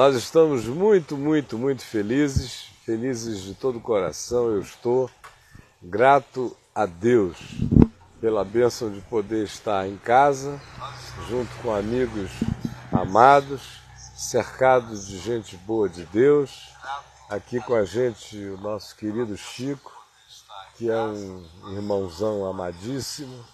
[0.00, 4.46] Nós estamos muito, muito, muito felizes, felizes de todo o coração.
[4.46, 5.10] Eu estou
[5.82, 7.36] grato a Deus
[8.18, 10.58] pela bênção de poder estar em casa,
[11.28, 12.30] junto com amigos
[12.90, 13.60] amados,
[14.16, 16.70] cercados de gente boa de Deus.
[17.28, 19.92] Aqui com a gente o nosso querido Chico,
[20.78, 21.44] que é um
[21.74, 23.44] irmãozão amadíssimo.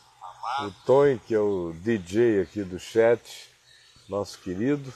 [0.60, 3.50] O Tony, que é o DJ aqui do chat,
[4.08, 4.94] nosso querido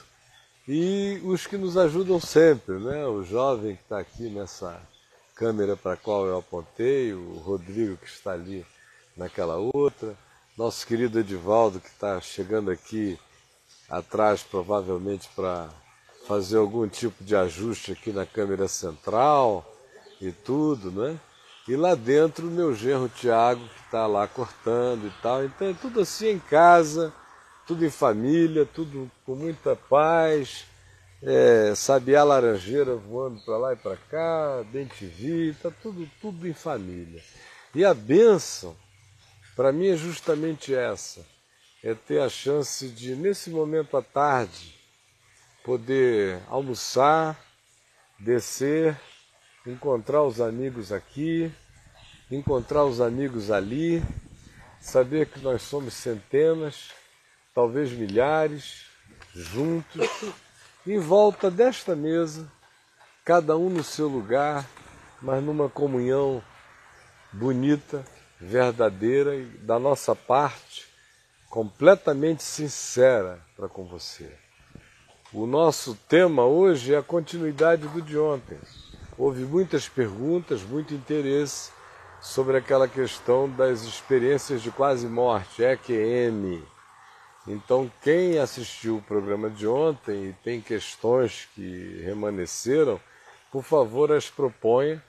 [0.67, 3.05] e os que nos ajudam sempre, né?
[3.07, 4.79] O jovem que está aqui nessa
[5.35, 8.65] câmera para a qual eu apontei, o Rodrigo que está ali
[9.17, 10.15] naquela outra,
[10.57, 13.19] nosso querido Edivaldo que está chegando aqui
[13.89, 15.69] atrás provavelmente para
[16.27, 19.65] fazer algum tipo de ajuste aqui na câmera central
[20.21, 21.19] e tudo, né?
[21.67, 25.43] E lá dentro meu genro Tiago que está lá cortando e tal.
[25.43, 27.11] Então é tudo assim em casa
[27.67, 30.65] tudo em família, tudo com muita paz,
[31.21, 36.47] é, sabiá laranjeira voando para lá e para cá, bem te vi, tá tudo, tudo
[36.47, 37.21] em família.
[37.75, 38.75] E a bênção,
[39.55, 41.25] para mim, é justamente essa:
[41.83, 44.75] é ter a chance de, nesse momento à tarde,
[45.63, 47.39] poder almoçar,
[48.19, 48.99] descer,
[49.65, 51.51] encontrar os amigos aqui,
[52.31, 54.01] encontrar os amigos ali,
[54.79, 56.89] saber que nós somos centenas
[57.53, 58.85] talvez milhares,
[59.33, 60.09] juntos,
[60.85, 62.51] em volta desta mesa,
[63.23, 64.65] cada um no seu lugar,
[65.21, 66.41] mas numa comunhão
[67.31, 68.03] bonita,
[68.39, 70.87] verdadeira e da nossa parte
[71.49, 74.31] completamente sincera para com você.
[75.33, 78.57] O nosso tema hoje é a continuidade do de ontem.
[79.17, 81.71] Houve muitas perguntas, muito interesse
[82.21, 86.63] sobre aquela questão das experiências de quase morte, EQM,
[87.47, 92.99] então, quem assistiu o programa de ontem e tem questões que remanesceram,
[93.51, 95.03] por favor, as proponha.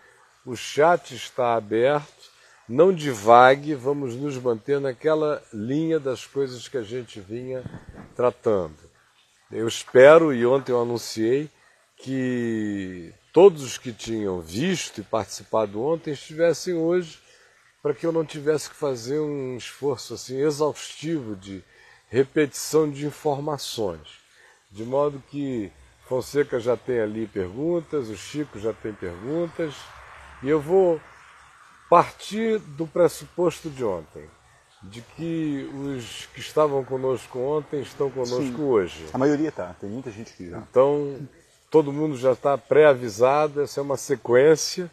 [0.45, 2.33] O chat está aberto.
[2.69, 7.63] Não divague, vamos nos manter naquela linha das coisas que a gente vinha
[8.17, 8.79] tratando.
[9.51, 11.51] Eu espero, e ontem eu anunciei,
[11.99, 17.19] que todos os que tinham visto e participado ontem estivessem hoje,
[17.83, 21.63] para que eu não tivesse que fazer um esforço assim exaustivo de
[22.13, 24.21] repetição de informações.
[24.71, 25.73] De modo que
[26.07, 29.75] Fonseca já tem ali perguntas, o Chico já tem perguntas,
[30.43, 31.01] e eu vou
[31.89, 34.29] partir do pressuposto de ontem,
[34.83, 39.07] de que os que estavam conosco ontem estão conosco Sim, hoje.
[39.11, 40.59] A maioria está, tem muita gente que já.
[40.59, 41.19] Então,
[41.71, 44.91] todo mundo já está pré-avisado, essa é uma sequência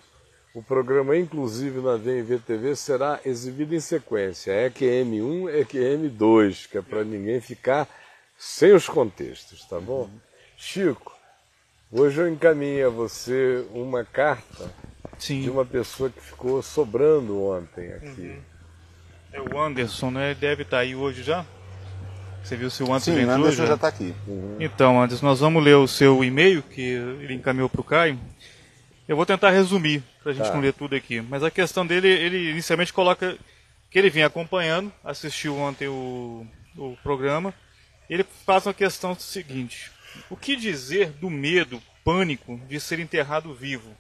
[0.54, 4.52] o programa, inclusive na VMV TV, será exibido em sequência.
[4.70, 7.88] EQM1, EQM2, que é para ninguém ficar
[8.38, 10.04] sem os contextos, tá bom?
[10.04, 10.20] Uhum.
[10.58, 11.16] Chico,
[11.92, 14.72] hoje eu encaminhei a você uma carta
[15.18, 15.42] Sim.
[15.42, 18.22] de uma pessoa que ficou sobrando ontem aqui.
[18.22, 18.42] Uhum.
[19.32, 20.32] É o Anderson, né?
[20.32, 21.46] Ele deve estar tá aí hoje já?
[22.44, 24.16] Você viu se o Anderson Sim, o Anderson já está aqui.
[24.26, 24.58] Uhum.
[24.60, 28.20] Então, Anderson, nós vamos ler o seu e-mail que ele encaminhou para o Caio.
[29.10, 30.54] Eu vou tentar resumir, para a gente tá.
[30.54, 31.20] não ler tudo aqui.
[31.20, 33.40] Mas a questão dele, ele inicialmente coloca
[33.90, 36.46] que ele vem acompanhando, assistiu ontem o,
[36.78, 37.52] o programa.
[38.08, 39.92] Ele faz uma questão seguinte:
[40.30, 43.98] o que dizer do medo, pânico de ser enterrado vivo?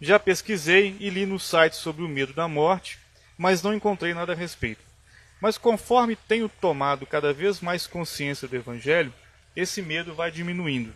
[0.00, 2.98] Já pesquisei e li no site sobre o medo da morte,
[3.38, 4.82] mas não encontrei nada a respeito.
[5.40, 9.14] Mas conforme tenho tomado cada vez mais consciência do Evangelho,
[9.54, 10.92] esse medo vai diminuindo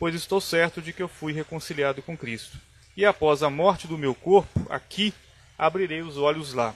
[0.00, 2.56] pois estou certo de que eu fui reconciliado com Cristo.
[2.96, 5.12] E após a morte do meu corpo, aqui,
[5.58, 6.74] abrirei os olhos lá.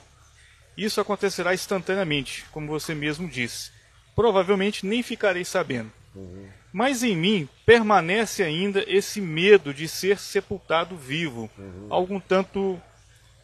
[0.76, 3.70] Isso acontecerá instantaneamente, como você mesmo disse.
[4.14, 5.90] Provavelmente nem ficarei sabendo.
[6.14, 6.48] Uhum.
[6.70, 11.86] Mas em mim permanece ainda esse medo de ser sepultado vivo, uhum.
[11.88, 12.78] algum tanto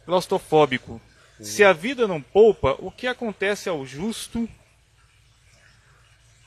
[0.05, 0.93] claustrofóbico.
[1.39, 1.45] Uhum.
[1.45, 4.47] Se a vida não poupa, o que acontece ao justo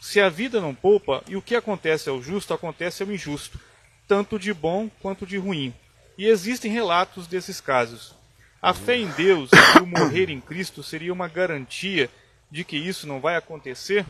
[0.04, 3.58] se a vida não poupa, e o que acontece ao justo, acontece ao injusto,
[4.06, 5.72] tanto de bom quanto de ruim.
[6.18, 8.14] E existem relatos desses casos.
[8.60, 12.10] A fé em Deus e o morrer em Cristo seria uma garantia
[12.50, 14.04] de que isso não vai acontecer?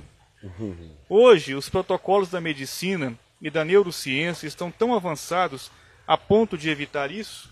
[1.08, 5.70] Hoje, os protocolos da medicina e da neurociência estão tão avançados
[6.08, 7.49] a ponto de evitar isso?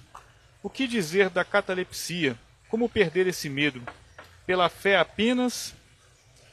[0.65, 2.37] O que dizer da catalepsia?
[2.69, 3.81] Como perder esse medo?
[4.45, 5.73] Pela fé apenas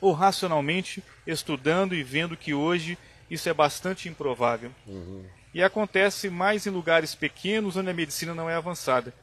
[0.02, 2.98] ou racionalmente estudando e vendo que hoje
[3.30, 4.72] isso é bastante improvável.
[4.88, 5.26] Uhum.
[5.54, 9.14] E acontece mais em lugares pequenos onde a medicina não é avançada.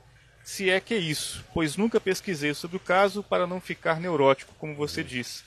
[0.45, 4.55] Se é que é isso, pois nunca pesquisei sobre o caso para não ficar neurótico,
[4.59, 5.43] como você disse.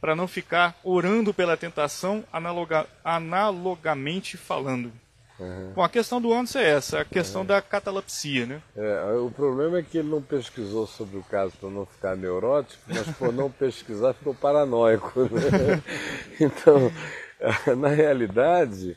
[0.00, 4.92] para não ficar orando pela tentação analoga, analogamente falando.
[5.40, 5.72] Uhum.
[5.74, 7.46] Bom, a questão do Anderson é essa, a questão uhum.
[7.46, 8.62] da catalepsia, né?
[8.76, 12.82] É, o problema é que ele não pesquisou sobre o caso para não ficar neurótico,
[12.86, 15.22] mas por não pesquisar ficou paranoico.
[15.22, 15.82] Né?
[16.40, 16.90] Então,
[17.76, 18.96] na realidade,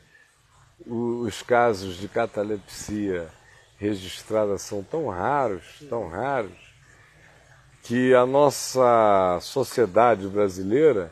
[0.85, 3.27] os casos de catalepsia
[3.77, 6.73] registradas são tão raros, tão raros,
[7.83, 11.11] que a nossa sociedade brasileira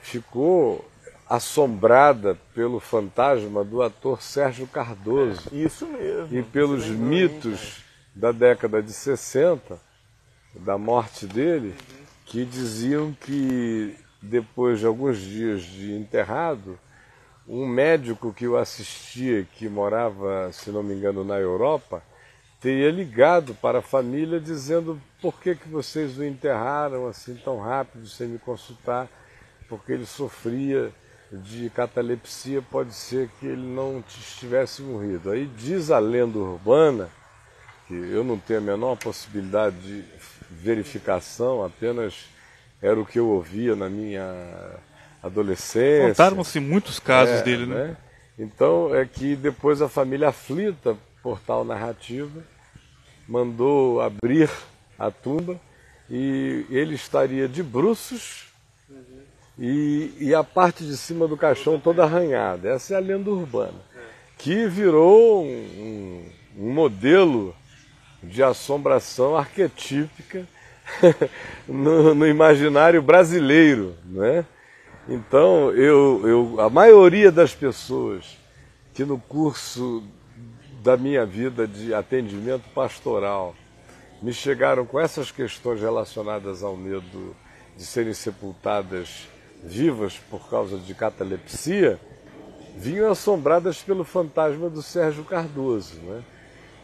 [0.00, 0.84] ficou
[1.32, 5.48] assombrada pelo fantasma do ator Sérgio Cardoso.
[5.50, 6.38] É, isso mesmo.
[6.38, 7.82] E pelos mitos
[8.14, 9.80] da década de 60,
[10.56, 11.74] da morte dele,
[12.26, 16.78] que diziam que depois de alguns dias de enterrado,
[17.48, 22.02] um médico que o assistia, que morava, se não me engano, na Europa,
[22.60, 28.06] teria ligado para a família dizendo por que, que vocês o enterraram assim tão rápido
[28.06, 29.08] sem me consultar,
[29.66, 30.92] porque ele sofria
[31.32, 35.30] de catalepsia, pode ser que ele não estivesse morrido.
[35.30, 37.08] Aí diz a lenda urbana,
[37.88, 40.04] que eu não tenho a menor possibilidade de
[40.50, 42.26] verificação, apenas
[42.80, 44.24] era o que eu ouvia na minha
[45.22, 46.08] adolescência.
[46.08, 47.84] Contaram-se muitos casos é, dele, né?
[47.86, 47.96] né?
[48.38, 52.42] Então é que depois a família aflita por tal narrativa
[53.28, 54.50] mandou abrir
[54.98, 55.58] a tumba
[56.10, 58.46] e ele estaria de bruços.
[59.64, 62.68] E, e a parte de cima do caixão toda arranhada.
[62.68, 63.80] Essa é a lenda urbana,
[64.36, 66.24] que virou um,
[66.58, 67.54] um modelo
[68.20, 70.48] de assombração arquetípica
[71.68, 74.44] no, no, imaginário brasileiro, né?
[75.08, 78.36] Então, eu, eu, a maioria das pessoas
[78.92, 80.02] que no curso
[80.82, 83.54] da minha vida de atendimento pastoral
[84.20, 87.36] me chegaram com essas questões relacionadas ao medo
[87.76, 89.31] de serem sepultadas
[89.62, 91.98] vivas por causa de catalepsia,
[92.76, 96.00] vinham assombradas pelo fantasma do Sérgio Cardoso.
[96.00, 96.22] Né?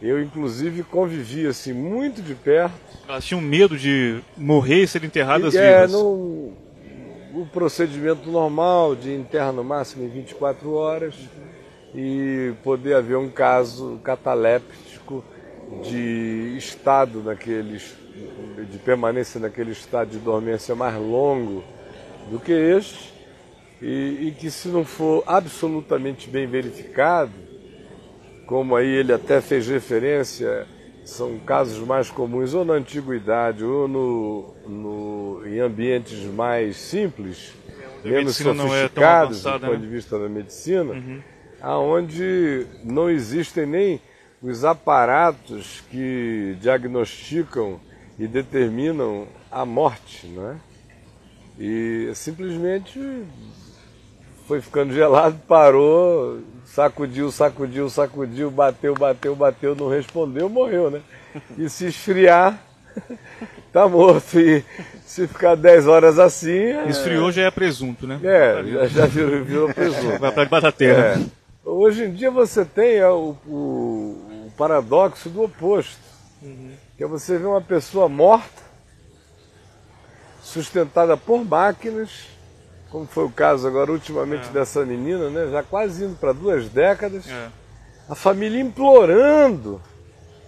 [0.01, 2.73] Eu, inclusive, convivi assim, muito de perto.
[3.07, 5.91] Elas tinham medo de morrer e ser enterradas e, é, vivas.
[5.91, 6.53] No,
[7.33, 11.15] o procedimento normal de enterrar no máximo em 24 horas
[11.93, 15.23] e poder haver um caso cataléptico
[15.83, 17.95] de estado naqueles,
[18.71, 21.63] de permanência naquele estado de dormência mais longo
[22.29, 23.13] do que este,
[23.81, 27.31] e, e que se não for absolutamente bem verificado,
[28.45, 30.67] como aí ele até fez referência,
[31.05, 37.53] são casos mais comuns ou na antiguidade ou no, no em ambientes mais simples,
[38.03, 39.77] menos sofisticados é do ponto né?
[39.77, 40.93] de vista da medicina.
[40.93, 41.21] Uhum
[41.61, 44.01] aonde não existem nem
[44.41, 47.79] os aparatos que diagnosticam
[48.17, 50.55] e determinam a morte, não é?
[51.59, 52.99] E simplesmente
[54.47, 61.01] foi ficando gelado, parou, sacudiu, sacudiu, sacudiu, bateu, bateu, bateu, não respondeu, morreu, né?
[61.57, 62.59] E se esfriar,
[63.73, 64.39] tá morto.
[64.39, 64.63] E
[65.05, 66.51] se ficar 10 horas assim.
[66.51, 66.87] É...
[66.87, 68.19] Esfriou já é presunto, né?
[68.23, 70.17] É, já, já virou, virou presunto.
[70.17, 71.19] Vai pra batateira.
[71.19, 71.39] É.
[71.63, 75.99] Hoje em dia você tem é, o, o, o paradoxo do oposto,
[76.41, 76.71] uhum.
[76.97, 78.63] que é você ver uma pessoa morta,
[80.49, 82.09] sustentada por máquinas,
[82.89, 84.51] como foi o caso agora ultimamente é.
[84.51, 87.49] dessa menina, né, já quase indo para duas décadas, é.
[88.09, 89.81] a família implorando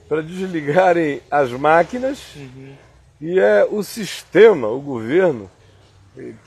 [0.09, 2.73] para desligarem as máquinas, uhum.
[3.21, 5.49] e é o sistema, o governo,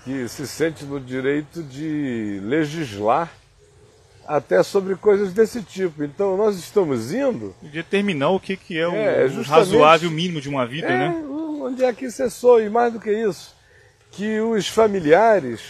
[0.05, 3.33] que se sente no direito de legislar
[4.27, 6.05] até sobre coisas desse tipo.
[6.05, 7.55] Então nós estamos indo.
[7.63, 11.25] Determinar o que, que é, é o razoável mínimo de uma vida, é, né?
[11.65, 13.55] Onde é que cessou, e mais do que isso,
[14.11, 15.63] que os familiares,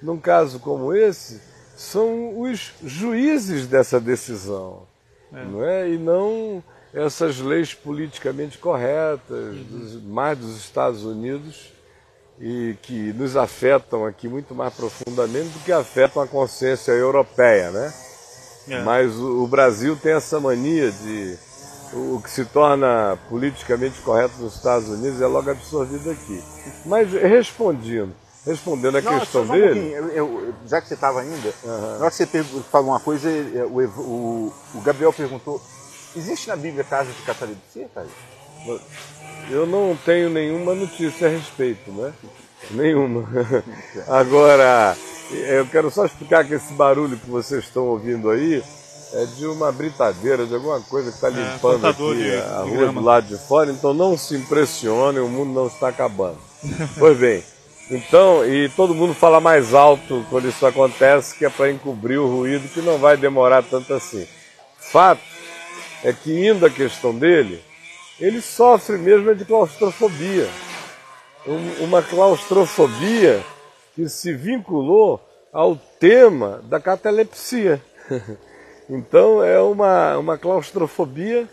[0.00, 1.40] num caso como esse,
[1.76, 4.84] são os juízes dessa decisão.
[5.32, 5.44] É.
[5.44, 5.90] Não é?
[5.90, 6.62] E não
[6.94, 9.64] essas leis politicamente corretas, uhum.
[9.68, 11.72] dos, mais dos Estados Unidos,
[12.38, 17.92] e que nos afetam aqui muito mais profundamente do que afetam a consciência europeia, né?
[18.68, 18.82] É.
[18.82, 21.36] Mas o, o, Brasil tem essa mania de
[21.92, 26.42] o, que se torna politicamente correto nos Estados Unidos é logo absorvido aqui.
[26.86, 28.14] Mas respondendo,
[28.46, 29.80] respondendo a Não, questão dele.
[29.80, 31.98] Um eu, eu, já que você estava ainda, uhum.
[31.98, 35.60] na hora que você falou uma coisa, o, o, o Gabriel perguntou:
[36.16, 38.08] existe na Bíblia caso de catalepsia, Caio?
[39.50, 42.12] Eu não tenho nenhuma notícia a respeito, né?
[42.70, 43.28] Nenhuma.
[44.06, 44.96] Agora,
[45.30, 48.62] eu quero só explicar que esse barulho que vocês estão ouvindo aí
[49.14, 52.60] é de uma britadeira, de alguma coisa que está é, limpando é, aqui de, a
[52.62, 56.38] rua do lado de fora, então não se impressionem, o mundo não está acabando.
[56.98, 57.44] pois bem,
[57.90, 62.26] Então, e todo mundo fala mais alto quando isso acontece, que é para encobrir o
[62.26, 64.26] ruído, que não vai demorar tanto assim.
[64.78, 65.22] Fato
[66.02, 67.62] é que, indo a questão dele,
[68.18, 70.48] ele sofre mesmo de claustrofobia.
[71.80, 73.44] Uma claustrofobia
[73.94, 75.20] que se vinculou
[75.52, 77.82] ao tema da catalepsia.
[78.88, 81.48] Então é uma, uma claustrofobia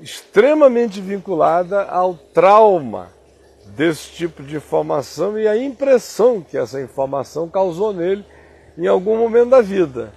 [0.00, 3.10] extremamente vinculada ao trauma
[3.66, 8.24] desse tipo de informação e a impressão que essa informação causou nele
[8.76, 10.12] em algum momento da vida.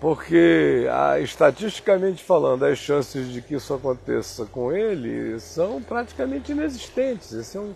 [0.00, 0.86] Porque,
[1.22, 7.32] estatisticamente falando, as chances de que isso aconteça com ele são praticamente inexistentes.
[7.32, 7.74] Esse é um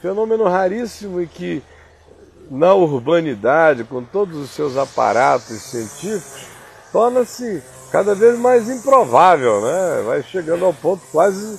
[0.00, 1.62] fenômeno raríssimo e que,
[2.50, 6.57] na urbanidade, com todos os seus aparatos científicos,
[6.92, 10.02] torna-se cada vez mais improvável, né?
[10.06, 11.58] vai chegando ao ponto quase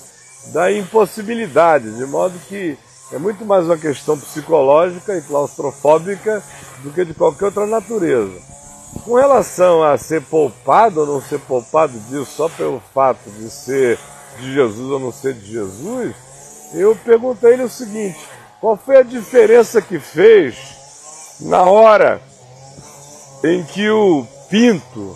[0.53, 2.77] da impossibilidade, de modo que
[3.11, 6.43] é muito mais uma questão psicológica e claustrofóbica
[6.83, 8.39] do que de qualquer outra natureza.
[9.03, 13.97] Com relação a ser poupado ou não ser poupado disso só pelo fato de ser
[14.39, 16.15] de Jesus ou não ser de Jesus,
[16.73, 18.19] eu pergunto a ele o seguinte:
[18.61, 20.55] qual foi a diferença que fez
[21.39, 22.21] na hora
[23.43, 25.15] em que o pinto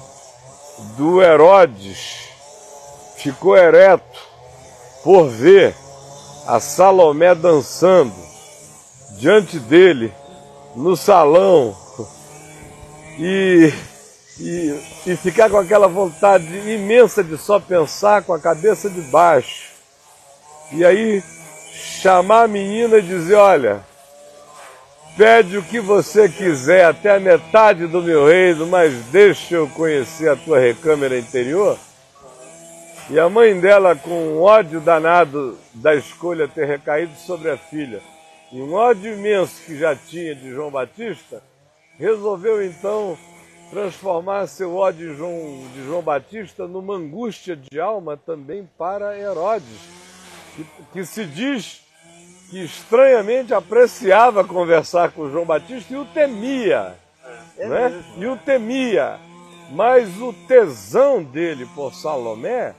[0.98, 2.28] do Herodes
[3.18, 4.20] ficou ereto
[5.04, 5.76] por ver
[6.48, 8.14] a Salomé dançando
[9.18, 10.14] diante dele
[10.76, 11.76] no salão
[13.18, 13.72] e,
[14.40, 19.72] e, e ficar com aquela vontade imensa de só pensar com a cabeça de baixo.
[20.72, 21.24] E aí
[22.02, 23.86] chamar a menina e dizer, olha,
[25.18, 30.30] pede o que você quiser, até a metade do meu reino, mas deixa eu conhecer
[30.30, 31.78] a tua recâmara interior.
[33.10, 38.02] E a mãe dela, com um ódio danado da escolha ter recaído sobre a filha,
[38.52, 41.44] e um ódio imenso que já tinha de João Batista,
[41.98, 43.18] resolveu então
[43.70, 49.80] transformar seu ódio de João, de João Batista numa angústia de alma também para Herodes,
[50.56, 51.83] que, que se diz
[52.54, 56.96] que estranhamente apreciava conversar com João Batista e o temia.
[57.58, 58.04] É né?
[58.16, 59.20] E o temia.
[59.72, 62.76] Mas o tesão dele por Salomé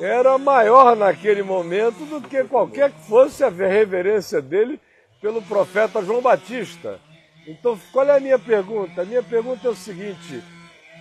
[0.00, 4.80] era maior naquele momento do que qualquer que fosse a reverência dele
[5.20, 6.98] pelo profeta João Batista.
[7.46, 9.02] Então, qual é a minha pergunta?
[9.02, 10.42] A minha pergunta é o seguinte: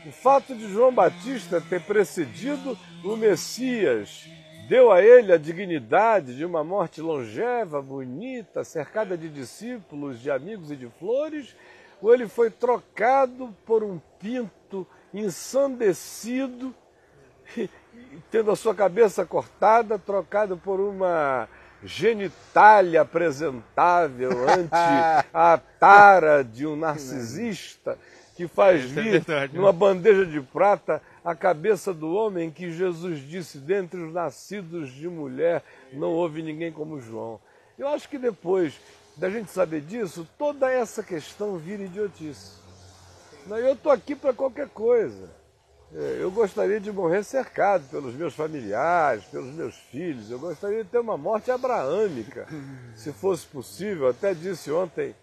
[0.06, 4.28] o fato de João Batista ter precedido o Messias
[4.68, 10.72] deu a ele a dignidade de uma morte longeva, bonita, cercada de discípulos, de amigos
[10.72, 11.56] e de flores,
[12.02, 16.74] ou ele foi trocado por um pinto ensandecido,
[18.32, 21.48] tendo a sua cabeça cortada, trocado por uma
[21.84, 24.72] genitália apresentável ante
[25.34, 27.98] a tara de um narcisista
[28.36, 33.20] que faz é vir é numa bandeja de prata a cabeça do homem que Jesus
[33.20, 37.40] disse: dentre os nascidos de mulher não houve ninguém como João.
[37.78, 38.80] Eu acho que depois
[39.18, 42.64] da gente saber disso, toda essa questão vira idiotice.
[43.50, 45.30] Eu estou aqui para qualquer coisa.
[45.94, 50.30] É, eu gostaria de morrer cercado pelos meus familiares, pelos meus filhos.
[50.30, 52.48] Eu gostaria de ter uma morte abraâmica,
[52.96, 54.10] se fosse possível.
[54.10, 55.16] Até disse ontem,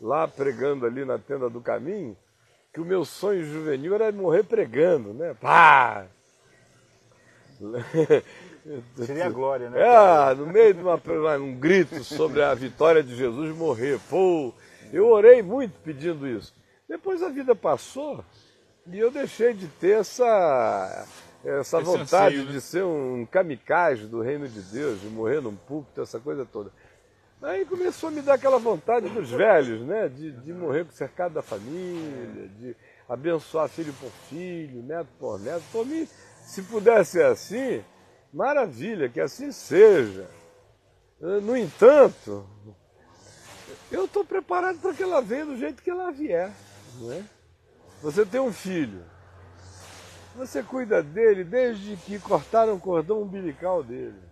[0.00, 2.16] lá pregando ali na tenda do caminho,
[2.72, 5.34] que o meu sonho juvenil era morrer pregando, né?
[5.40, 6.06] Pá!
[8.96, 9.80] Seria a glória, né?
[9.80, 10.98] É, no meio de uma,
[11.36, 14.00] um grito sobre a vitória de Jesus morrer.
[14.08, 14.54] Pô,
[14.92, 16.54] eu orei muito pedindo isso.
[16.88, 18.24] Depois a vida passou
[18.86, 21.06] e eu deixei de ter essa,
[21.44, 22.52] essa vontade anseio, né?
[22.52, 26.70] de ser um kamikaze do reino de Deus, de morrer num púlpito, essa coisa toda.
[27.42, 30.08] Aí começou a me dar aquela vontade dos velhos, né?
[30.08, 32.76] De, de morrer cercado da família, de
[33.08, 35.64] abençoar filho por filho, neto por neto.
[35.72, 36.08] Por mim,
[36.44, 37.84] se pudesse ser assim,
[38.32, 40.28] maravilha, que assim seja.
[41.20, 42.46] No entanto,
[43.90, 46.50] eu estou preparado para que ela venha do jeito que ela vier.
[47.10, 47.22] É?
[48.02, 49.02] Você tem um filho,
[50.36, 54.31] você cuida dele desde que cortaram o cordão umbilical dele.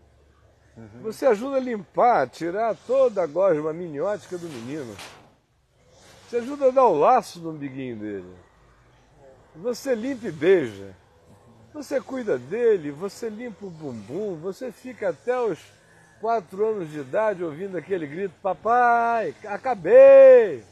[0.77, 1.03] Uhum.
[1.03, 4.97] Você ajuda a limpar, tirar toda a gosma miniótica do menino.
[6.29, 8.35] Você ajuda a dar o laço no umbiguinho dele.
[9.57, 10.95] Você limpa e beija.
[11.75, 15.59] Você cuida dele, você limpa o bumbum, você fica até os
[16.21, 20.65] quatro anos de idade ouvindo aquele grito, papai, acabei!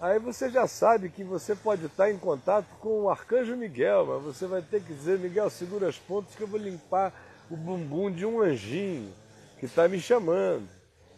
[0.00, 4.22] Aí você já sabe que você pode estar em contato com o arcanjo Miguel, mas
[4.22, 7.12] você vai ter que dizer, Miguel, segura as pontas que eu vou limpar
[7.50, 9.12] o bumbum de um anjinho
[9.60, 10.66] que está me chamando.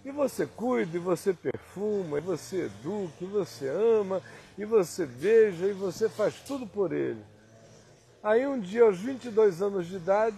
[0.05, 4.21] E você cuida, e você perfuma, e você educa, e você ama,
[4.59, 7.25] e você beija, e você faz tudo por ele.
[8.21, 10.37] Aí um dia, aos 22 anos de idade,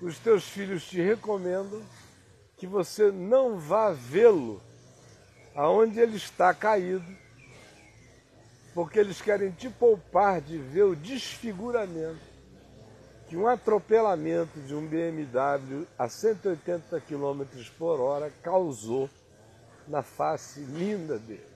[0.00, 1.82] os teus filhos te recomendam
[2.56, 4.62] que você não vá vê-lo
[5.56, 7.04] aonde ele está caído,
[8.72, 12.27] porque eles querem te poupar de ver o desfiguramento
[13.28, 17.44] que um atropelamento de um BMW a 180 km
[17.78, 19.08] por hora causou
[19.86, 21.46] na face linda dele.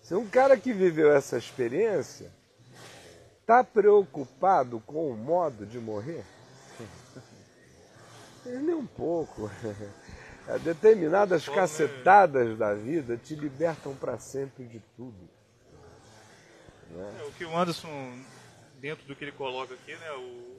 [0.00, 2.30] Se um cara que viveu essa experiência
[3.40, 6.24] está preocupado com o modo de morrer,
[8.46, 9.50] nem um pouco.
[10.62, 15.28] Determinadas cacetadas da vida te libertam para sempre de tudo.
[16.90, 17.20] Né?
[17.20, 18.12] É, o que o Anderson
[18.84, 20.58] dentro do que ele coloca aqui, né, o,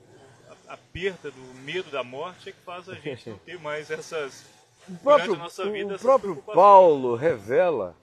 [0.67, 3.91] a, a, perda do medo da morte é que faz a gente não ter mais
[3.91, 4.45] essas.
[4.89, 7.95] O próprio, nossa vida, o próprio Paulo revela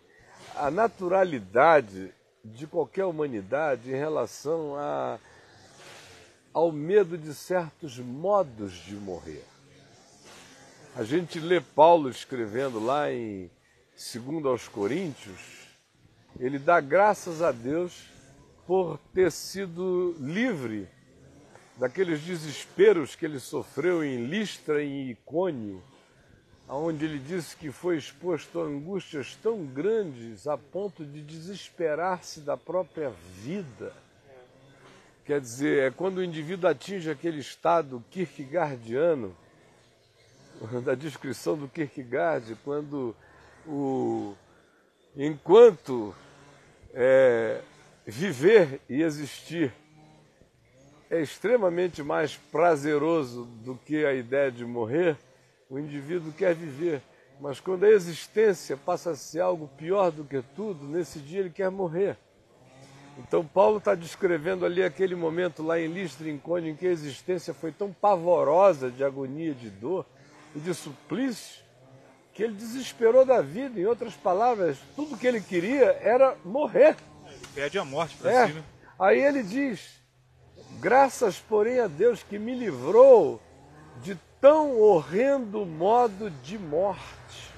[0.55, 2.15] a naturalidade
[2.45, 5.19] de qualquer humanidade em relação a,
[6.55, 9.45] ao medo de certos modos de morrer.
[10.95, 13.51] A gente lê Paulo escrevendo lá em
[14.15, 15.67] 2 aos Coríntios,
[16.39, 18.12] ele dá graças a Deus
[18.67, 20.89] por ter sido livre
[21.77, 25.83] daqueles desesperos que ele sofreu em Listra e Icônio,
[26.69, 32.57] onde ele disse que foi exposto a angústias tão grandes a ponto de desesperar-se da
[32.57, 33.93] própria vida.
[35.25, 39.37] Quer dizer, é quando o indivíduo atinge aquele estado kierkegaardiano,
[40.85, 43.15] da descrição do Kierkegaard, quando
[43.67, 44.35] o,
[45.17, 46.15] enquanto
[46.95, 47.61] é,
[48.07, 49.73] viver e existir
[51.13, 55.15] é extremamente mais prazeroso do que a ideia de morrer,
[55.69, 57.03] o indivíduo quer viver.
[57.39, 61.51] Mas quando a existência passa a ser algo pior do que tudo, nesse dia ele
[61.51, 62.17] quer morrer.
[63.19, 67.53] Então Paulo está descrevendo ali aquele momento lá em Listra, em em que a existência
[67.53, 70.07] foi tão pavorosa de agonia, de dor
[70.57, 71.63] e de suplício,
[72.33, 73.79] que ele desesperou da vida.
[73.79, 76.97] Em outras palavras, tudo que ele queria era morrer
[77.55, 78.47] pede a morte para é.
[78.47, 78.65] si, né?
[78.99, 80.01] Aí ele diz:
[80.81, 83.41] graças, porém, a Deus que me livrou
[84.03, 87.53] de tão horrendo modo de morte.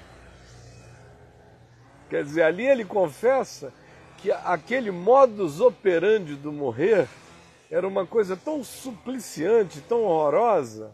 [2.09, 3.73] Quer dizer, ali ele confessa
[4.17, 7.07] que aquele modus operandi do morrer
[7.69, 10.91] era uma coisa tão supliciante, tão horrorosa,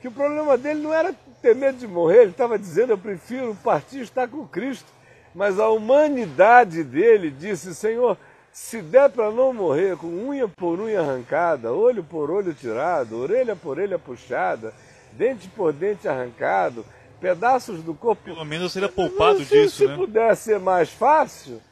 [0.00, 3.56] que o problema dele não era ter medo de morrer, ele estava dizendo: eu prefiro
[3.62, 4.92] partir e estar com Cristo.
[5.34, 8.18] Mas a humanidade dele disse: Senhor,
[8.52, 13.56] se der para não morrer com unha por unha arrancada, olho por olho tirado, orelha
[13.56, 14.74] por orelha puxada,
[15.12, 16.84] dente por dente arrancado,
[17.18, 18.22] pedaços do corpo.
[18.24, 19.92] Pelo menos seria poupado disso, se né?
[19.92, 21.62] Se puder ser mais fácil,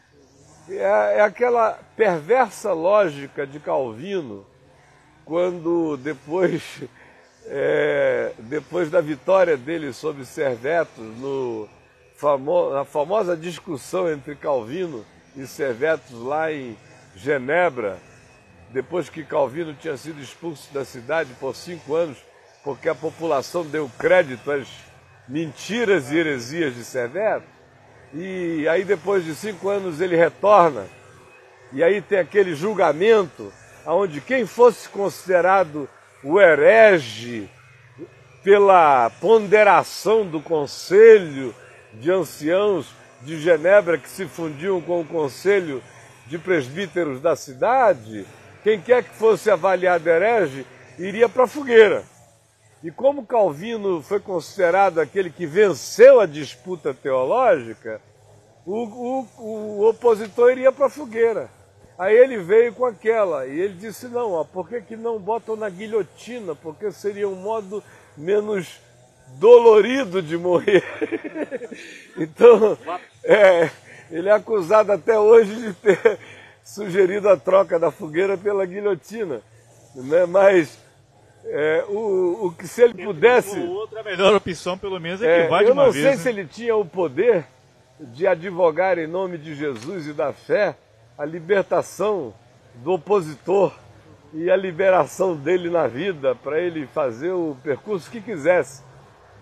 [0.70, 4.46] é, é aquela perversa lógica de Calvino,
[5.24, 6.62] quando depois.
[7.52, 11.66] É, depois da vitória dele sobre Servetos, no
[12.72, 15.04] na famosa discussão entre Calvino
[15.36, 16.76] e Servetos lá em
[17.16, 17.98] Genebra,
[18.70, 22.18] depois que Calvino tinha sido expulso da cidade por cinco anos,
[22.62, 24.68] porque a população deu crédito às
[25.28, 27.46] mentiras e heresias de Serveto.
[28.12, 30.86] E aí depois de cinco anos ele retorna,
[31.72, 33.52] e aí tem aquele julgamento
[33.86, 35.88] onde quem fosse considerado
[36.22, 37.48] o herege
[38.42, 41.54] pela ponderação do conselho
[41.94, 45.82] de anciãos de Genebra que se fundiam com o conselho
[46.26, 48.26] de presbíteros da cidade,
[48.62, 50.66] quem quer que fosse avaliado herege,
[50.98, 52.04] iria para a fogueira.
[52.82, 58.00] E como Calvino foi considerado aquele que venceu a disputa teológica,
[58.64, 61.50] o, o, o opositor iria para a fogueira.
[61.98, 65.54] Aí ele veio com aquela, e ele disse, não, ó, por que, que não botam
[65.54, 66.54] na guilhotina?
[66.54, 67.82] Porque seria um modo
[68.16, 68.80] menos
[69.38, 70.82] dolorido de morrer.
[72.16, 72.76] então,
[73.24, 73.70] é,
[74.10, 76.18] ele é acusado até hoje de ter
[76.64, 79.40] sugerido a troca da fogueira pela guilhotina.
[79.94, 80.26] Né?
[80.26, 80.78] Mas
[81.44, 83.58] é, o, o que se ele pudesse.
[83.58, 85.96] Outra melhor opção, pelo menos, é que é, vai de uma vez.
[85.96, 86.22] Eu não sei né?
[86.22, 87.44] se ele tinha o poder
[87.98, 90.76] de advogar em nome de Jesus e da fé
[91.18, 92.32] a libertação
[92.76, 93.74] do opositor
[94.32, 98.82] e a liberação dele na vida para ele fazer o percurso que quisesse.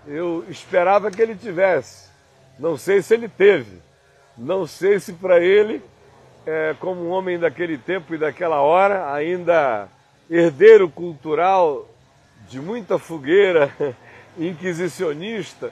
[0.09, 2.09] Eu esperava que ele tivesse.
[2.59, 3.79] Não sei se ele teve.
[4.37, 5.83] Não sei se para ele,
[6.47, 9.87] é, como um homem daquele tempo e daquela hora, ainda
[10.31, 11.87] herdeiro cultural
[12.49, 13.71] de muita fogueira
[14.39, 15.71] inquisicionista,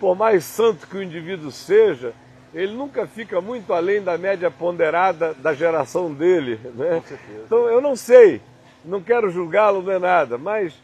[0.00, 2.12] por mais santo que o indivíduo seja,
[2.52, 6.58] ele nunca fica muito além da média ponderada da geração dele.
[6.74, 7.02] Né?
[7.44, 8.40] Então eu não sei,
[8.84, 10.74] não quero julgá-lo, é nada, mas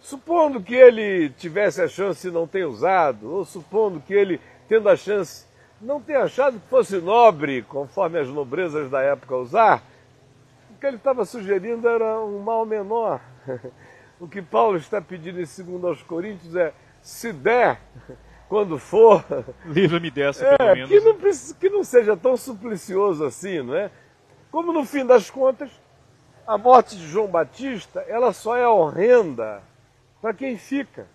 [0.00, 4.88] supondo que ele tivesse a chance e não tenha usado, ou supondo que ele, tendo
[4.88, 5.46] a chance,
[5.80, 9.82] não tenha achado que fosse nobre, conforme as nobrezas da época usar,
[10.70, 13.20] o que ele estava sugerindo era um mal menor.
[14.20, 17.80] O que Paulo está pedindo em 2 aos Coríntios é, se der,
[18.48, 19.24] quando for...
[19.64, 20.90] Livra-me dessa, é, pelo menos.
[20.90, 23.92] Que não, que não seja tão suplicioso assim, não é?
[24.50, 25.70] Como no fim das contas,
[26.44, 29.62] a morte de João Batista, ela só é horrenda
[30.20, 31.06] para quem fica.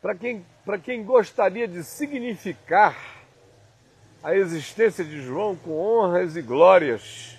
[0.00, 0.44] Para quem,
[0.84, 2.96] quem gostaria de significar
[4.22, 7.36] a existência de João com honras e glórias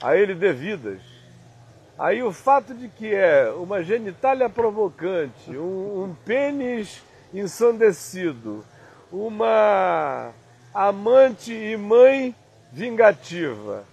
[0.00, 1.00] a ele devidas.
[1.98, 7.02] Aí o fato de que é uma genitália provocante, um, um pênis
[7.34, 8.64] ensandecido,
[9.10, 10.32] uma
[10.72, 12.34] amante e mãe
[12.72, 13.84] vingativa,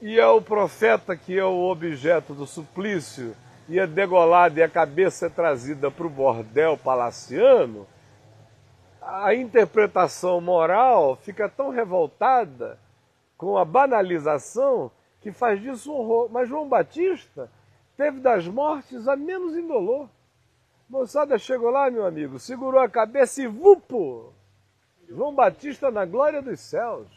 [0.00, 3.36] e é o profeta que é o objeto do suplício,
[3.78, 7.86] é degolado e a cabeça é trazida para o bordel palaciano,
[9.00, 12.78] a interpretação moral fica tão revoltada
[13.36, 16.28] com a banalização que faz disso um horror.
[16.30, 17.50] Mas João Batista
[17.96, 20.08] teve das mortes a menos indolor.
[20.88, 24.32] Moçada chegou lá, meu amigo, segurou a cabeça e vupo!
[25.08, 27.08] João Batista na glória dos céus.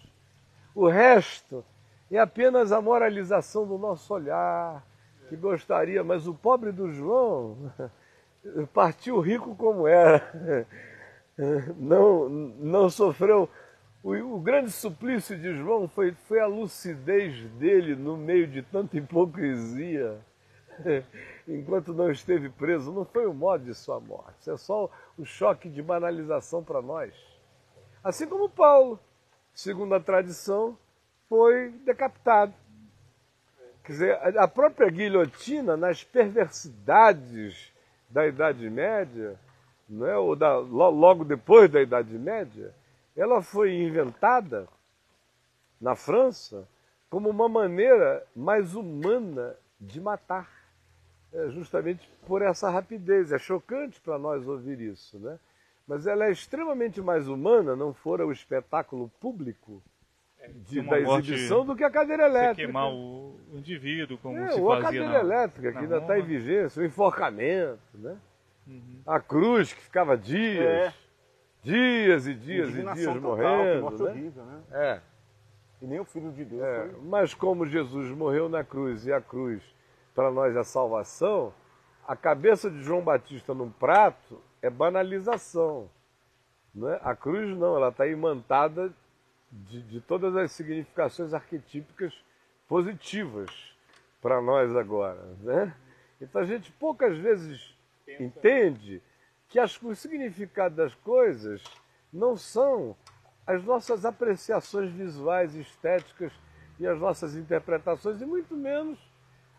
[0.74, 1.64] O resto
[2.12, 4.84] é apenas a moralização do nosso olhar,
[5.30, 7.72] que gostaria, mas o pobre do João
[8.74, 10.68] partiu rico como era.
[11.80, 13.50] Não, não sofreu
[14.04, 18.98] o, o, grande suplício de João foi, foi a lucidez dele no meio de tanta
[18.98, 20.20] hipocrisia,
[21.48, 22.92] enquanto não esteve preso.
[22.92, 27.14] Não foi o modo de sua morte, é só o choque de banalização para nós.
[28.04, 29.00] Assim como Paulo,
[29.54, 30.78] segundo a tradição,
[31.30, 32.54] foi decapitado.
[33.84, 37.74] Quer dizer, a própria guilhotina, nas perversidades
[38.10, 39.38] da Idade Média,
[39.90, 40.18] não é?
[40.18, 42.74] ou da, logo depois da Idade Média,
[43.16, 44.68] ela foi inventada
[45.82, 46.68] na França
[47.10, 50.50] como uma maneira mais humana de matar,
[51.34, 53.32] é, justamente por essa rapidez.
[53.32, 55.38] É chocante para nós ouvir isso, né?
[55.86, 59.84] Mas ela é extremamente mais humana, não fora o espetáculo público
[60.50, 62.56] de, da exibição do que a cadeira elétrica.
[62.56, 66.20] queimar o indivíduo, como é, se ou fazia a cadeira na, elétrica, que ainda está
[66.20, 68.18] em vigência, o enforcamento, né?
[68.66, 69.02] Uhum.
[69.06, 70.66] A cruz, que ficava dias.
[70.66, 70.94] É
[71.64, 73.82] dias e dias e dias total, morrendo.
[73.82, 74.10] morte né?
[74.10, 74.62] horrível, né?
[74.72, 75.00] É.
[75.82, 77.02] E nem o Filho de Deus é, foi...
[77.04, 79.64] Mas como Jesus morreu na cruz e a cruz
[80.14, 81.54] para nós é salvação,
[82.08, 85.90] a cabeça de João Batista num prato é banalização.
[86.76, 87.00] Não é?
[87.02, 88.92] A cruz não, ela está imantada
[89.70, 92.14] de, de todas as significações arquetípicas
[92.68, 93.50] positivas
[94.22, 95.22] para nós agora.
[95.42, 95.74] Né?
[96.20, 98.24] Então a gente poucas vezes Pensa.
[98.24, 99.02] entende
[99.48, 101.64] que as, o significado das coisas
[102.12, 102.96] não são
[103.46, 106.32] as nossas apreciações visuais estéticas
[106.80, 108.98] e as nossas interpretações, e muito menos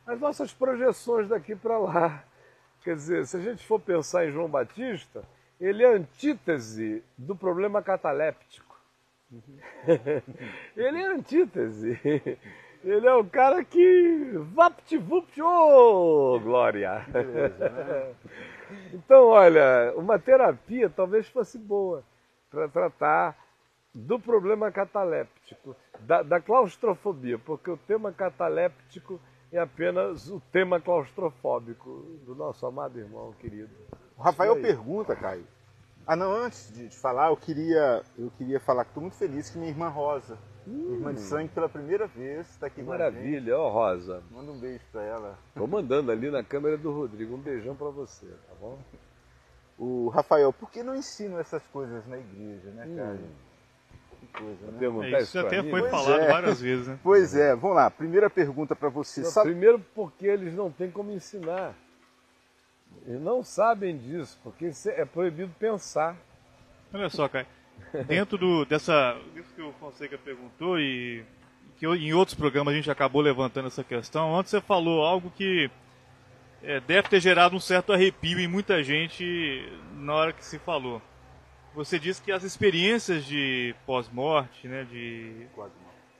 [0.07, 2.25] as nossas projeções daqui para lá.
[2.83, 5.25] Quer dizer, se a gente for pensar em João Batista,
[5.61, 8.74] ele é antítese do problema cataléptico.
[10.77, 11.99] ele é antítese.
[12.85, 17.05] Ele é o cara que vapt-vupt, ô oh, glória!
[17.09, 18.15] Beleza, né?
[18.93, 22.03] Então, olha, uma terapia talvez fosse boa
[22.51, 23.37] para tratar
[23.95, 29.21] do problema cataléptico, da, da, claustrofobia, porque o tema cataléptico
[29.53, 31.91] é apenas o tema claustrofóbico
[32.25, 33.71] do nosso amado irmão querido.
[34.17, 35.47] O Rafael pergunta, Caio.
[36.07, 39.49] Ah, não, antes de, de falar, eu queria, eu queria falar que estou muito feliz
[39.51, 40.95] que minha irmã Rosa, Hum.
[40.95, 44.23] Irmã de sangue pela primeira vez, está aqui Maravilha, ó Rosa.
[44.31, 45.39] Manda um beijo para ela.
[45.55, 47.35] Tô mandando ali na câmera do Rodrigo.
[47.35, 48.79] Um beijão para você, tá bom?
[49.79, 53.13] O Rafael, por que não ensinam essas coisas na igreja, né, cara?
[53.13, 53.29] Hum.
[54.21, 55.11] Que coisa, né?
[55.13, 56.29] É, isso até foi pois falado é.
[56.29, 56.99] várias vezes, né?
[57.03, 57.91] Pois é, vamos lá.
[57.91, 59.21] Primeira pergunta para você.
[59.21, 59.51] Não, Sabe...
[59.51, 61.75] Primeiro porque eles não têm como ensinar.
[63.07, 66.17] Eles não sabem disso, porque é proibido pensar.
[66.93, 67.47] Olha só, Caio
[68.07, 71.25] dentro do, dessa, disso que o Fonseca perguntou e
[71.77, 75.71] que em outros programas a gente acabou levantando essa questão, antes você falou algo que
[76.63, 81.01] é, deve ter gerado um certo arrepio em muita gente na hora que se falou.
[81.75, 85.47] Você disse que as experiências de pós-morte, né, de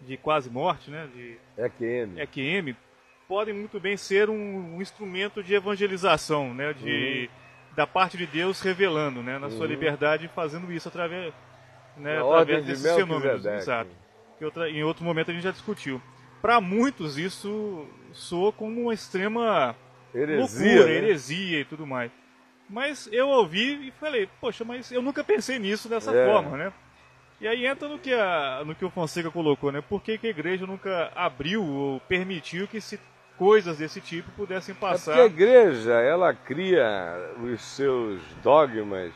[0.01, 2.77] de quase morte, né, de EQM, EQM
[3.29, 7.45] podem muito bem ser um, um instrumento de evangelização, né, de uhum
[7.77, 9.67] da parte de Deus revelando, né, na sua Uhum.
[9.67, 11.35] liberdade, fazendo isso através,
[11.97, 13.25] né, Na através de desses fenômenos.
[13.25, 13.59] Melquisedeque.
[13.63, 13.91] Exato.
[14.39, 16.01] Que outra, em outro momento a gente já discutiu.
[16.41, 19.75] Para muitos isso soa como uma extrema
[20.15, 20.39] Heresia.
[20.39, 20.93] loucura, né?
[20.99, 22.13] heresia e tudo mais.
[22.71, 26.27] Mas eu ouvi e falei, poxa, mas eu nunca pensei nisso dessa É.
[26.27, 26.73] forma, né?
[27.41, 29.81] E aí entra no que, a, no que o Fonseca colocou, né?
[29.81, 33.01] Por que, que a igreja nunca abriu ou permitiu que se,
[33.39, 35.15] coisas desse tipo pudessem É passar?
[35.15, 39.13] a igreja, ela cria os seus dogmas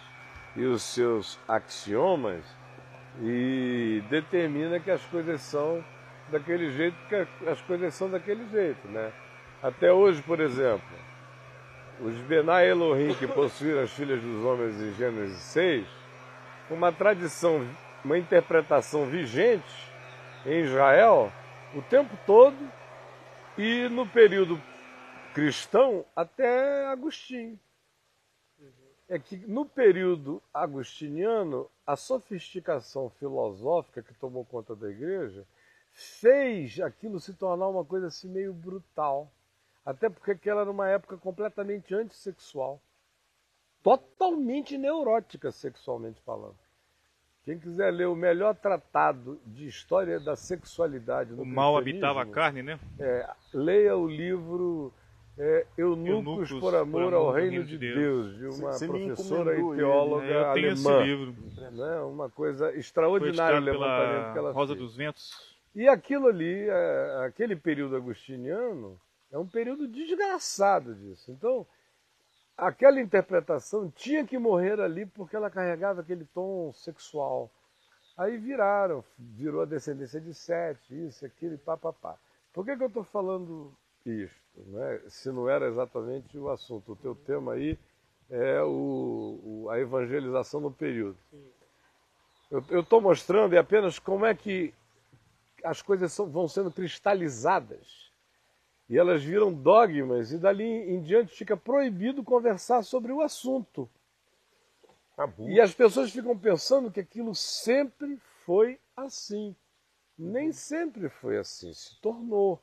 [0.56, 2.44] e os seus axiomas
[3.22, 5.84] e determina que as coisas são
[6.30, 9.12] daquele jeito, que as coisas são daquele jeito, né?
[9.62, 10.82] Até hoje, por exemplo,
[12.00, 15.86] os Benai Elohim que possuíram as filhas dos homens em Gênesis 6,
[16.70, 17.66] uma tradição,
[18.04, 19.88] uma interpretação vigente
[20.46, 21.32] em Israel
[21.74, 22.56] o tempo todo
[23.58, 24.62] e no período
[25.34, 27.58] cristão até Agostinho.
[29.08, 35.46] É que no período agostiniano, a sofisticação filosófica que tomou conta da igreja
[35.92, 39.32] fez aquilo se tornar uma coisa assim meio brutal.
[39.84, 42.80] Até porque aquela era uma época completamente antissexual.
[43.82, 46.67] Totalmente neurótica sexualmente falando.
[47.48, 52.26] Quem quiser ler o melhor tratado de história da sexualidade no O mal habitava a
[52.26, 52.78] carne, né?
[53.00, 54.92] é, leia o livro
[55.38, 59.76] é, Eunucos, Eunucos por amor ao reino de Deus, de uma Você professora e ele,
[59.76, 61.02] teóloga É, eu tenho esse alemã.
[61.06, 61.34] livro.
[61.72, 62.00] Né?
[62.02, 64.84] Uma coisa extraordinária o levantamento que pela ela Rosa fez.
[64.84, 65.56] dos Ventos.
[65.74, 69.00] E aquilo ali, é, aquele período agostiniano,
[69.32, 71.30] é um período desgraçado disso.
[71.30, 71.66] Então,
[72.58, 77.48] aquela interpretação tinha que morrer ali porque ela carregava aquele tom sexual.
[78.16, 82.16] Aí viraram, virou a descendência de Sete, isso, aquilo, e pá, pá, pá.
[82.52, 83.72] Por que, que eu estou falando
[84.04, 84.36] isto?
[84.66, 85.00] Né?
[85.08, 86.92] Se não era exatamente o assunto.
[86.92, 87.78] O teu tema aí
[88.28, 91.16] é o, o- a evangelização no período.
[92.50, 94.74] Eu estou mostrando é apenas como é que
[95.62, 98.07] as coisas são- vão sendo cristalizadas
[98.88, 103.88] e elas viram dogmas e dali em diante fica proibido conversar sobre o assunto.
[105.14, 105.48] Tabu.
[105.48, 109.54] E as pessoas ficam pensando que aquilo sempre foi assim.
[110.16, 112.60] Nem sempre foi assim, se tornou,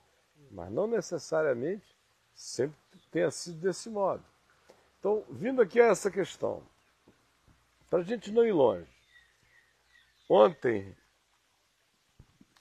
[0.52, 1.96] mas não necessariamente
[2.34, 2.78] sempre
[3.12, 4.24] tenha sido desse modo.
[5.00, 6.62] Então, vindo aqui a essa questão,
[7.90, 8.90] para a gente não ir longe.
[10.28, 10.96] Ontem,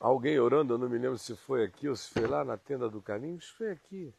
[0.04, 2.90] alguém orando, eu não me lembro se foi aqui ou se foi lá na tenda
[2.90, 4.12] do caminho, isso foi aqui.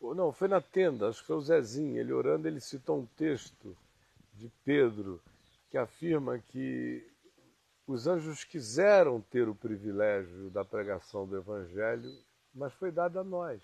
[0.00, 3.06] Ou Não, foi na tenda, acho que foi o Zezinho, ele orando, ele citou um
[3.06, 3.76] texto
[4.34, 5.20] de Pedro
[5.68, 7.04] que afirma que
[7.84, 12.16] os anjos quiseram ter o privilégio da pregação do Evangelho,
[12.54, 13.60] mas foi dado a nós.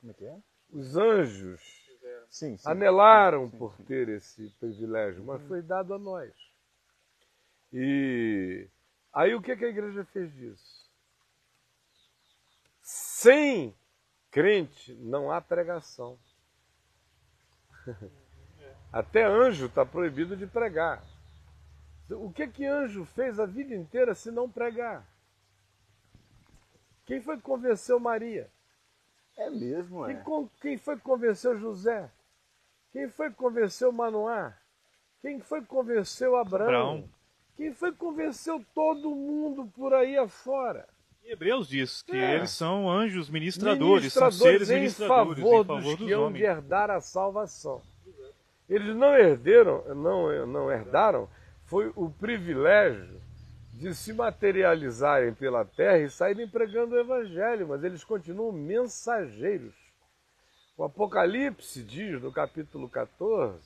[0.00, 0.36] Como é que é?
[0.70, 1.60] Os anjos
[2.28, 2.68] Sim, sim.
[2.68, 6.43] anelaram por ter esse privilégio, mas foi dado a nós.
[7.76, 8.68] E
[9.12, 10.88] aí o que, que a igreja fez disso?
[12.80, 13.74] Sem
[14.30, 16.16] crente não há pregação.
[18.92, 21.02] Até anjo está proibido de pregar.
[22.10, 25.04] O que que anjo fez a vida inteira se não pregar?
[27.04, 28.48] Quem foi que convenceu Maria?
[29.36, 30.20] É mesmo, Quem, é.
[30.20, 32.08] con- quem foi que convenceu José?
[32.92, 34.56] Quem foi que convenceu Manoá?
[35.20, 36.68] Quem foi que convenceu Abraão?
[36.68, 37.10] Abraão.
[37.56, 40.86] Quem foi que convenceu todo mundo por aí afora?
[41.24, 42.34] E Hebreus diz que É.
[42.36, 46.12] eles são anjos ministradores, são Ministradores seres em ministradores favor em favor dos dos que
[46.12, 46.44] hão de homens.
[46.44, 47.80] herdar a salvação.
[48.68, 51.28] Eles não herderam, não, não herdaram,
[51.66, 53.20] foi o privilégio
[53.72, 59.74] de se materializarem pela terra e saírem pregando o evangelho, mas eles continuam mensageiros.
[60.76, 63.60] O Apocalipse diz no capítulo 14,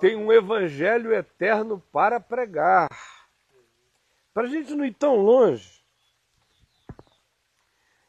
[0.00, 2.88] tem um evangelho eterno para pregar.
[4.32, 5.78] Para a gente não ir tão longe,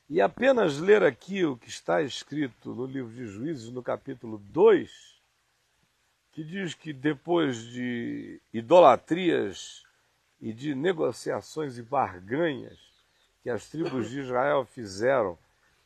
[0.10, 5.22] e apenas ler aqui o que está escrito no livro de Juízes, no capítulo 2,
[6.32, 9.84] que diz que depois de idolatrias
[10.42, 12.80] e de negociações e barganhas
[13.44, 15.38] que as tribos de Israel fizeram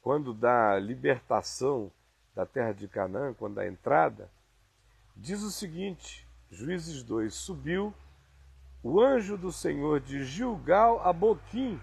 [0.01, 1.91] quando da libertação
[2.33, 4.29] da terra de Canaã, quando da entrada,
[5.15, 7.93] diz o seguinte, Juízes 2, subiu
[8.81, 11.79] o anjo do Senhor de Gilgal a Boquim,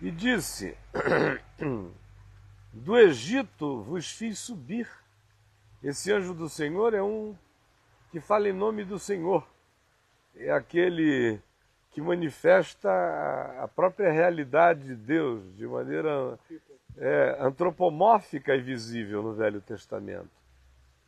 [0.00, 0.76] e disse:
[2.72, 4.88] Do Egito vos fiz subir.
[5.82, 7.36] Esse anjo do Senhor é um
[8.10, 9.46] que fala em nome do Senhor.
[10.36, 11.40] É aquele
[11.90, 12.90] que manifesta
[13.60, 16.38] a própria realidade de Deus de maneira
[16.96, 20.30] é, antropomórfica e visível no Velho Testamento.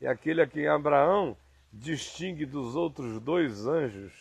[0.01, 1.37] É aquele a quem Abraão
[1.73, 4.13] distingue dos outros dois anjos,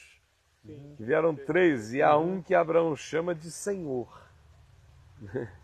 [0.98, 4.08] que vieram três, e há um que Abraão chama de Senhor.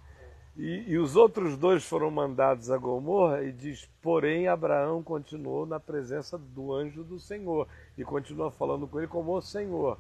[0.58, 5.82] E, e, os outros dois foram mandados a Gomorra e diz: Porém, Abraão continuou na
[5.82, 9.99] presença do anjo do Senhor e continua falando com ele como o Senhor.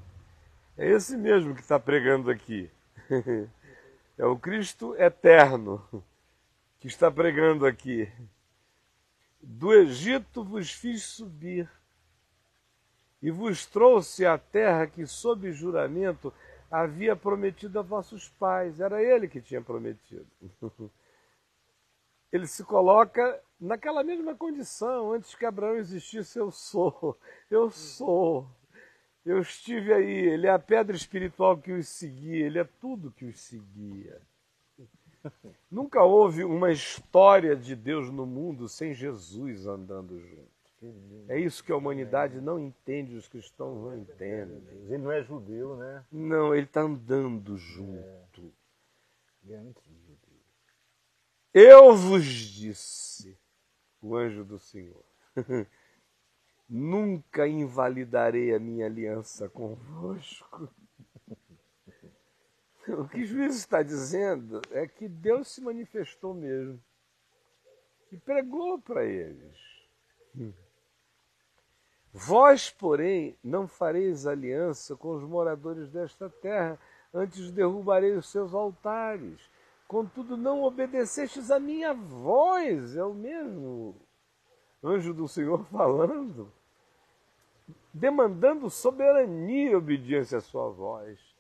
[0.77, 2.71] É esse mesmo que está pregando aqui.
[4.17, 5.83] É o Cristo eterno
[6.79, 8.09] que está pregando aqui.
[9.47, 11.69] Do Egito vos fiz subir
[13.21, 16.33] e vos trouxe a terra que, sob juramento,
[16.69, 18.79] havia prometido a vossos pais.
[18.79, 20.27] Era ele que tinha prometido.
[22.31, 27.17] Ele se coloca naquela mesma condição, antes que Abraão existisse, eu sou,
[27.49, 28.49] eu sou.
[29.23, 33.25] Eu estive aí, ele é a pedra espiritual que os seguia, ele é tudo que
[33.25, 34.21] os seguia.
[35.69, 40.55] Nunca houve uma história de Deus no mundo sem Jesus andando junto.
[41.27, 44.61] É isso que a humanidade não entende, os cristãos não entendem.
[44.85, 46.05] Ele não é judeu, né?
[46.11, 48.53] Não, ele está andando junto.
[49.49, 49.63] É.
[51.53, 53.37] Eu vos disse,
[54.01, 55.03] o anjo do Senhor,
[56.69, 60.69] nunca invalidarei a minha aliança convosco.
[62.99, 66.79] O que juiz está dizendo é que Deus se manifestou mesmo
[68.11, 69.57] e pregou para eles.
[72.13, 76.79] Vós, porém, não fareis aliança com os moradores desta terra,
[77.13, 79.49] antes derrubarei os seus altares.
[79.87, 83.95] Contudo, não obedecestes a minha voz, é o mesmo
[84.83, 86.51] anjo do Senhor falando,
[87.93, 91.34] demandando soberania e obediência à sua voz.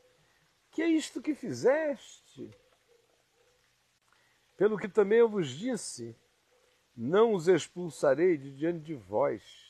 [0.75, 2.51] Que é isto que fizeste?
[4.55, 6.15] Pelo que também eu vos disse,
[6.95, 9.65] não os expulsarei de diante de vós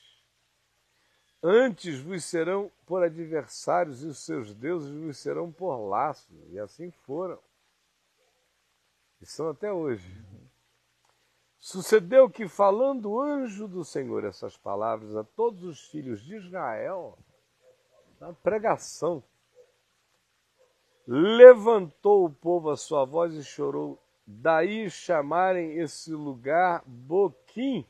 [1.47, 6.35] Antes vos serão por adversários e os seus deuses vos serão por laços.
[6.49, 7.37] E assim foram.
[9.21, 10.11] E são até hoje.
[11.59, 17.15] Sucedeu que, falando o anjo do Senhor essas palavras a todos os filhos de Israel,
[18.19, 19.23] na pregação,
[21.07, 24.01] levantou o povo a sua voz e chorou.
[24.25, 27.85] Daí chamarem esse lugar Boquim,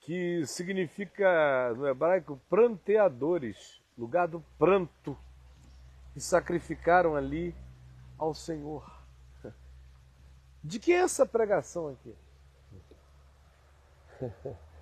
[0.00, 5.16] que significa no hebraico pranteadores, lugar do pranto,
[6.16, 7.54] e sacrificaram ali
[8.18, 8.84] ao Senhor.
[10.62, 12.14] De que é essa pregação aqui?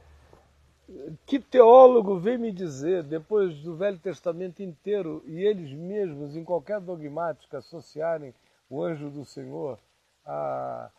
[1.27, 6.81] Que teólogo vem me dizer, depois do Velho Testamento inteiro, e eles mesmos, em qualquer
[6.81, 8.35] dogmática, associarem
[8.69, 9.79] o anjo do Senhor
[10.25, 10.91] a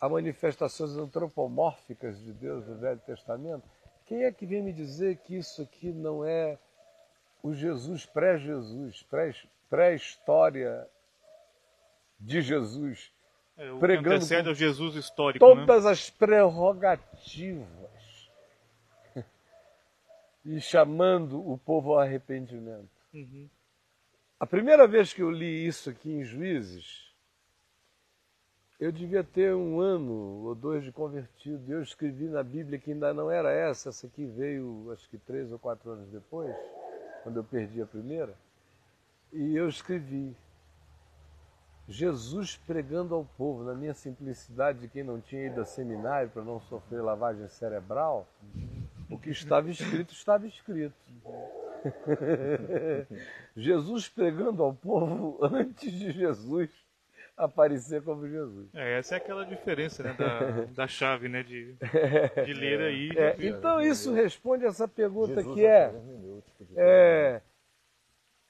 [0.00, 3.62] a manifestações antropomórficas de Deus no Velho Testamento,
[4.06, 6.58] quem é que vem me dizer que isso aqui não é
[7.42, 9.06] o Jesus pré-Jesus,
[9.68, 10.86] pré-história
[12.18, 13.12] de Jesus,
[13.58, 15.66] é, o pregando Jesus histórico, né?
[15.66, 15.90] todas né?
[15.90, 17.99] as prerrogativas
[20.44, 22.88] e chamando o povo ao arrependimento.
[23.12, 23.48] Uhum.
[24.38, 27.10] A primeira vez que eu li isso aqui em Juízes,
[28.80, 31.70] eu devia ter um ano ou dois de convertido.
[31.70, 35.52] Eu escrevi na Bíblia que ainda não era essa, essa aqui veio acho que três
[35.52, 36.56] ou quatro anos depois,
[37.22, 38.34] quando eu perdi a primeira.
[39.30, 40.34] E eu escrevi
[41.86, 46.42] Jesus pregando ao povo, na minha simplicidade de quem não tinha ido a seminário para
[46.42, 48.26] não sofrer lavagem cerebral,
[49.10, 50.94] o que estava escrito, estava escrito.
[53.56, 56.70] Jesus pregando ao povo antes de Jesus
[57.36, 58.68] aparecer como Jesus.
[58.74, 61.74] É, essa é aquela diferença né, da, da chave, né, de,
[62.44, 63.10] de ler aí.
[63.16, 65.92] É, então isso responde essa pergunta Jesus que é,
[66.76, 67.40] é,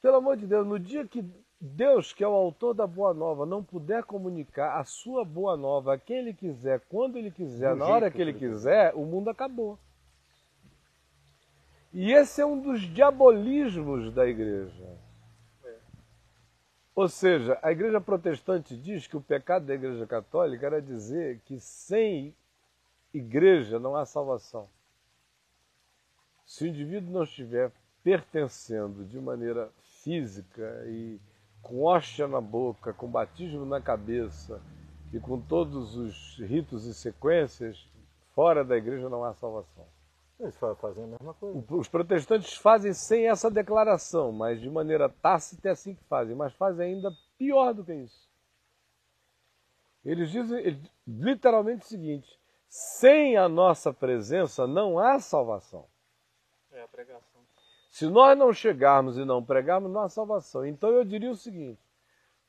[0.03, 1.25] pelo amor de Deus, no dia que
[1.61, 5.95] Deus, que é o autor da boa nova, não puder comunicar a sua boa nova
[5.95, 9.79] a quem ele quiser, quando ele quiser, na hora que ele quiser, o mundo acabou.
[11.93, 14.99] E esse é um dos diabolismos da igreja.
[16.95, 21.59] Ou seja, a igreja protestante diz que o pecado da igreja católica era dizer que
[21.59, 22.35] sem
[23.13, 24.69] igreja não há salvação.
[26.45, 27.73] Se o indivíduo não estiver
[28.05, 29.71] pertencendo de maneira
[30.03, 31.19] física e
[31.63, 34.61] com hóstia na boca, com batismo na cabeça
[35.13, 37.87] e com todos os ritos e sequências,
[38.35, 39.87] fora da igreja não há salvação.
[40.41, 41.63] Eles fazem a mesma coisa.
[41.69, 46.35] Os protestantes fazem sem essa declaração, mas de maneira tácita é assim que fazem.
[46.35, 48.27] Mas fazem ainda pior do que isso.
[50.03, 55.87] Eles dizem literalmente o seguinte: sem a nossa presença não há salvação.
[56.73, 57.41] É a pregação.
[57.91, 60.65] Se nós não chegarmos e não pregarmos, não há salvação.
[60.65, 61.81] Então eu diria o seguinte: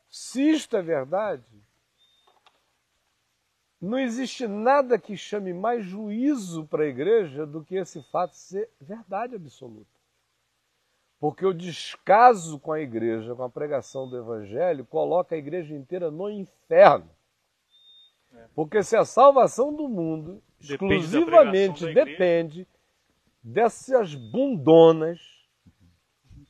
[0.10, 1.44] se isto é verdade,
[3.82, 8.70] não existe nada que chame mais juízo para a igreja do que esse fato ser
[8.80, 9.90] verdade absoluta.
[11.20, 16.12] Porque o descaso com a igreja, com a pregação do evangelho, coloca a igreja inteira
[16.12, 17.10] no inferno.
[18.34, 18.46] É.
[18.54, 22.68] Porque se a salvação do mundo depende exclusivamente depende
[23.44, 25.20] dessas bundonas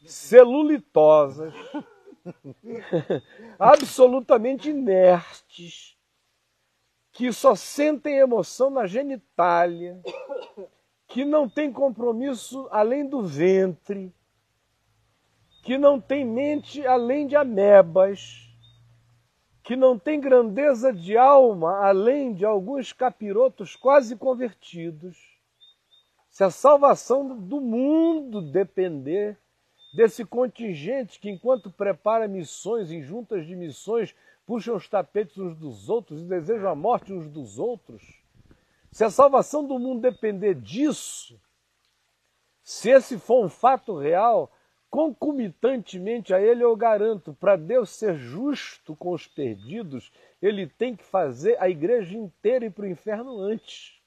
[0.05, 1.53] celulitosas,
[3.57, 5.97] absolutamente inertes,
[7.21, 10.01] que só sentem emoção na genitália,
[11.07, 14.11] que não tem compromisso além do ventre,
[15.61, 18.49] que não tem mente além de amebas,
[19.61, 25.15] que não tem grandeza de alma além de alguns capirotos quase convertidos.
[26.27, 29.37] Se a salvação do mundo depender
[29.93, 34.15] desse contingente que, enquanto prepara missões em juntas de missões,
[34.45, 38.21] puxam os tapetes uns dos outros e desejam a morte uns dos outros,
[38.91, 41.39] se a salvação do mundo depender disso,
[42.61, 44.51] se esse for um fato real,
[44.89, 50.11] concomitantemente a ele eu garanto, para Deus ser justo com os perdidos,
[50.41, 54.01] ele tem que fazer a igreja inteira ir para o inferno antes.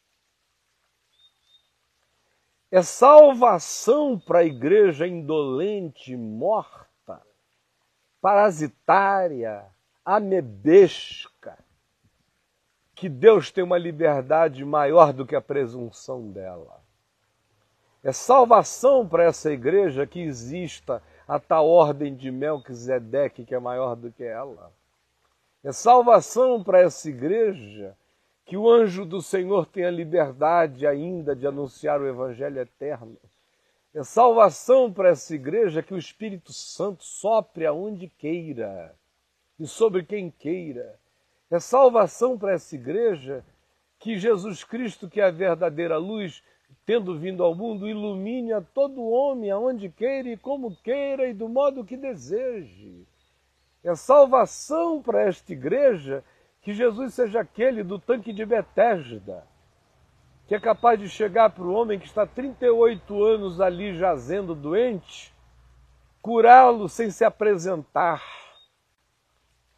[2.70, 7.22] É salvação para a igreja indolente, morta,
[8.20, 9.64] parasitária,
[10.04, 11.58] amebesca,
[12.94, 16.82] que Deus tem uma liberdade maior do que a presunção dela.
[18.02, 23.96] É salvação para essa igreja que exista a tal ordem de Melquisedeque, que é maior
[23.96, 24.70] do que ela.
[25.62, 27.96] É salvação para essa igreja
[28.44, 33.16] que o anjo do Senhor tenha liberdade ainda de anunciar o Evangelho eterno.
[33.94, 38.94] É salvação para essa igreja que o Espírito Santo sopre aonde queira
[39.58, 40.98] e sobre quem queira.
[41.50, 43.44] É salvação para essa igreja
[43.98, 46.42] que Jesus Cristo, que é a verdadeira luz,
[46.84, 51.48] tendo vindo ao mundo, ilumine a todo homem aonde queira e como queira e do
[51.48, 53.06] modo que deseje.
[53.82, 56.24] É salvação para esta igreja
[56.60, 59.46] que Jesus seja aquele do tanque de Betesda,
[60.46, 65.32] que é capaz de chegar para o homem que está 38 anos ali jazendo doente,
[66.20, 68.43] curá-lo sem se apresentar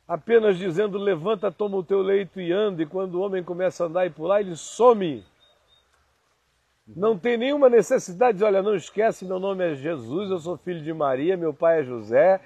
[0.07, 3.86] apenas dizendo levanta, toma o teu leito e anda, e quando o homem começa a
[3.86, 5.24] andar e pular, ele some.
[6.86, 10.80] Não tem nenhuma necessidade de, olha, não esquece, meu nome é Jesus, eu sou filho
[10.82, 12.40] de Maria, meu pai é José,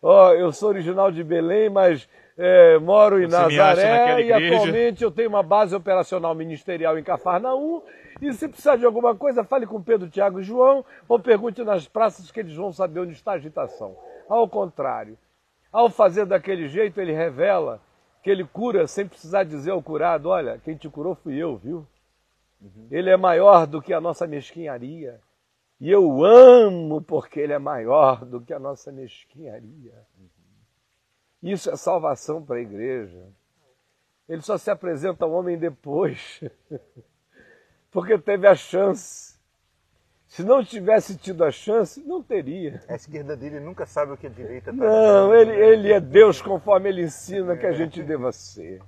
[0.00, 2.08] oh, eu sou original de Belém, mas
[2.38, 7.82] é, moro em Você Nazaré e atualmente eu tenho uma base operacional ministerial em Cafarnaum.
[8.20, 11.86] E se precisar de alguma coisa, fale com Pedro, Tiago e João ou pergunte nas
[11.86, 13.96] praças que eles vão saber onde está a agitação.
[14.28, 15.18] Ao contrário,
[15.72, 17.80] ao fazer daquele jeito, ele revela
[18.22, 21.86] que ele cura sem precisar dizer ao curado: Olha, quem te curou fui eu, viu?
[22.60, 22.86] Uhum.
[22.90, 25.20] Ele é maior do que a nossa mesquinharia.
[25.80, 30.06] E eu amo porque ele é maior do que a nossa mesquinharia.
[30.16, 30.28] Uhum.
[31.42, 33.26] Isso é salvação para a igreja.
[34.28, 36.40] Ele só se apresenta ao homem depois,
[37.90, 39.31] porque teve a chance
[40.32, 42.82] se não tivesse tido a chance, não teria.
[42.88, 46.40] A esquerda dele nunca sabe o que a direita está Não, ele, ele é Deus
[46.40, 48.80] conforme ele ensina que a gente deva ser.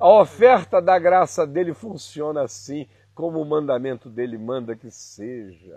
[0.00, 5.76] A oferta da graça dele funciona assim, como o mandamento dele manda que seja.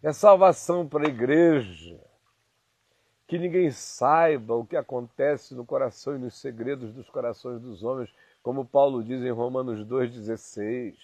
[0.00, 1.98] É salvação para a igreja.
[3.26, 8.08] Que ninguém saiba o que acontece no coração e nos segredos dos corações dos homens,
[8.40, 10.94] como Paulo diz em Romanos 2,16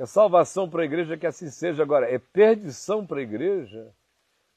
[0.00, 1.82] é salvação para a igreja que assim seja.
[1.82, 3.94] Agora, é perdição para a igreja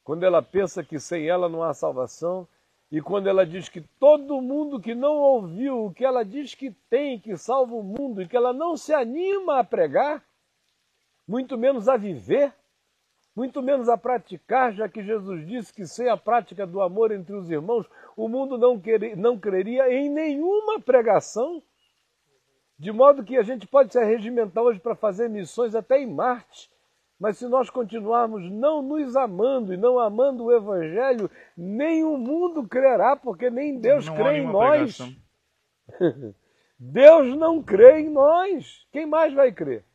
[0.02, 2.48] quando ela pensa que sem ela não há salvação
[2.90, 6.72] e quando ela diz que todo mundo que não ouviu o que ela diz que
[6.90, 10.24] tem, que salva o mundo e que ela não se anima a pregar,
[11.28, 12.54] muito menos a viver,
[13.36, 17.36] muito menos a praticar, já que Jesus disse que sem a prática do amor entre
[17.36, 17.86] os irmãos,
[18.16, 21.62] o mundo não, querer, não creria em nenhuma pregação.
[22.84, 26.70] De modo que a gente pode se arregimentar hoje para fazer missões até em Marte,
[27.18, 32.68] mas se nós continuarmos não nos amando e não amando o Evangelho, nem o mundo
[32.68, 34.98] crerá, porque nem Deus não crê em nós.
[36.78, 38.86] Deus não crê em nós.
[38.92, 39.86] Quem mais vai crer?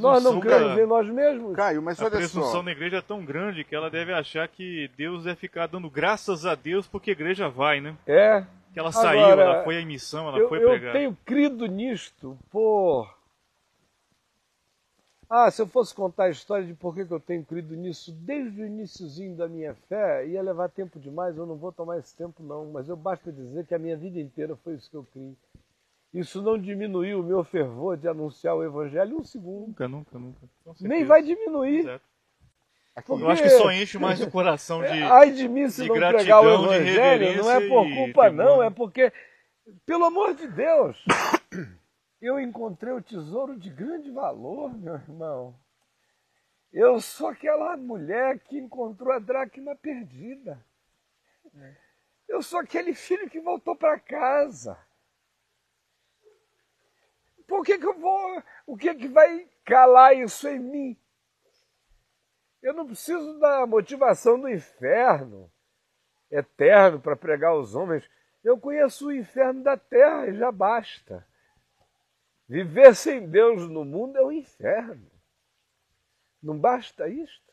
[0.00, 0.82] nós não cremos da...
[0.82, 1.54] em nós mesmos.
[1.54, 2.62] Caio, mas olha a presunção só.
[2.64, 6.44] na igreja é tão grande que ela deve achar que Deus deve ficar dando graças
[6.44, 7.96] a Deus porque a igreja vai, né?
[8.08, 8.44] É.
[8.72, 10.92] que ela saiu, Agora, ela foi à missão, ela eu, foi eu pregar.
[10.92, 13.12] tenho crido nisto por.
[15.28, 18.62] Ah, se eu fosse contar a história de por que eu tenho crido nisso desde
[18.62, 22.42] o iníciozinho da minha fé, ia levar tempo demais, eu não vou tomar esse tempo
[22.42, 25.34] não, mas eu basta dizer que a minha vida inteira foi isso que eu criei.
[26.12, 29.68] Isso não diminuiu o meu fervor de anunciar o evangelho um segundo.
[29.68, 30.40] Nunca, nunca, nunca.
[30.78, 31.78] Nem vai diminuir.
[31.78, 32.11] Exato.
[33.00, 35.02] Porque- Eu acho que só enche mais o coração de.
[35.02, 36.44] Ai de mim se de não pregar o
[36.76, 39.12] evangelho, não é por culpa não, é porque,
[39.86, 41.02] pelo amor de Deus,
[42.20, 45.54] eu encontrei o tesouro de grande valor, meu irmão.
[46.72, 50.62] Eu sou aquela mulher que encontrou a dracma perdida.
[52.28, 54.78] Eu sou aquele filho que voltou para casa.
[57.46, 58.42] Por que, que eu vou.
[58.66, 60.96] O que, que vai calar isso em mim?
[62.62, 65.50] Eu não preciso da motivação do inferno
[66.30, 68.08] eterno para pregar aos homens.
[68.42, 71.26] Eu conheço o inferno da terra e já basta.
[72.48, 75.10] Viver sem Deus no mundo é um inferno.
[76.42, 77.52] Não basta isto?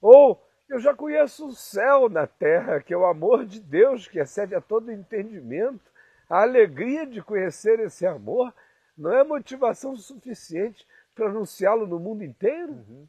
[0.00, 4.18] Ou eu já conheço o céu na terra, que é o amor de Deus que
[4.18, 5.90] excede a todo entendimento.
[6.28, 8.54] A alegria de conhecer esse amor
[8.96, 13.08] não é motivação suficiente para anunciá-lo no mundo inteiro?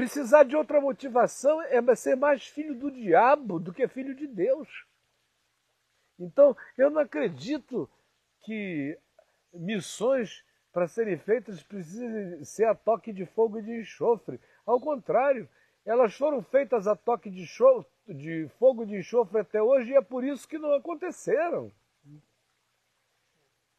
[0.00, 4.86] Precisar de outra motivação é ser mais filho do diabo do que filho de Deus.
[6.18, 7.86] Então, eu não acredito
[8.40, 8.98] que
[9.52, 10.42] missões
[10.72, 14.40] para serem feitas precisem ser a toque de fogo e de enxofre.
[14.64, 15.46] Ao contrário,
[15.84, 17.44] elas foram feitas a toque de,
[18.08, 21.70] de fogo e de enxofre até hoje e é por isso que não aconteceram.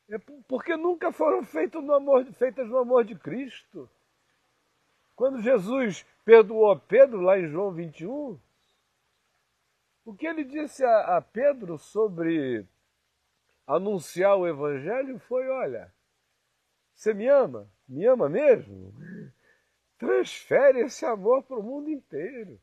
[0.07, 3.89] É por- porque nunca foram feitas no amor, feitas no amor de Cristo.
[5.21, 8.39] Quando Jesus perdoou Pedro, lá em João 21,
[10.03, 12.65] o que ele disse a, a Pedro sobre
[13.67, 15.93] anunciar o Evangelho foi: olha,
[16.95, 17.69] você me ama?
[17.87, 18.95] Me ama mesmo?
[19.99, 22.59] Transfere esse amor para o mundo inteiro.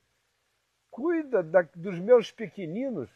[0.90, 3.08] Cuida da- dos meus pequeninos,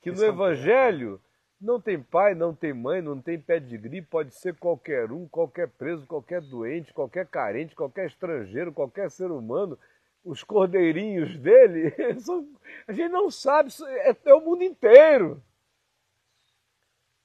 [0.00, 1.22] que no Evangelho
[1.62, 6.04] não tem pai, não tem mãe, não tem pedigree, pode ser qualquer um, qualquer preso,
[6.06, 9.78] qualquer doente, qualquer carente, qualquer estrangeiro, qualquer ser humano.
[10.24, 12.48] Os cordeirinhos dele, são-
[12.86, 15.40] a gente não sabe, é, é o mundo inteiro.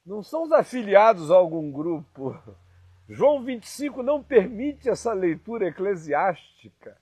[0.05, 2.38] Não são os afiliados a algum grupo.
[3.09, 6.95] João 25 não permite essa leitura eclesiástica.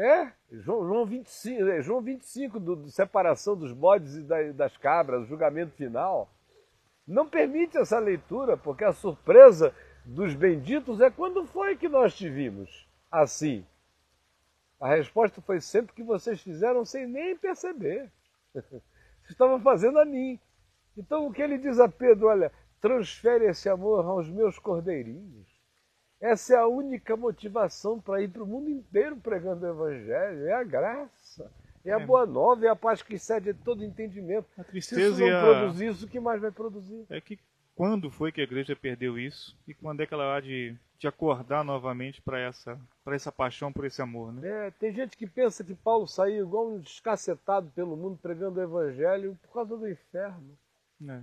[0.00, 4.74] É, João, João 25, é, João 25 do, do separação dos bodes e da- das
[4.78, 6.26] cabras, julgamento final.
[7.06, 9.74] Não permite essa leitura, porque a surpresa
[10.06, 13.62] dos benditos é quando foi que nós te vimos assim.
[14.80, 18.10] A resposta foi sempre que vocês fizeram sem nem perceber.
[18.54, 18.82] Vocês
[19.32, 20.40] estavam fazendo a mim.
[20.96, 25.46] Então o que ele diz a Pedro, olha, transfere esse amor aos meus cordeirinhos.
[26.20, 30.46] Essa é a única motivação para ir para o mundo inteiro pregando o Evangelho.
[30.46, 31.50] É a graça,
[31.84, 32.04] é a É.
[32.06, 34.46] boa nova, é a paz que excede todo entendimento.
[34.58, 35.40] A Se isso tristeza não a...
[35.40, 37.06] produzir isso, o que mais vai produzir?
[37.08, 37.38] é que
[37.74, 41.08] quando foi que a igreja perdeu isso e quando é que ela há de, de
[41.08, 44.66] acordar novamente para essa, para essa paixão, por esse amor, né?
[44.66, 48.62] É, tem gente que pensa que Paulo saiu igual um descacetado pelo mundo pregando o
[48.62, 50.54] Evangelho por causa do inferno.
[51.08, 51.22] É.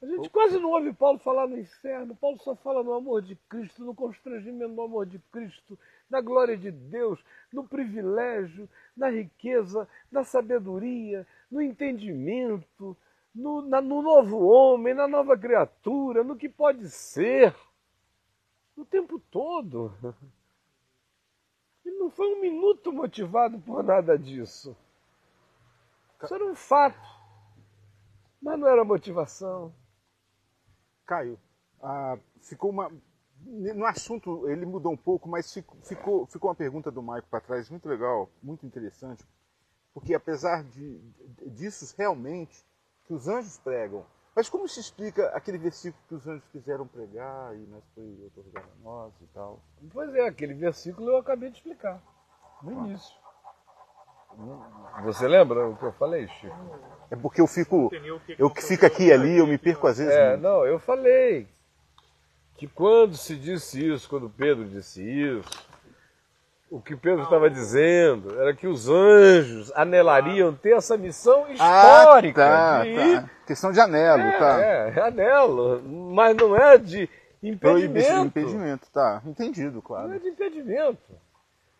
[0.00, 2.14] A gente quase não ouve Paulo falar no inferno.
[2.14, 5.76] Paulo só fala no amor de Cristo, no constrangimento do amor de Cristo,
[6.08, 7.18] na glória de Deus,
[7.52, 12.96] no privilégio, na riqueza, na sabedoria, no entendimento,
[13.34, 17.54] no, na- no novo homem, na nova criatura, no que pode ser.
[18.76, 19.92] O tempo todo.
[21.84, 24.76] Ele não foi um minuto motivado por nada disso.
[26.22, 27.00] Isso era um fato.
[28.40, 29.74] Mas não era motivação.
[31.08, 31.40] Caio,
[31.82, 32.92] ah, ficou uma.
[33.40, 37.70] No assunto ele mudou um pouco, mas ficou, ficou, uma pergunta do Maico para trás
[37.70, 39.24] muito legal, muito interessante,
[39.94, 40.98] porque apesar de,
[41.46, 42.66] disso realmente
[43.06, 44.04] que os anjos pregam,
[44.34, 48.68] mas como se explica aquele versículo que os anjos quiseram pregar e nós foi otorgado
[48.68, 49.62] a nós e tal?
[49.92, 52.02] Pois é, aquele versículo eu acabei de explicar
[52.60, 53.16] no início.
[55.04, 56.56] Você lembra o que eu falei, Chico?
[57.10, 57.90] É porque eu fico,
[58.38, 60.12] eu que fico aqui e ali, eu me perco às vezes.
[60.12, 61.46] É, não, eu falei
[62.56, 65.48] que quando se disse isso, quando Pedro disse isso,
[66.70, 72.78] o que Pedro estava dizendo era que os anjos anelariam ter essa missão histórica Ah,
[72.80, 73.30] tá, de tá.
[73.46, 74.60] Questão de anelo, É, tá?
[74.62, 77.08] é, é anelo, mas não é de
[77.60, 78.26] Proibição, impedimento.
[78.26, 79.22] impedimento, tá.
[79.24, 80.20] Entendido, Não é claro.
[80.20, 80.98] de impedimento.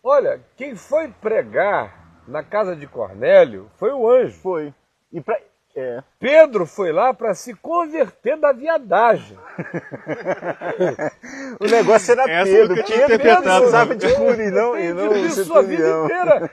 [0.03, 1.98] Olha, quem foi pregar
[2.29, 4.39] na casa de Cornélio foi o anjo.
[4.41, 4.73] Foi.
[5.13, 5.39] E pra,
[5.75, 6.03] É.
[6.19, 9.39] Pedro foi lá para se converter da viadagem.
[11.61, 12.75] o negócio era Essa Pedro.
[12.75, 16.51] Que tinha Pedro precisava de cura e não, e não de sua vida inteira.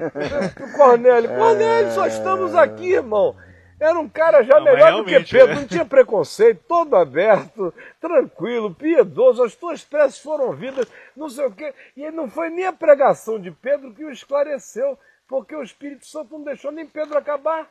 [0.62, 3.36] O Cornélio, Cornélio, só estamos aqui, irmão.
[3.80, 5.56] Era um cara já não, melhor do que Pedro, é.
[5.56, 11.52] não tinha preconceito, todo aberto, tranquilo, piedoso, as tuas preces foram ouvidas, não sei o
[11.52, 11.74] quê.
[11.96, 14.98] E não foi nem a pregação de Pedro que o esclareceu,
[15.28, 17.70] porque o Espírito Santo não deixou nem Pedro acabar.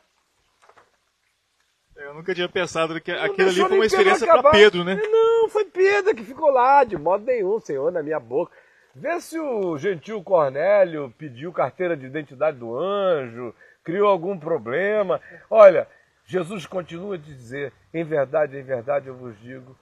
[1.96, 4.96] Eu nunca tinha pensado que não aquilo ali foi uma experiência para Pedro, né?
[4.96, 8.52] Não, foi Pedro que ficou lá, de modo nenhum, Senhor, na minha boca.
[8.94, 15.20] Vê se o gentil Cornélio pediu carteira de identidade do anjo, criou algum problema.
[15.48, 15.86] Olha,
[16.26, 19.76] Jesus continua a dizer: em verdade, em verdade eu vos digo,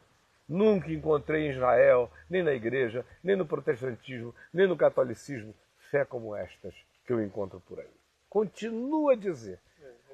[0.46, 5.54] nunca encontrei em Israel, nem na igreja, nem no protestantismo, nem no catolicismo,
[5.90, 6.74] fé como estas
[7.12, 7.90] que eu encontro por aí.
[8.28, 9.60] Continua a dizer.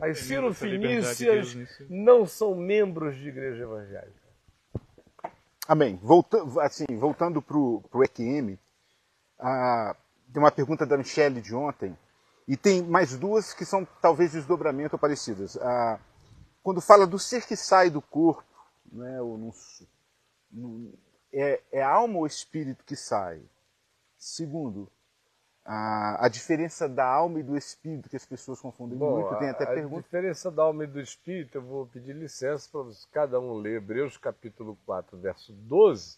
[0.01, 1.55] É, As cirofinícias
[1.89, 4.29] não são membros de igreja evangélica.
[5.69, 5.97] Amém.
[6.03, 8.59] Volta, assim, voltando para o EQM,
[9.39, 9.95] ah,
[10.33, 11.97] tem uma pergunta da Michelle de ontem
[12.49, 15.57] e tem mais duas que são talvez desdobramento ou parecidas.
[15.59, 16.01] Ah,
[16.63, 18.43] quando fala do ser que sai do corpo,
[18.91, 19.55] né, ou
[21.33, 23.41] é, é a alma ou espírito que sai?
[24.17, 24.91] Segundo,
[25.71, 29.51] a, a, diferença da alma e do espírito que as pessoas confundem Bom, muito, tem
[29.51, 29.99] até a, pergunta.
[29.99, 33.77] A diferença da alma e do espírito, eu vou pedir licença para cada um ler
[33.77, 36.17] Hebreus capítulo 4, verso 12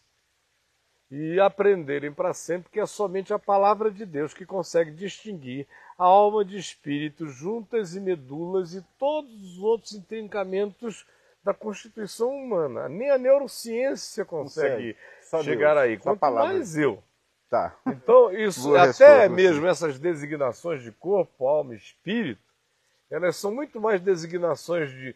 [1.11, 5.67] e aprenderem para sempre que é somente a palavra de Deus que consegue distinguir
[5.99, 11.05] a alma de espírito, juntas e medulas e todos os outros intrincamentos
[11.43, 12.89] da constituição humana.
[12.89, 14.97] Nem a neurociência consegue
[15.43, 17.03] chegar Deus, aí, quanto mais eu.
[17.51, 17.77] Tá.
[17.87, 22.41] Então, isso, até mesmo essas designações de corpo, alma espírito,
[23.11, 25.15] elas são muito mais designações de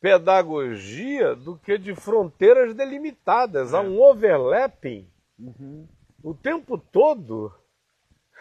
[0.00, 3.72] pedagogia do que de fronteiras delimitadas.
[3.72, 3.76] É.
[3.76, 5.06] Há um overlapping
[5.38, 5.86] Uhum.
[6.22, 7.52] O tempo todo,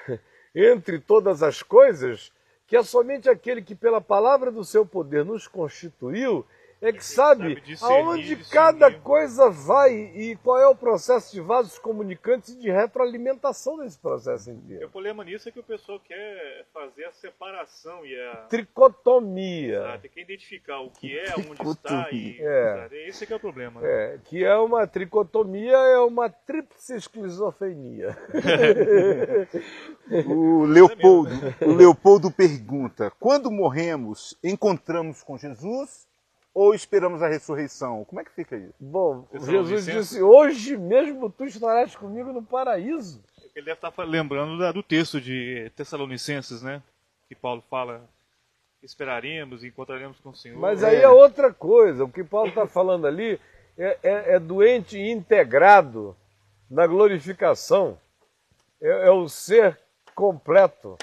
[0.56, 2.32] entre todas as coisas,
[2.68, 6.46] que é somente aquele que, pela palavra do seu poder, nos constituiu
[6.84, 11.80] é que sabe, sabe aonde cada coisa vai e qual é o processo de vasos
[11.80, 14.88] comunicantes e de retroalimentação desse processo inteiro.
[14.88, 19.78] O problema nisso é que o pessoal quer fazer a separação e a tricotomia.
[19.78, 22.90] Exato, quer identificar o que é, onde está e é.
[23.08, 23.80] esse é que é o problema.
[23.80, 23.88] Né?
[23.90, 28.18] É, que é uma tricotomia, é uma tríplice esquizofrenia.
[30.28, 36.12] o Leopoldo, o Leopoldo pergunta: quando morremos, encontramos com Jesus?
[36.54, 38.06] Ou esperamos a ressurreição?
[38.06, 38.76] Como é que fica isso?
[38.80, 43.24] Bom, Jesus disse: Hoje mesmo tu estarás comigo no paraíso.
[43.56, 46.82] Ele deve estar lembrando do texto de Tessalonicenses, né?
[47.28, 48.08] Que Paulo fala:
[48.82, 50.60] esperaremos e encontraremos com o Senhor.
[50.60, 52.04] Mas aí é outra coisa.
[52.04, 53.40] O que Paulo está falando ali
[53.78, 56.16] é, é, é, doente integrado
[56.70, 57.98] na glorificação.
[58.82, 59.80] É, é o ser
[60.14, 60.98] completo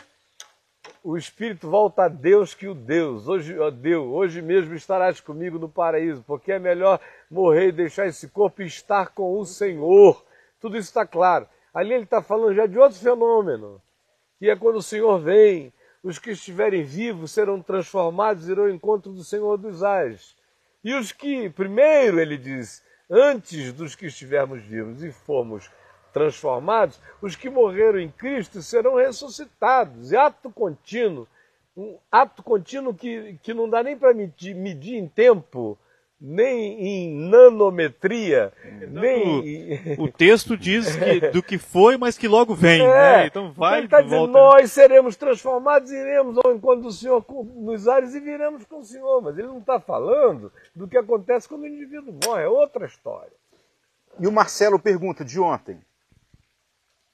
[1.03, 3.27] o espírito volta a Deus que o Deus.
[3.27, 8.07] Hoje, ó Deus, hoje mesmo estarás comigo no paraíso, porque é melhor morrer e deixar
[8.07, 10.25] esse corpo e estar com o Senhor.
[10.61, 11.49] Tudo isso está claro.
[11.73, 13.81] Ali ele está falando já de outro fenômeno,
[14.39, 15.73] que é quando o Senhor vem,
[16.03, 20.37] os que estiverem vivos serão transformados e irão ao encontro do Senhor dos Ais.
[20.83, 25.71] E os que, primeiro, ele diz, antes dos que estivermos vivos e formos
[26.13, 30.13] transformados, os que morreram em Cristo serão ressuscitados.
[30.13, 31.27] E ato contínuo,
[31.77, 35.79] um ato contínuo que, que não dá nem para medir, medir em tempo,
[36.21, 42.29] nem em nanometria, então, nem o, o texto diz que, do que foi, mas que
[42.29, 43.27] logo vem, é, né?
[43.27, 47.25] Então vai ele tá dizendo, nós seremos transformados, iremos ao encontro do Senhor
[47.57, 51.49] nos ares e viremos com o Senhor, mas ele não está falando do que acontece
[51.49, 53.33] quando o indivíduo morre, é outra história.
[54.19, 55.81] E o Marcelo pergunta de ontem,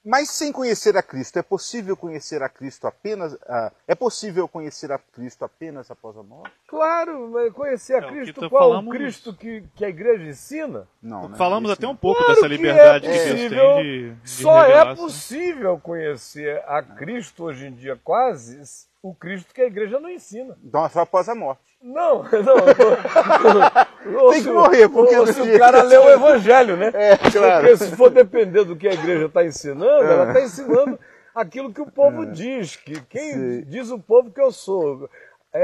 [0.07, 3.33] mas sem conhecer a Cristo, é possível conhecer a Cristo apenas.
[3.33, 6.53] Uh, é possível conhecer a Cristo apenas após a morte?
[6.65, 8.87] Claro, conhecer a é, Cristo, qual falamos...
[8.87, 10.87] o Cristo que, que a igreja ensina?
[11.03, 11.37] Não, né?
[11.37, 14.63] Falamos até um pouco claro dessa liberdade que, é que Deus tem de, de Só
[14.63, 18.61] é possível conhecer a Cristo hoje em dia, quase,
[19.09, 20.57] o Cristo que a igreja não ensina.
[20.63, 21.61] Então só após a morte.
[21.81, 22.23] Não,
[24.05, 24.29] não.
[24.31, 26.91] Tem que morrer, porque ou, se o cara lê o evangelho, né?
[26.93, 27.67] É, claro.
[27.67, 30.99] Porque se for depender do que a igreja está ensinando, ela está ensinando
[31.35, 32.25] aquilo que o povo é.
[32.27, 32.75] diz.
[32.75, 33.63] Que quem Sim.
[33.67, 35.09] diz o povo que eu sou?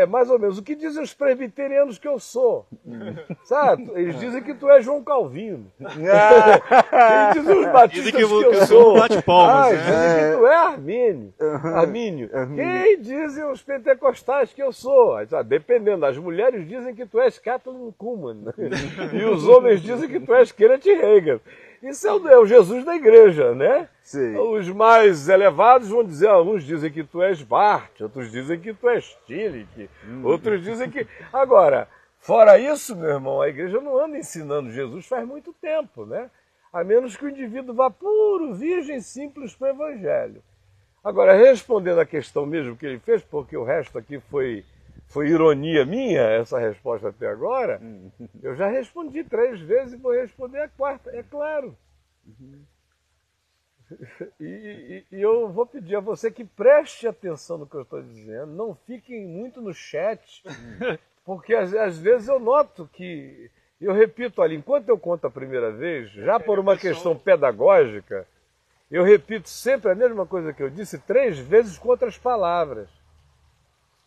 [0.01, 2.65] É mais ou menos o que dizem os presbiterianos que eu sou.
[3.45, 3.89] Sabe?
[3.95, 5.65] Eles dizem que tu é João Calvino.
[5.79, 9.77] Eles dizem os batistas Dizem que, que, eu- que eu sou um bate-palmas, Ah, né?
[9.77, 11.33] dizem que tu é Armínio.
[11.73, 12.29] Armínio.
[12.55, 15.15] Quem dizem os pentecostais que eu sou?
[15.15, 16.05] Aí, sabe, Dependendo.
[16.05, 18.53] As mulheres dizem que tu és Kathleen Kuhlman.
[19.13, 21.39] E os homens dizem que tu és Kenneth Reagan.
[21.83, 23.89] Isso é o, é o Jesus da igreja, né?
[24.01, 24.37] Sim.
[24.37, 28.87] Os mais elevados vão dizer, alguns dizem que tu és Bart, outros dizem que tu
[28.87, 29.89] és Tillich,
[30.23, 31.05] outros dizem que.
[31.33, 36.31] Agora, fora isso, meu irmão, a igreja não anda ensinando Jesus faz muito tempo, né?
[36.71, 40.41] A menos que o indivíduo vá puro, virgem, simples para o evangelho.
[41.03, 44.63] Agora, respondendo à questão mesmo que ele fez, porque o resto aqui foi,
[45.07, 47.79] foi ironia minha, essa resposta até agora,
[48.41, 51.75] eu já respondi três vezes e vou responder a quarta, é claro.
[54.39, 58.01] E, e- e eu vou pedir a você que preste atenção no que eu estou
[58.01, 60.43] dizendo, não fiquem muito no chat,
[61.23, 65.71] porque às, às vezes eu noto que, eu repito ali, enquanto eu conto a primeira
[65.71, 68.25] vez, já por uma questão pedagógica,
[68.89, 72.89] eu repito sempre a mesma coisa que eu disse três vezes com outras palavras.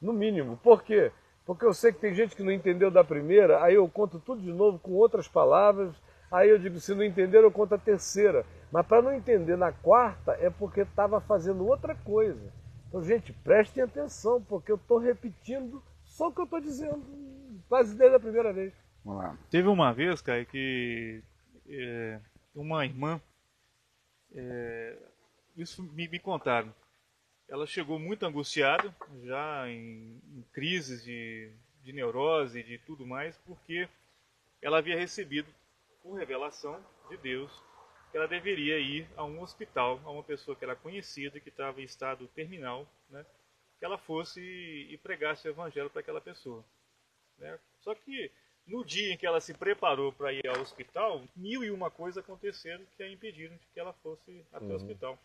[0.00, 0.58] No mínimo.
[0.62, 1.10] Por quê?
[1.44, 4.42] Porque eu sei que tem gente que não entendeu da primeira, aí eu conto tudo
[4.42, 5.94] de novo com outras palavras,
[6.30, 8.44] aí eu digo, se não entenderam, eu conto a terceira.
[8.72, 12.52] Mas para não entender na quarta é porque estava fazendo outra coisa.
[12.88, 17.02] Então, gente, prestem atenção, porque eu estou repetindo só o que eu estou dizendo,
[17.68, 18.72] quase desde a primeira vez.
[19.04, 19.38] Vamos lá.
[19.50, 21.22] Teve uma vez, cara, que
[21.68, 22.20] é,
[22.54, 23.20] uma irmã,
[24.34, 24.96] é,
[25.56, 26.74] isso me, me contaram,
[27.48, 28.94] ela chegou muito angustiada,
[29.24, 31.50] já em, em crises de,
[31.82, 33.88] de neurose e de tudo mais, porque
[34.60, 35.48] ela havia recebido,
[36.02, 37.50] por revelação de Deus,
[38.10, 41.80] que ela deveria ir a um hospital, a uma pessoa que era conhecida, que estava
[41.80, 43.24] em estado terminal, né,
[43.78, 46.64] que ela fosse e, pregasse o evangelho para aquela pessoa.
[47.38, 47.58] né.
[47.80, 48.30] Só que
[48.66, 52.22] no dia em que ela se preparou para ir ao hospital, mil e uma coisas
[52.22, 55.18] aconteceram que a impediram de que ela fosse até o hospital.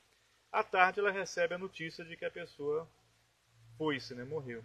[0.51, 2.87] À tarde ela recebe a notícia de que a pessoa
[3.77, 4.61] foi-se, né, morreu.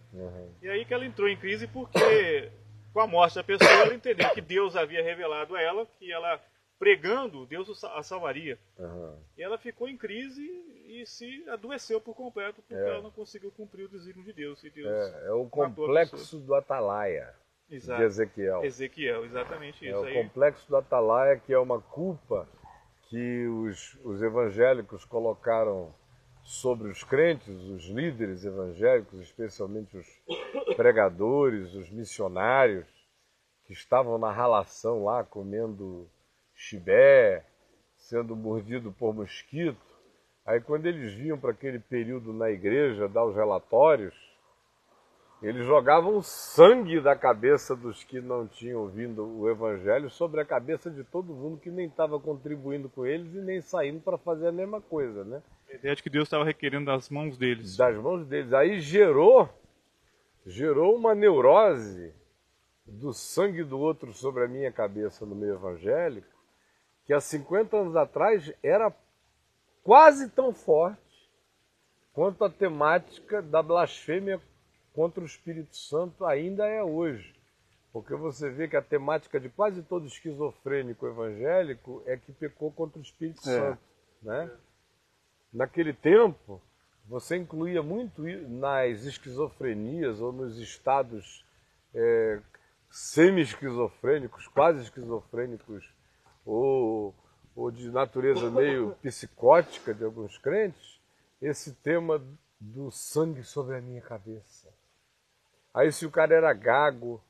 [0.63, 2.51] E aí que ela entrou em crise porque
[2.93, 6.41] com a morte da pessoa ela entendeu que Deus havia revelado a ela que ela
[6.79, 8.59] pregando Deus a salvaria.
[9.37, 10.43] E ela ficou em crise
[10.87, 12.89] e se adoeceu por completo porque É.
[12.91, 14.63] ela não conseguiu cumprir o desígnio de Deus.
[14.65, 17.35] E Deus É, é o complexo do Atalaia,
[17.71, 18.01] Exato.
[18.01, 18.65] de Ezequiel.
[18.65, 20.15] Ezequiel, exatamente É isso o aí.
[20.15, 22.47] complexo do Atalaia, que é uma culpa
[23.09, 25.95] que os, os evangélicos colocaram
[26.43, 30.07] sobre os crentes, os líderes evangélicos, especialmente os
[30.77, 32.87] pregadores, os missionários,
[33.65, 36.09] que estavam na ralação lá comendo
[36.55, 37.45] chibé,
[37.97, 39.77] sendo mordido por mosquito.
[40.45, 44.15] Aí quando eles vinham para aquele período na igreja dar os relatórios,
[45.47, 50.91] eles jogavam sangue da cabeça dos que não tinham ouvido o evangelho sobre a cabeça
[50.91, 54.53] de todo mundo que nem estava contribuindo com eles e nem saindo para fazer a
[54.53, 55.41] mesma coisa, né?
[55.71, 57.77] A ideia de que Deus estava requerendo das mãos deles.
[57.77, 58.53] Das mãos deles.
[58.53, 59.49] Aí gerou
[60.45, 62.13] gerou uma neurose
[62.85, 66.27] do sangue do outro sobre a minha cabeça no meio evangélico,
[67.05, 68.93] que há 50 anos atrás era
[69.85, 71.31] quase tão forte
[72.13, 74.41] quanto a temática da blasfêmia
[74.97, 77.37] contra o Espírito Santo ainda é hoje.
[77.93, 82.99] Porque você vê que a temática de quase todo esquizofrênico evangélico é que pecou contra
[82.99, 83.61] o Espírito É.
[83.61, 83.79] Santo.
[84.23, 84.51] Né?
[85.53, 86.63] Naquele tempo,
[87.07, 91.45] você incluía muito nas esquizofrenias ou nos estados
[91.95, 92.41] é,
[92.91, 95.93] semi-esquizofrênicos, quase esquizofrênicos,
[96.45, 97.15] ou,
[97.55, 100.99] ou de natureza meio psicótica de alguns crentes,
[101.41, 102.23] esse tema
[102.59, 104.66] do sangue sobre a minha cabeça.
[105.77, 107.23] Aí se o cara era gago,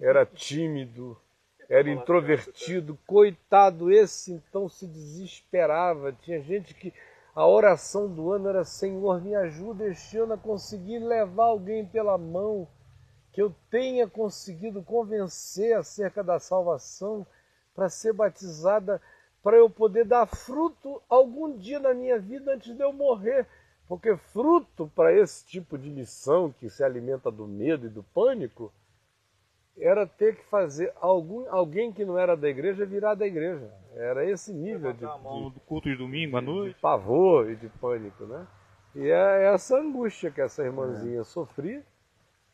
[0.00, 1.20] era tímido,
[1.68, 6.12] era introvertido, coitado, esse então se desesperava.
[6.12, 6.94] Tinha gente que
[7.34, 12.16] a oração do ano era Senhor, me ajuda este ano a conseguir levar alguém pela
[12.16, 12.68] mão,
[13.32, 17.26] que eu tenha conseguido convencer acerca da salvação
[17.74, 19.02] para ser batizada,
[19.42, 23.48] para eu poder dar fruto algum dia na minha vida antes de eu morrer.
[23.90, 28.72] Porque fruto para esse tipo de missão que se alimenta do medo e do pânico
[29.76, 33.68] era ter que fazer algum, alguém que não era da igreja virar da igreja.
[33.96, 36.78] Era esse nível de, mão de- culto de domingo à de noite.
[36.80, 38.46] pavor e de pânico, né?
[38.94, 41.84] E é essa angústia que essa irmãzinha sofria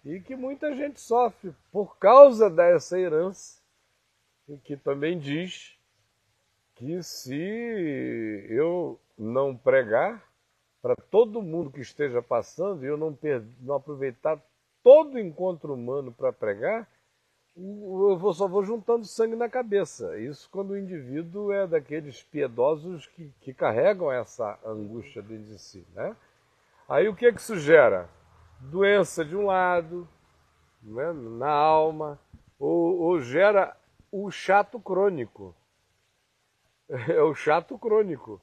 [0.06, 3.60] e que muita gente sofre por causa dessa herança,
[4.48, 5.76] e que também diz
[6.76, 10.25] que se eu não pregar
[10.86, 14.40] para todo mundo que esteja passando e eu não, per- não aproveitar
[14.84, 16.88] todo encontro humano para pregar,
[17.56, 20.16] eu vou, só vou juntando sangue na cabeça.
[20.16, 25.84] Isso quando o indivíduo é daqueles piedosos que, que carregam essa angústia dentro de si.
[25.92, 26.14] Né?
[26.88, 28.08] Aí o que, é que isso gera?
[28.60, 30.06] Doença de um lado,
[30.84, 32.16] né, na alma,
[32.60, 33.76] ou, ou gera
[34.12, 35.52] o chato crônico.
[37.08, 38.40] É o chato crônico,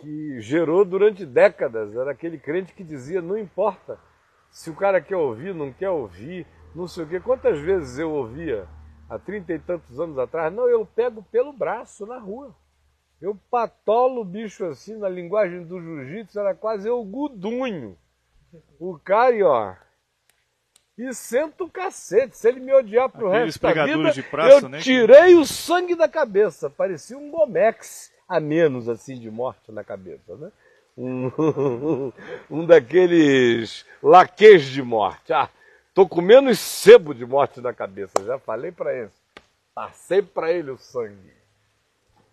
[0.00, 1.94] que gerou durante décadas.
[1.94, 3.98] Era aquele crente que dizia: não importa
[4.50, 7.20] se o cara quer ouvir, não quer ouvir, não sei o quê.
[7.20, 8.66] Quantas vezes eu ouvia
[9.08, 10.52] há trinta e tantos anos atrás?
[10.52, 12.54] Não, eu pego pelo braço na rua.
[13.20, 17.98] Eu patolo o bicho assim, na linguagem do jiu-jitsu, era quase eu gudunho.
[18.78, 19.74] O cara, ó,
[20.96, 22.36] e senta o cacete.
[22.36, 25.44] Se ele me odiar pro Aqueles resto da vida, de praça, eu né, tirei o
[25.44, 26.68] sangue da cabeça.
[26.68, 30.52] Parecia um Gomex a menos, assim, de morte na cabeça, né?
[30.96, 32.12] Um,
[32.50, 35.32] um daqueles laques de morte.
[35.32, 35.48] Ah,
[35.94, 38.12] tô com menos sebo de morte na cabeça.
[38.26, 39.10] Já falei para ele.
[39.74, 41.32] Passei para ele o sangue.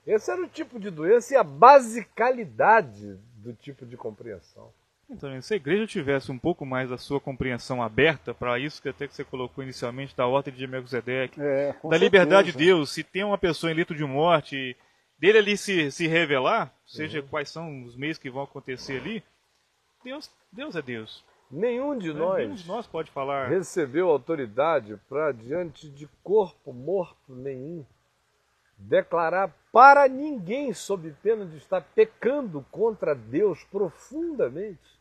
[0.06, 4.72] Esse era o tipo de doença e a basicalidade do tipo de compreensão.
[5.10, 8.90] Então, se a igreja tivesse um pouco mais da sua compreensão aberta para isso que
[8.90, 12.76] até que você colocou inicialmente da ordem de Melquisedeque, É, da liberdade de certeza.
[12.76, 14.76] Deus, se tem uma pessoa em leito de morte,
[15.18, 19.24] dele ali se, se revelar, seja quais são os meios que vão acontecer ali,
[20.04, 21.24] Deus, Deus é Deus.
[21.50, 22.20] Nenhum de Né?
[22.20, 23.50] nós Nenhum de nós pode falar.
[23.50, 27.86] recebeu autoridade para, diante de corpo morto nenhum,
[28.78, 35.00] declarar para ninguém, sob pena de estar pecando contra Deus profundamente,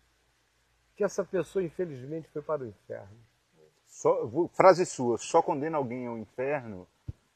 [0.97, 3.19] que essa pessoa, infelizmente, foi para o inferno.
[3.87, 6.87] Só, frase sua, só condena alguém ao inferno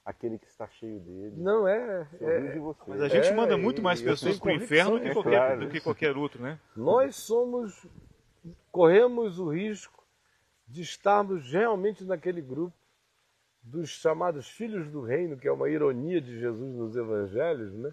[0.09, 1.35] aquele que está cheio dele.
[1.37, 2.09] Não é.
[2.19, 2.81] É- vi de você.
[2.87, 5.61] Mas a gente É, manda muito mais pessoas para o inferno do que, qualquer, claro.
[5.61, 6.59] do que qualquer outro, né?
[6.75, 7.87] nós somos,
[8.73, 10.03] corremos o risco
[10.67, 12.75] de estarmos realmente naquele grupo
[13.63, 17.93] dos chamados filhos do reino, que é uma ironia de Jesus nos evangelhos, né?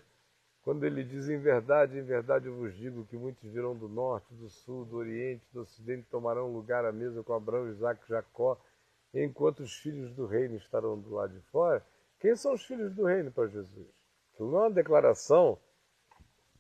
[0.64, 4.34] Quando ele diz em verdade, em verdade eu vos digo que muitos virão do norte,
[4.34, 8.58] do sul, do oriente, do ocidente, tomarão lugar à mesa com Abraão, Isaac e Jacó,
[9.14, 11.84] enquanto os filhos do reino estarão do lado de fora.
[12.20, 13.88] Quem são os filhos do reino para Jesus?
[14.34, 15.58] Aquilo não é uma declaração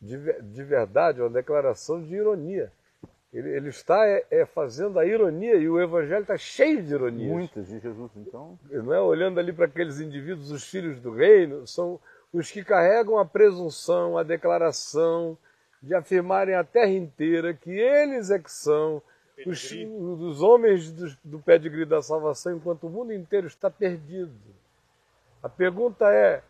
[0.02, 2.72] de, de verdade, é uma declaração de ironia.
[3.34, 7.30] Ele, ele está é, é, fazendo a ironia e o evangelho está cheio de ironias.
[7.30, 8.58] Muitas de Jesus, então.
[8.70, 9.02] Não é?
[9.02, 12.00] Olhando ali para aqueles indivíduos, os filhos do reino, são
[12.32, 15.38] os que carregam a presunção, a declaração
[15.82, 19.02] de afirmarem a terra inteira que eles é que são
[19.46, 24.32] os, os homens do, do pedigree da salvação, enquanto o mundo inteiro está perdido.
[25.46, 26.42] A pergunta é: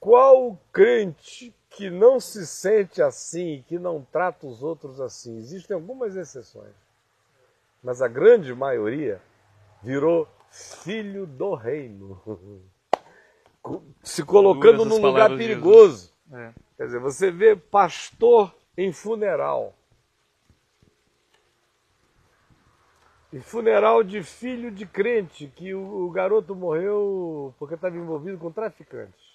[0.00, 5.36] qual o crente que não se sente assim, que não trata os outros assim?
[5.36, 6.72] Existem algumas exceções,
[7.82, 9.20] mas a grande maioria
[9.82, 12.18] virou filho do reino,
[14.02, 16.10] se colocando num lugar perigoso.
[16.32, 16.54] É.
[16.78, 19.74] Quer dizer, você vê pastor em funeral.
[23.38, 29.30] Funeral de filho de crente, que o, o garoto morreu porque estava envolvido com traficantes.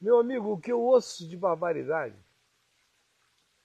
[0.00, 2.16] Meu amigo, o que eu ouço de barbaridade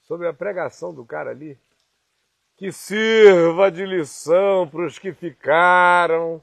[0.03, 1.57] sobre a pregação do cara ali,
[2.55, 6.41] que sirva de lição para os que ficaram.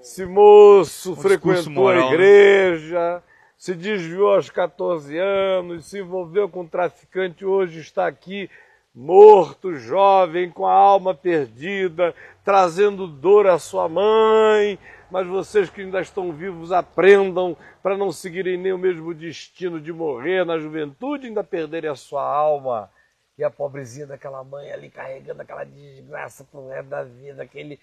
[0.00, 2.14] Esse moço Um frequentou moral, a né?
[2.14, 3.22] igreja,
[3.56, 8.50] se desviou aos 14 anos, se envolveu com traficante, hoje está aqui
[8.96, 14.78] morto, jovem, com a alma perdida, trazendo dor à sua mãe.
[15.10, 19.92] Mas vocês que ainda estão vivos, aprendam para não seguirem nem o mesmo destino de
[19.92, 22.90] morrer na juventude, ainda perderem a sua alma.
[23.36, 27.78] E a pobrezinha daquela mãe ali carregando aquela desgraça pro resto da vida, aquele.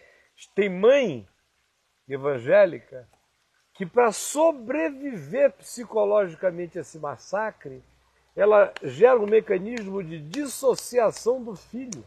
[0.55, 1.27] Tem mãe
[2.09, 3.07] evangélica
[3.75, 7.83] que para sobreviver psicologicamente a esse massacre,
[8.35, 12.03] ela gera um mecanismo de dissociação do filho.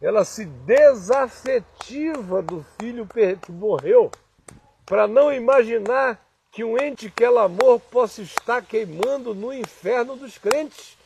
[0.00, 4.10] Ela se desafetiva do filho que morreu,
[4.86, 6.18] para não imaginar
[6.50, 10.96] que um ente que ela amou possa estar queimando no inferno dos crentes.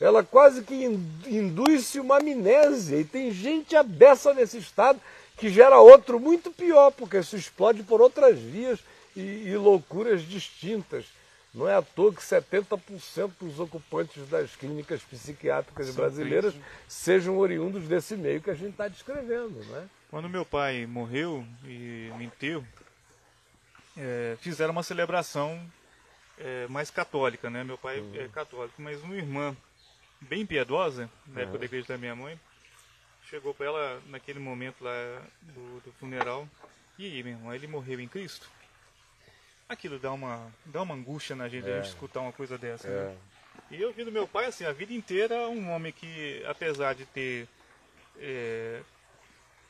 [0.00, 2.96] Ela quase que in- induz-se uma amnésia.
[2.96, 4.98] E tem gente abessa nesse estado
[5.36, 8.80] que gera outro muito pior, porque isso explode por outras vias
[9.14, 11.04] e, e loucuras distintas.
[11.52, 16.54] Não é à toa que 70% dos ocupantes das clínicas psiquiátricas São brasileiras
[16.86, 19.64] sejam oriundos desse meio que a gente está descrevendo.
[19.64, 19.88] Né?
[20.10, 22.64] Quando meu pai morreu e no enterro,
[23.96, 25.60] é, fizeram uma celebração
[26.38, 27.64] é, mais católica, né?
[27.64, 29.56] Meu pai é católico, mas uma irmã
[30.20, 32.38] bem piedosa, na época da igreja da minha mãe,
[33.28, 36.48] chegou para ela naquele momento lá do, do funeral.
[36.98, 38.48] E aí, meu irmão, ele morreu em Cristo?
[39.70, 41.72] Aquilo dá uma, dá uma angústia na gente, É.
[41.72, 42.88] a gente escutar uma coisa dessa.
[42.88, 42.90] É.
[42.90, 43.16] Né?
[43.70, 47.06] E eu vi do meu pai, assim, a vida inteira, um homem que, apesar de
[47.06, 47.46] ter
[48.18, 48.80] é,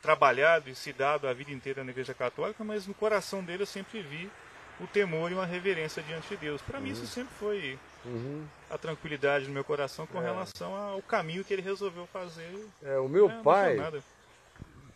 [0.00, 3.66] trabalhado e se dado a vida inteira na Igreja Católica, mas no coração dele eu
[3.66, 4.30] sempre vi
[4.80, 6.62] o temor e uma reverência diante de Deus.
[6.62, 8.46] Para mim, isso sempre foi Uhum.
[8.70, 10.24] a tranquilidade no meu coração com É.
[10.24, 12.50] relação ao caminho que ele resolveu fazer.
[12.82, 13.76] É, o meu É, pai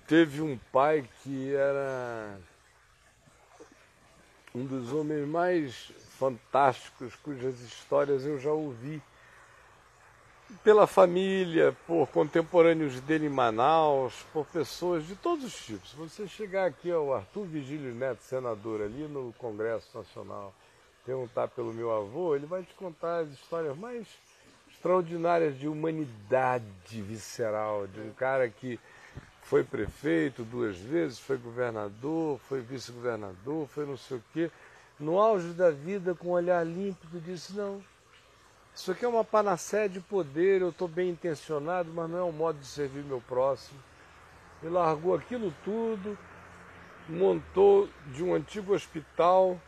[0.07, 2.39] teve um pai que era
[4.55, 9.03] um dos homens mais fantásticos cujas histórias eu já ouvi
[10.63, 15.93] pela família, por contemporâneos dele em Manaus, por pessoas de todos os tipos.
[15.95, 20.55] Você chegar aqui ao Arthur Vigílio Neto, senador, ali no Congresso Nacional,
[21.05, 24.07] perguntar pelo meu avô, ele vai te contar as histórias mais
[24.71, 28.79] extraordinárias de humanidade visceral, de um cara que
[29.45, 34.51] foi prefeito duas vezes, foi governador, foi vice-governador, foi não sei o quê.
[34.99, 37.83] No auge da vida, com um olhar límpido, disse, não,
[38.75, 42.33] isso aqui é uma panaceia de poder, eu estou bem intencionado, mas não é um
[42.33, 43.79] modo de servir meu próximo.
[44.63, 46.19] E largou aquilo tudo,
[47.07, 49.61] montou de um antigo hospital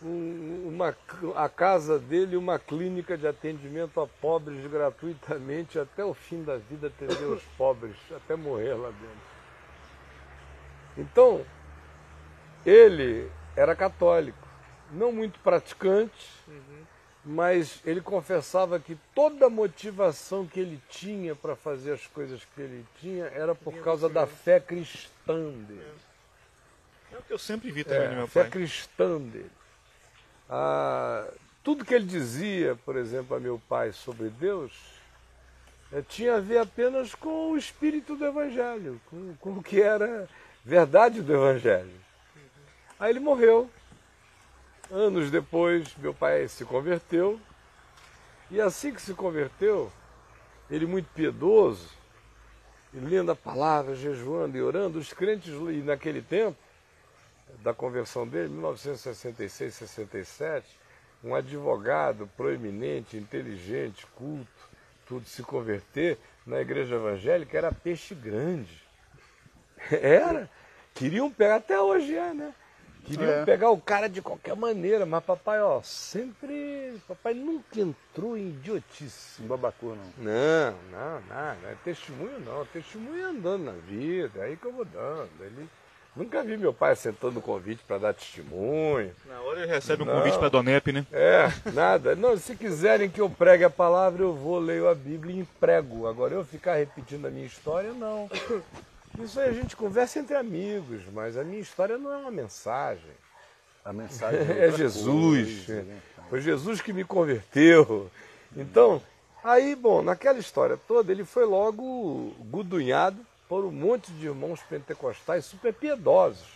[0.00, 0.96] uma,
[1.34, 6.86] a casa dele uma clínica de atendimento a pobres gratuitamente até o fim da vida
[6.86, 9.28] atender os pobres, até morrer lá dentro.
[10.96, 11.44] Então,
[12.64, 14.46] ele era católico,
[14.92, 16.28] não muito praticante,
[17.24, 22.60] mas ele confessava que toda a motivação que ele tinha para fazer as coisas que
[22.60, 25.82] ele tinha era por causa da fé cristã dele.
[27.12, 28.50] É o que eu sempre vi também É, no a meu fé pai.
[28.50, 29.50] cristã dele.
[30.48, 31.28] Ah,
[31.62, 34.72] tudo que ele dizia, por exemplo, a meu pai sobre Deus,
[35.92, 40.28] eh, tinha a ver apenas com o espírito do Evangelho, com, com o que era
[40.64, 41.92] verdade do Evangelho.
[42.98, 43.70] Aí ele morreu.
[44.90, 47.38] Anos depois, meu pai se converteu.
[48.50, 49.92] E assim que se converteu,
[50.70, 51.90] ele muito piedoso,
[52.94, 55.52] lendo a palavra, jejuando e orando, os crentes,
[55.84, 56.56] naquele tempo,
[57.62, 60.66] da conversão dele, 1966, 67,
[61.22, 64.68] um advogado proeminente, inteligente, culto,
[65.06, 68.82] tudo se converter na igreja evangélica era peixe grande.
[69.90, 70.48] Era.
[70.94, 72.52] Queriam pegar, até hoje é, né?
[73.04, 73.44] Queriam É.
[73.44, 77.00] pegar o cara de qualquer maneira, mas papai, ó, sempre.
[77.06, 79.40] Papai nunca entrou em idiotice.
[79.42, 80.12] Babacô, não.
[80.18, 82.66] Não, não, não, não é testemunho não.
[82.66, 85.30] Testemunho andando na vida, é aí que eu vou dando.
[85.40, 85.68] Ele...
[86.18, 89.12] Nunca vi meu pai sentando no convite para dar testemunho.
[89.24, 90.16] Na hora ele recebe um Não.
[90.16, 91.06] convite para Donep, né?
[91.12, 92.16] É, nada.
[92.16, 96.08] Não, se quiserem que eu pregue a palavra, eu vou, leio a Bíblia e emprego.
[96.08, 98.28] Agora eu ficar repetindo a minha história, não.
[99.20, 103.12] Isso aí a gente conversa entre amigos, mas a minha história não é uma mensagem.
[103.84, 105.66] A mensagem É outra Jesus.
[105.66, 105.98] coisa, né?
[106.28, 108.10] Foi Jesus que me converteu.
[108.56, 109.00] Então,
[109.44, 115.44] aí, bom, naquela história toda, ele foi logo gudunhado por um monte de irmãos pentecostais
[115.44, 116.46] super piedosos,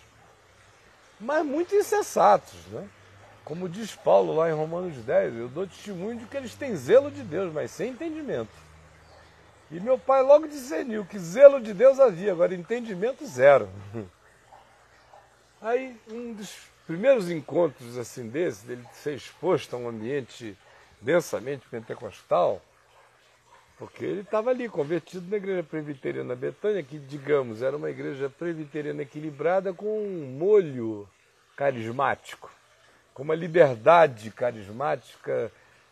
[1.18, 2.88] mas muito insensatos, né?
[3.44, 7.10] Como diz Paulo lá em Romanos 10, eu dou testemunho de que eles têm zelo
[7.10, 8.52] de Deus, mas sem entendimento.
[9.70, 13.68] E meu pai logo discerniu que zelo de Deus havia, agora entendimento zero.
[15.60, 16.54] Aí, um dos
[16.86, 20.56] primeiros encontros assim desse, dele ser exposto a um ambiente
[21.00, 22.60] densamente pentecostal,
[23.82, 29.02] porque ele estava ali, convertido na igreja presbiteriana Betânia, que, digamos, era uma igreja presbiteriana
[29.02, 31.08] equilibrada com um molho
[31.56, 32.48] carismático,
[33.12, 35.50] com uma liberdade carismática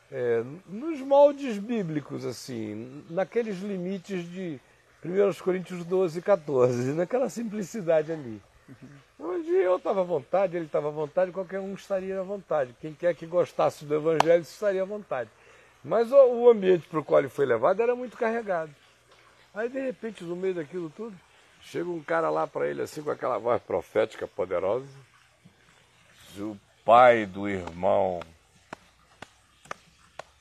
[0.09, 4.61] é, nos moldes bíblicos, assim, naqueles limites de
[5.05, 8.41] 1 Coríntios 12 e 14, naquela simplicidade ali.
[9.19, 12.73] Onde eu estava à vontade, ele estava à vontade, qualquer um estaria à vontade.
[12.81, 15.29] Quem quer que gostasse do Evangelho estaria à vontade.
[15.83, 18.75] Mas o, ambiente para o qual ele foi levado era muito carregado.
[19.55, 21.17] Aí, de repente, no meio daquilo tudo,
[21.63, 24.87] chega um cara lá para ele, assim, com aquela voz profética poderosa.
[26.39, 28.21] O pai do irmão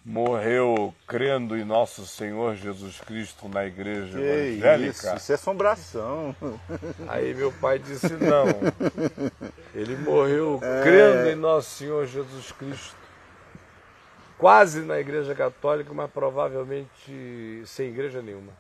[0.06, 4.90] morreu crendo em nosso Senhor Jesus Cristo na igreja Que evangélica.
[4.90, 6.36] isso, isso é assombração.
[7.08, 8.46] Aí meu pai disse não.
[9.74, 12.99] Ele morreu crendo em nosso Senhor Jesus Cristo.
[14.40, 18.54] Quase na igreja católica, mas provavelmente sem igreja nenhuma.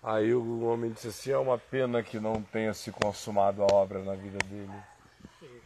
[0.00, 3.98] Aí o homem disse assim, é uma pena que não tenha se consumado a obra
[3.98, 4.70] na vida dele.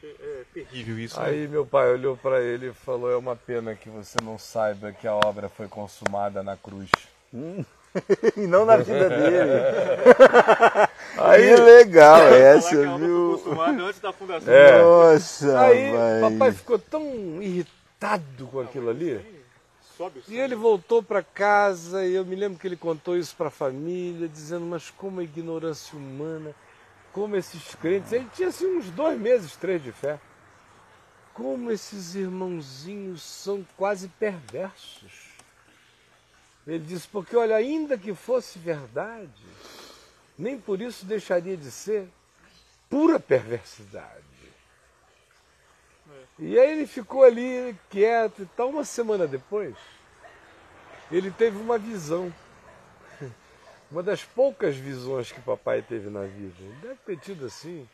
[0.03, 1.21] É terrível isso.
[1.21, 1.29] né?
[1.29, 4.91] Aí meu pai olhou para ele e falou, é uma pena que você não saiba
[4.91, 6.91] que a obra foi consumada na cruz.
[8.37, 9.51] e não na vida dele.
[11.19, 13.39] Aí, que legal essa, viu?
[13.39, 14.53] foi acostumada antes da fundação.
[14.53, 14.83] É.
[14.83, 17.03] Nossa, aí papai ficou tão
[17.41, 17.76] irritado
[18.47, 19.45] com aquilo ali.
[20.29, 23.51] E ele voltou para casa e eu me lembro que ele contou isso para a
[23.51, 26.55] família, dizendo, mas como a ignorância humana,
[27.13, 30.21] como esses crentes, ele tinha assim uns dois meses, três de fé,
[31.33, 35.35] como esses irmãozinhos são quase perversos.
[36.67, 39.31] Ele disse, porque olha, ainda que fosse verdade,
[40.37, 42.09] nem por isso deixaria de ser
[42.91, 44.25] pura perversidade.
[46.39, 48.71] E aí ele ficou ali quieto e tal.
[48.71, 49.75] Uma semana depois,
[51.11, 52.33] ele teve uma visão.
[53.91, 56.55] Uma das poucas visões que papai teve na vida.
[56.61, 57.89] Ele deve ter tido assim,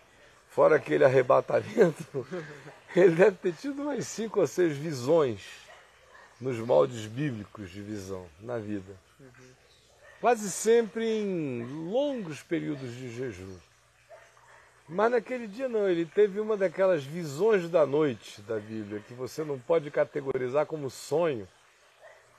[0.49, 2.27] fora aquele arrebatamento,
[2.97, 5.43] ele deve ter tido umas cinco ou seis visões
[6.41, 8.97] nos moldes bíblicos de visão na vida.
[10.21, 13.57] Quase sempre em longos períodos de jejum.
[14.93, 19.43] Mas naquele dia não, ele teve uma daquelas visões da noite da Bíblia, que você
[19.43, 21.49] não pode categorizar como sonho,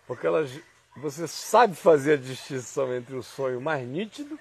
[0.05, 0.51] porque elas,
[0.95, 4.39] você sabe fazer a distinção entre o sonho mais nítido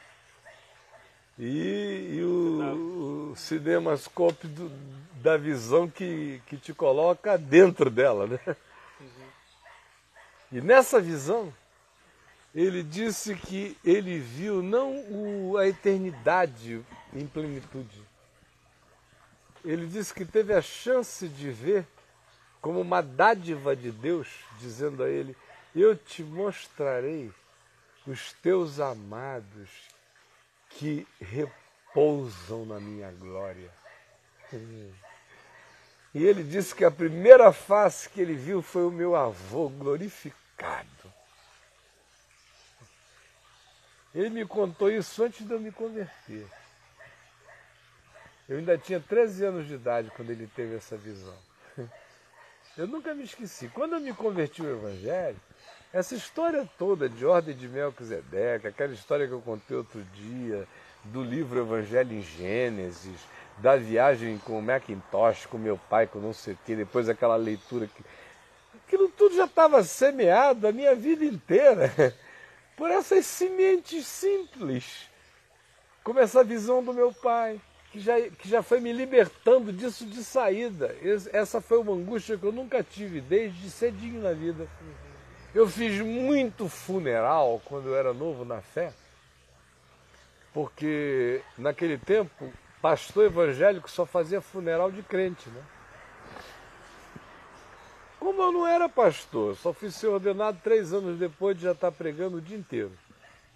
[1.38, 4.70] e, e o, o cinemascope do-
[5.22, 8.26] da visão que, que te coloca dentro dela.
[8.26, 8.38] Né?
[10.52, 11.50] E nessa visão,
[12.55, 18.03] ele disse que ele viu não o- a eternidade em plenitude.
[19.64, 21.86] Ele disse que teve a chance de ver
[22.61, 24.28] como uma dádiva de Deus,
[24.59, 25.36] dizendo a ele:
[25.74, 27.32] Eu te mostrarei
[28.07, 29.68] os teus amados
[30.68, 33.70] que repousam na minha glória.
[36.14, 41.01] E ele disse que a primeira face que ele viu foi o meu avô glorificado.
[44.14, 46.46] Ele me contou isso antes de eu me converter.
[48.48, 51.36] Eu ainda tinha 13 anos de idade quando ele teve essa visão.
[52.76, 53.68] Eu nunca me esqueci.
[53.68, 55.36] Quando eu me converti ao Evangelho,
[55.92, 60.66] essa história toda de ordem de Melquisedeque, aquela história que eu contei outro dia,
[61.04, 63.20] do livro Evangelho em Gênesis,
[63.58, 67.36] da viagem com o Macintosh, com meu pai, com não sei o quê, depois aquela
[67.36, 68.02] leitura que.
[68.86, 71.92] Aquilo tudo já estava semeado a minha vida inteira
[72.83, 75.09] por essas sementes simples.
[76.03, 77.61] Como essa visão do meu pai,
[77.93, 80.93] que já, que já foi me libertando disso de saída.
[81.33, 84.66] Essa foi uma angústia que eu nunca tive desde cedinho na vida.
[85.55, 88.93] Eu fiz muito funeral quando eu era novo na fé,
[90.53, 95.62] porque naquele tempo, pastor evangélico só fazia funeral de crente, né?
[98.22, 101.90] Como eu não era pastor, só fui ser ordenado três anos depois de já estar
[101.90, 102.92] pregando o dia inteiro.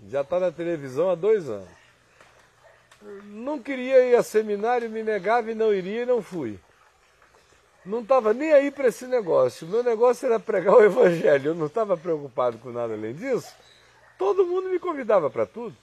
[0.08, 1.68] Já está na televisão há dois anos.
[3.26, 6.58] Não queria ir a seminário, me negava e não iria e não fui.
[7.84, 9.68] Não estava nem aí para esse negócio.
[9.68, 11.50] O meu negócio era pregar o evangelho.
[11.50, 13.54] Eu não estava preocupado com nada além disso.
[14.18, 15.76] Todo mundo me convidava para tudo.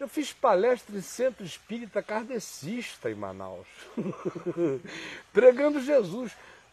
[0.00, 3.66] Eu fiz palestra em centro espírita kardecista em Manaus,
[5.34, 6.32] pregando Jesus.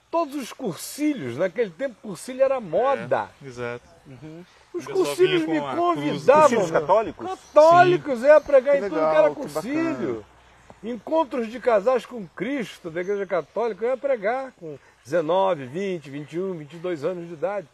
[0.09, 3.29] Todos os cursilhos, naquele tempo cursilho era moda.
[3.43, 3.83] Exato.
[4.73, 6.41] Os O pessoal cursilhos me convidavam.
[6.41, 7.27] Cursilhos católicos?
[7.27, 10.25] Católicos, é, pregar Que em tudo legal, que era que cursilho.
[10.83, 16.53] Encontros de casais com Cristo da Igreja Católica, eu ia pregar com 19, 20, 21,
[16.57, 17.67] 22 anos de idade.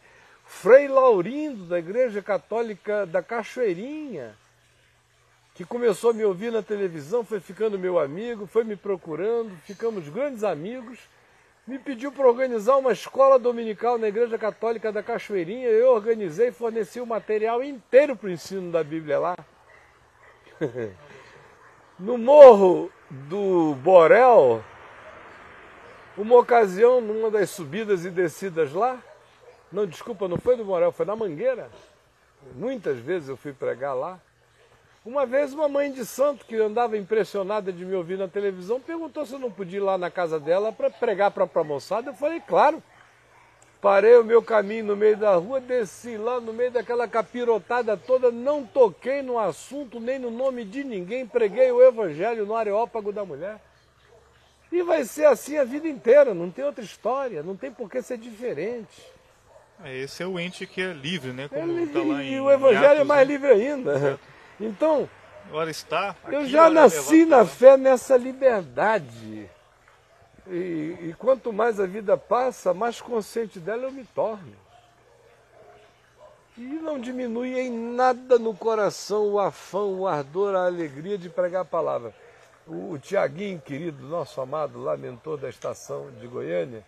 [0.46, 4.34] Frei Laurindo, da Igreja Católica da Cachoeirinha,
[5.54, 10.08] que começou a me ouvir na televisão, foi ficando meu amigo, foi me procurando, ficamos
[10.08, 10.98] grandes amigos.
[11.64, 15.68] Me pediu para organizar uma escola dominical na Igreja Católica da Cachoeirinha.
[15.68, 19.36] Eu organizei e forneci o material inteiro para o ensino da Bíblia lá.
[21.98, 24.64] No morro do Borel,
[26.16, 29.00] uma ocasião, numa das subidas e descidas lá,
[29.70, 31.70] não, desculpa, não foi do Borel, foi na Mangueira.
[32.56, 34.18] Muitas vezes eu fui pregar lá.
[35.04, 39.26] Uma vez uma mãe de santo que andava impressionada de me ouvir na televisão perguntou
[39.26, 42.10] se eu não podia ir lá na casa dela para pregar para a moçada.
[42.10, 42.80] Eu falei, claro.
[43.80, 48.30] Parei o meu caminho no meio da rua, desci lá no meio daquela capirotada toda,
[48.30, 53.24] não toquei no assunto nem no nome de ninguém, preguei o evangelho no areópago da
[53.24, 53.60] mulher.
[54.70, 58.00] E vai ser assim a vida inteira, não tem outra história, não tem por que
[58.02, 59.02] ser diferente.
[59.82, 61.46] É, esse é o ente que é livre, né?
[61.46, 63.34] É Como livre, tá lá em e o evangelho é Atos, mais né?
[63.34, 64.20] livre ainda.
[64.64, 65.08] Então,
[65.50, 66.14] Ora está.
[66.28, 69.50] Eu já nasci na fé nessa liberdade.
[70.46, 74.54] E, e quanto mais a vida passa, mais consciente dela eu me torno.
[76.56, 81.62] E não diminui em nada no coração o afã, o ardor, a alegria de pregar
[81.62, 82.14] a palavra.
[82.66, 86.84] O, o Tiaguinho, querido, nosso amado, lá, mentor da estação de Goiânia,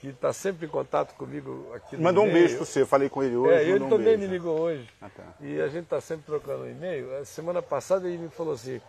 [0.00, 3.22] que está sempre em contato comigo aqui no Mandou um beijo para você, falei com
[3.22, 3.54] ele hoje.
[3.54, 4.22] É, ele um também beijo.
[4.22, 4.88] me ligou hoje.
[5.00, 5.24] Ah, tá.
[5.40, 7.16] E a gente está sempre trocando um e-mail.
[7.16, 8.80] A semana passada ele me falou assim: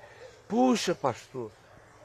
[0.47, 1.51] Puxa, pastor,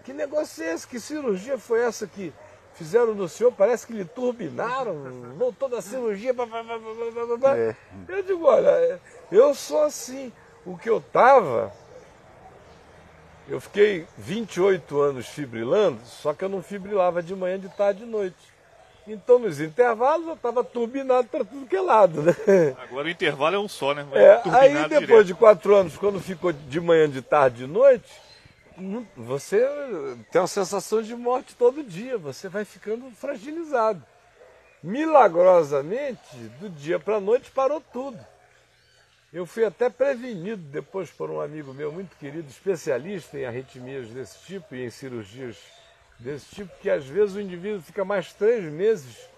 [0.05, 0.89] que negócio é esse?
[0.89, 2.33] Que cirurgia foi essa que
[2.75, 3.53] fizeram no senhor?
[3.53, 4.95] Parece que lhe turbinaram,
[5.37, 6.33] voltou da cirurgia.
[6.33, 7.59] Blá, blá, blá, blá, blá.
[7.59, 7.77] É.
[8.09, 9.01] Eu digo: Olha,
[9.31, 10.33] eu sou assim.
[10.65, 11.71] O que eu estava.
[13.47, 18.07] Eu fiquei 28 anos fibrilando, só que eu não fibrilava de manhã, de tarde e
[18.07, 18.54] de noite.
[19.07, 22.35] Então, nos intervalos, eu estava turbinado para tudo que é lado, né?
[22.83, 24.07] Agora o intervalo é um só, né?
[24.13, 25.25] É, aí depois direto.
[25.27, 28.11] de quatro anos, quando ficou de manhã, de tarde, de noite,
[28.79, 29.61] não- você
[30.33, 34.03] tem uma sensação de morte todo dia, você vai ficando fragilizado.
[34.83, 38.19] Milagrosamente, do dia para a noite parou tudo.
[39.33, 44.39] Eu fui até prevenido depois por um amigo meu muito querido, especialista em arritmias desse
[44.47, 45.57] tipo e em cirurgias
[46.25, 49.29] desse tipo, que às vezes o indivíduo fica mais três meses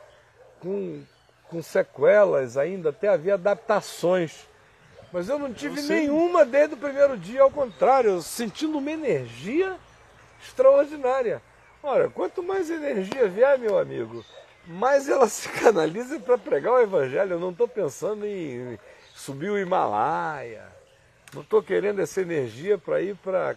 [0.61, 1.03] com,
[1.49, 4.47] com sequelas ainda, até havia adaptações.
[5.13, 9.77] Mas eu não tive nenhuma desde o primeiro dia, ao contrário, eu sentindo uma energia
[10.41, 11.43] extraordinária.
[11.83, 14.25] Ora, quanto mais energia vier, meu amigo,
[14.65, 17.33] mais ela se canaliza para pregar o evangelho.
[17.33, 18.79] Eu não estou pensando em
[19.13, 20.65] subir o Himalaia,
[21.35, 23.57] não estou querendo essa energia para ir para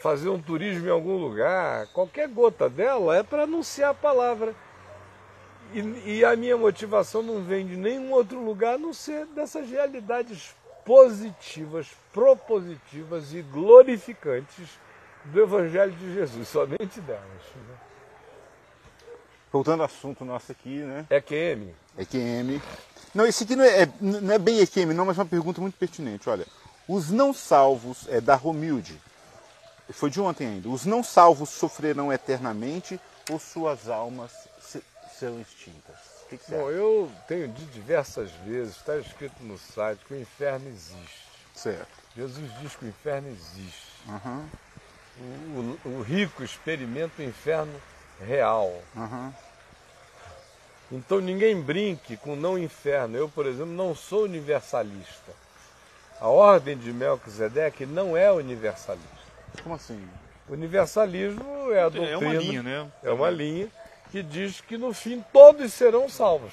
[0.00, 1.86] fazer um turismo em algum lugar.
[1.88, 4.54] Qualquer gota dela é para anunciar a palavra.
[5.72, 9.70] E, e a minha motivação não vem de nenhum outro lugar a não ser dessas
[9.70, 10.54] realidades
[10.84, 14.68] positivas, propositivas e glorificantes
[15.26, 17.22] do Evangelho de Jesus, somente delas.
[17.54, 17.76] né?
[19.52, 21.06] Voltando ao assunto nosso aqui, né?
[21.10, 21.72] É QM.
[21.98, 22.60] EQM.
[23.14, 25.60] Não, esse aqui não é, é- não é bem EQM, não, mas é uma pergunta
[25.60, 26.28] muito pertinente.
[26.30, 26.46] Olha,
[26.88, 28.98] os não salvos, é da Romilde,
[29.92, 30.68] foi de ontem ainda.
[30.68, 33.00] Os não salvos sofrerão eternamente
[33.30, 34.30] ou suas almas
[34.60, 34.82] se-
[35.18, 35.96] serão extintas?
[36.28, 36.70] Que, que Bom, acha?
[36.76, 41.28] eu tenho dito diversas vezes, está escrito no site, que o inferno existe.
[41.54, 41.88] Certo.
[42.16, 43.88] Jesus diz que o inferno existe.
[44.08, 44.46] Aham,
[45.18, 47.72] O, o- o rico experimenta o inferno
[48.26, 48.72] real.
[48.96, 49.34] aham.
[50.92, 53.16] Então ninguém brinque com não inferno.
[53.16, 55.32] Eu, por exemplo, não sou universalista.
[56.20, 59.19] A ordem de Melquisedeque não é universalista.
[59.62, 60.02] Como assim?
[60.48, 62.10] O universalismo é a doutrina.
[62.10, 62.92] É uma linha, né?
[63.02, 63.68] É uma linha
[64.10, 66.52] que diz que no fim todos serão salvos.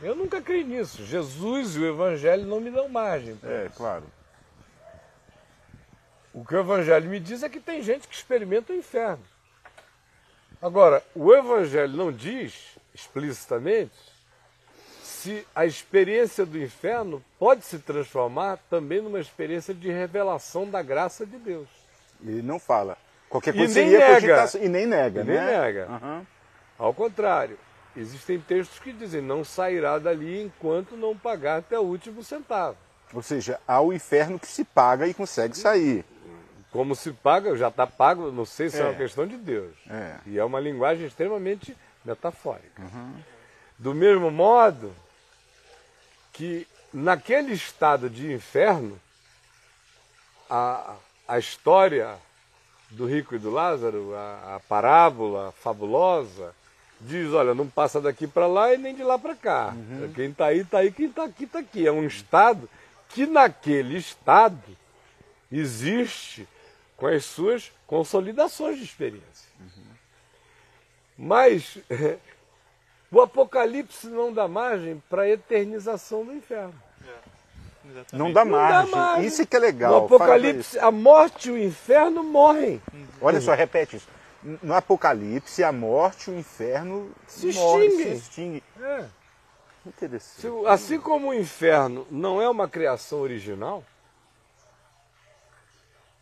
[0.00, 1.04] Eu nunca creio nisso.
[1.04, 3.36] Jesus e o Evangelho não me dão margem.
[3.36, 3.74] pra É, isso.
[3.76, 4.04] claro.
[6.32, 9.22] O que o Evangelho me diz é que tem gente que experimenta o inferno.
[10.62, 13.90] Agora, o Evangelho não diz explicitamente
[15.20, 21.26] se a experiência do inferno pode se transformar também numa experiência de revelação da graça
[21.26, 21.68] de Deus.
[22.24, 22.96] Ele não fala.
[23.28, 24.14] Qualquer E coisa nem seria nega.
[24.14, 25.60] cogitação- E nem nega, E nem né?
[25.60, 25.86] nega.
[25.90, 26.26] Aham.
[26.78, 27.58] Ao contrário,
[27.96, 32.76] existem textos que dizem não sairá dali enquanto não pagar até o último centavo.
[33.12, 36.04] Ou seja, há o inferno que se paga e consegue sair.
[36.72, 38.80] Como se paga, já está pago, não sei se é.
[38.80, 38.84] É.
[38.84, 39.74] uma questão de Deus.
[39.88, 40.14] É.
[40.26, 42.82] E é uma linguagem extremamente metafórica.
[43.78, 44.92] Do mesmo modo
[46.40, 48.98] que naquele estado de inferno,
[50.48, 50.96] a,
[51.28, 52.16] a história
[52.88, 56.54] do rico e do Lázaro, a, a parábola fabulosa,
[56.98, 59.74] diz, olha, não passa daqui para lá e nem de lá para cá.
[60.14, 61.86] Quem está aí, está aí, quem está aqui, está aqui.
[61.86, 62.70] É um estado
[63.10, 64.64] que naquele estado
[65.52, 66.48] existe
[66.96, 69.50] com as suas consolidações de experiência.
[71.18, 71.76] Mas
[73.10, 76.74] o Apocalipse não dá margem para a eternização do inferno.
[77.84, 78.14] Exatamente.
[78.16, 78.90] Não dá Não dá margem.
[78.94, 79.26] margem.
[79.26, 79.92] Isso é que é legal.
[79.92, 82.80] No Apocalipse, a morte e o inferno morrem.
[82.94, 83.08] isso.
[83.20, 84.06] Olha só, repete isso.
[84.62, 88.04] No Apocalipse, a morte, o inferno Se morre, extingue.
[88.04, 88.62] se extingue.
[88.80, 89.04] É.
[89.86, 90.40] Interessante.
[90.40, 93.82] Se Assim como o inferno não é uma criação original,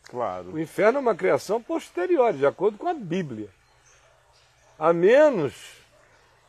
[0.08, 0.52] Claro.
[0.52, 3.50] o inferno é uma criação posterior, de acordo com a Bíblia.
[4.78, 5.54] A menos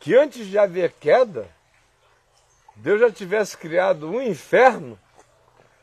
[0.00, 1.46] que antes de haver queda,
[2.74, 4.98] Deus já tivesse criado um inferno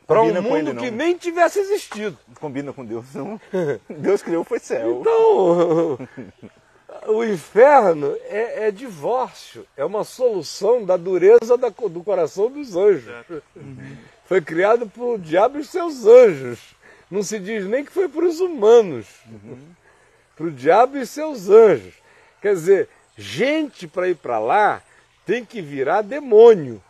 [0.06, 2.18] para um mundo ele, que nem tivesse existido.
[2.40, 3.40] Combina com Deus, não.
[3.88, 5.00] Deus criou foi céu.
[5.00, 6.08] Então,
[7.14, 13.14] o inferno é, é divórcio, é uma solução da dureza da do coração dos anjos.
[14.24, 16.74] Foi criado por o diabo e seus anjos.
[17.10, 19.06] Não se diz nem que foi para os humanos.
[20.34, 21.94] Para o diabo e seus anjos.
[22.40, 22.88] Quer dizer,
[23.18, 24.80] gente para ir para lá
[25.26, 26.82] tem que virar demônio.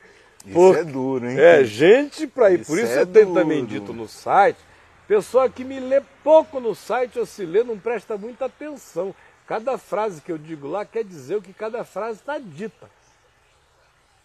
[0.45, 1.40] Isso é duro, hein?
[1.40, 2.65] É, gente para ir.
[2.65, 3.40] Por Isso isso é eu tenho duro.
[3.40, 4.60] também dito no site,
[5.07, 9.15] pessoa que me lê pouco no site ou se lê não presta muita atenção.
[9.48, 12.90] Cada frase que eu digo lá quer dizer o que cada frase está dita.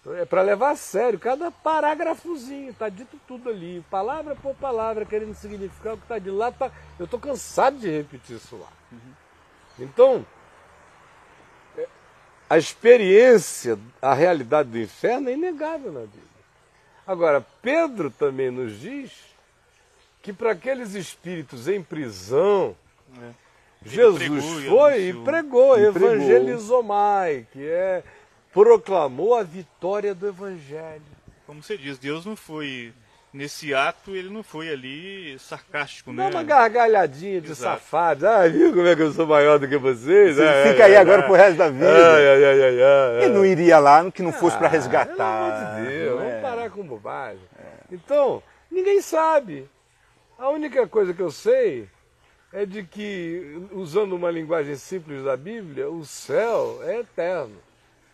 [0.01, 5.05] Então, É para levar a sério, cada parágrafozinho, está dito tudo ali, palavra por palavra,
[5.05, 6.51] querendo significar o que está de lá.
[6.51, 6.71] Tá...
[6.99, 8.73] Eu estou cansado de repetir isso lá.
[9.79, 10.25] Então,
[11.77, 11.87] é,
[12.51, 16.23] a experiência, a realidade do inferno é inegável na Bíblia.
[17.07, 19.13] Agora, Pedro também nos diz
[20.21, 22.77] que para aqueles espíritos em prisão,
[23.85, 26.11] Jesus pregou foi e pregou, E pregou.
[26.13, 28.03] evangelizou mais, que é
[28.53, 31.03] proclamou a vitória do evangelho.
[31.47, 32.93] Como você diz, Deus não foi.
[33.31, 36.31] Nesse ato, ele não foi ali sarcástico, Dá né?
[36.31, 37.79] uma gargalhadinha de Exato.
[37.83, 38.27] safado.
[38.27, 40.37] Ah, viu como é que eu sou maior do que vocês?
[40.37, 41.27] Você Ai, fica ai, aí ai, agora ai.
[41.27, 41.87] pro resto da vida.
[41.87, 45.15] Ai, Ele não iria lá que não fosse Ah, resgatar.
[45.15, 46.31] Pelo amor de Deus, não é?
[46.31, 47.43] vamos parar com bobagem.
[47.93, 49.69] Então, ninguém sabe.
[50.39, 51.87] A única coisa que eu sei
[52.51, 57.57] é de que, usando uma linguagem simples da Bíblia, o céu é eterno,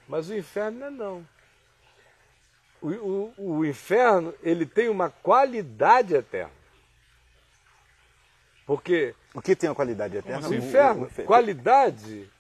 [0.08, 1.26] mas o inferno não é não.
[2.84, 6.52] O, o- o inferno, ele tem uma qualidade eterna.
[8.66, 10.48] Porque O que tem a qualidade eterna?
[10.48, 12.30] o inferno, qualidade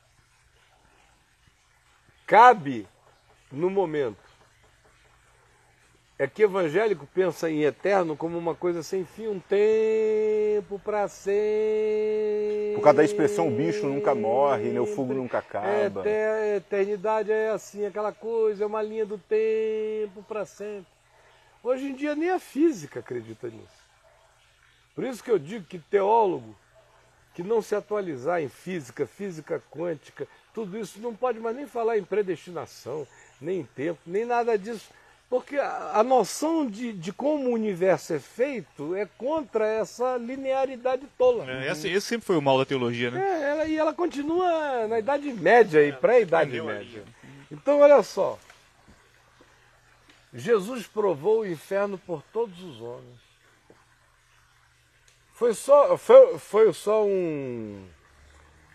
[2.26, 2.86] cabe
[3.50, 4.23] no momento.
[6.16, 12.74] É que evangélico pensa em eterno como uma coisa sem fim, um tempo para sempre.
[12.76, 14.80] Por causa da expressão, o bicho nunca morre, né?
[14.80, 15.68] O fogo nunca acaba.
[15.68, 20.86] É, eter- eternidade é assim, aquela coisa, é uma linha do tempo para sempre.
[21.64, 23.84] Hoje em dia nem a física acredita nisso.
[24.94, 26.54] Por isso que eu digo que teólogo
[27.34, 31.98] que não se atualizar em física, física quântica, tudo isso não pode mais nem falar
[31.98, 33.04] em predestinação,
[33.40, 34.88] nem em tempo, nem nada disso.
[35.34, 41.08] Porque a, a noção de, de como o universo é feito é contra essa linearidade
[41.18, 41.44] tola.
[41.50, 43.20] É, esse, esse sempre foi o mal da teologia, né?
[43.20, 47.02] É, ela, e ela continua na Idade Média e pré-Idade Entendeu a Média.
[47.50, 48.38] Então, olha só.
[50.32, 53.20] Jesus provou o inferno por todos os homens.
[55.32, 57.84] Foi só, foi, foi só um,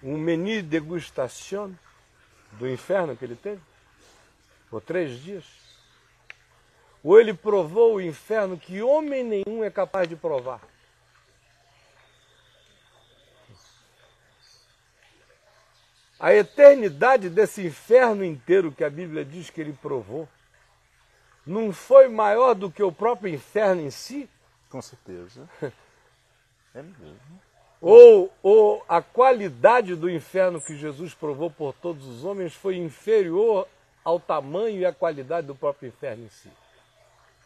[0.04, 1.74] um menu degustação
[2.52, 3.62] do inferno que ele teve?
[4.70, 5.59] Por três dias?
[7.04, 10.62] Ou ele provou o inferno que homem nenhum é capaz de provar?
[16.20, 20.28] A eternidade desse inferno inteiro que a Bíblia diz que ele provou
[21.46, 24.30] não foi maior do que o próprio inferno em si?
[24.70, 25.48] Com certeza.
[26.76, 27.42] É mesmo.
[27.82, 33.68] Ou, ou a qualidade do inferno que Jesus provou por todos os homens foi inferior
[34.04, 36.50] ao tamanho e à qualidade do próprio inferno em si?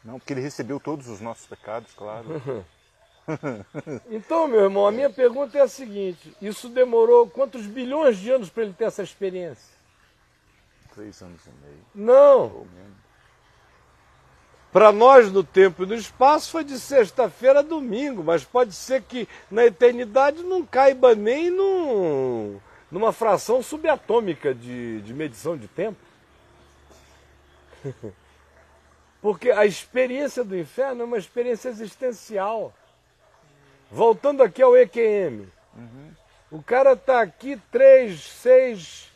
[0.03, 2.65] Não, porque ele recebeu todos os nossos pecados, claro.
[4.09, 8.49] Então, meu irmão, a minha pergunta é a seguinte: isso demorou quantos bilhões de anos
[8.49, 9.73] para ele ter essa experiência?
[10.93, 12.67] Três anos e meio, Não.
[14.73, 19.03] Para nós, no tempo e no espaço, foi de sexta-feira a domingo, mas pode ser
[19.03, 22.59] que na eternidade não caiba nem num,
[22.91, 25.99] numa fração subatômica de, de medição de tempo.
[29.23, 32.73] Porque a experiência do inferno é uma experiência existencial.
[33.89, 35.47] Voltando aqui ao EQM.
[36.51, 39.09] O cara está aqui três, seis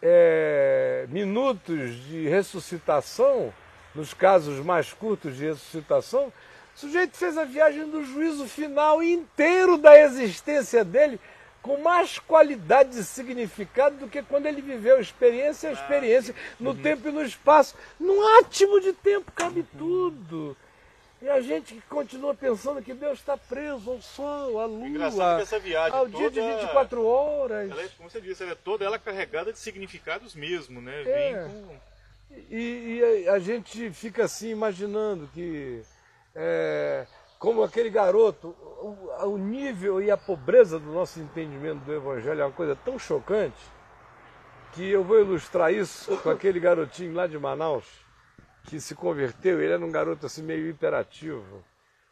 [0.00, 3.52] é, minutos de ressuscitação,
[3.94, 6.32] nos casos mais curtos de ressuscitação,
[6.74, 11.20] o sujeito fez a viagem do juízo final inteiro da existência dele
[11.64, 17.08] com mais qualidade e significado do que quando ele viveu experiência, a experiência no tempo
[17.08, 17.74] e no espaço.
[17.98, 20.54] Num átimo de tempo cabe tudo.
[21.22, 25.36] E a gente que continua pensando que Deus está preso ao sol, à lua, engraçado
[25.38, 27.70] que essa viagem ao dia de toda- 24 horas.
[27.70, 31.00] Ela é, como você disse, ela é toda ela carregada de significados mesmo, né?
[31.00, 31.04] É.
[31.32, 31.76] Vem com...
[32.50, 35.80] E, e a, a gente fica assim imaginando que,
[36.34, 37.06] é,
[37.38, 42.44] como aquele garoto, o, o nível e a pobreza do nosso entendimento do Evangelho é
[42.44, 43.60] uma coisa tão chocante
[44.72, 47.86] que eu vou ilustrar isso com aquele garotinho lá de Manaus
[48.64, 49.60] que se converteu.
[49.60, 51.64] Ele era um garoto assim meio hiperativo,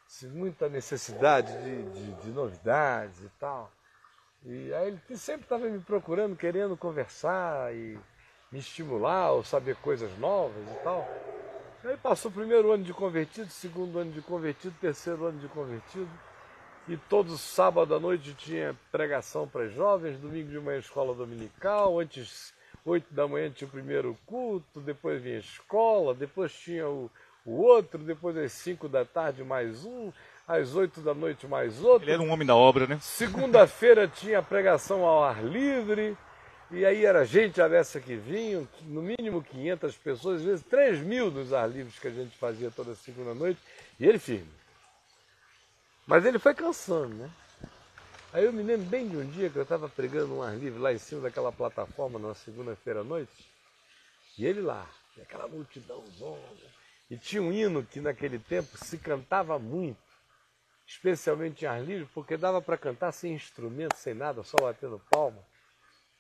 [0.07, 3.71] assim, muita necessidade de, de, de novidades e tal.
[4.45, 7.99] E aí ele sempre estava me procurando, querendo conversar e
[8.51, 11.09] me estimular ou saber coisas novas e tal.
[11.85, 16.09] Aí passou o primeiro ano de convertido, segundo ano de convertido, terceiro ano de convertido.
[16.89, 22.55] E todo sábado à noite tinha pregação para jovens, domingo de manhã escola dominical, antes
[22.85, 27.11] oito da manhã tinha o primeiro culto, depois vinha a escola, depois tinha o,
[27.45, 30.13] o outro, depois às cinco da tarde mais um,
[30.47, 32.05] às oito da noite mais outro.
[32.05, 32.99] Ele era um homem da obra, né?
[33.01, 36.17] Segunda-feira tinha pregação ao ar livre,
[36.73, 41.01] e aí era gente a dessa que vinham, no mínimo 500 pessoas, às vezes 3
[41.01, 43.61] mil nos ar livres que a gente fazia toda segunda noite,
[44.01, 44.51] e ele firme.
[46.07, 47.31] Mas ele foi cansando, né?
[48.33, 50.81] Aí eu me lembro bem de um dia que eu estava pregando um ar livre
[50.81, 53.51] lá em cima daquela plataforma numa segunda-feira à noite,
[54.39, 56.03] e ele lá, e aquela multidão.
[57.11, 60.01] E tinha um hino que naquele tempo se cantava muito,
[60.87, 65.52] especialmente em ar livre, porque dava para cantar sem instrumento, sem nada, só batendo palma.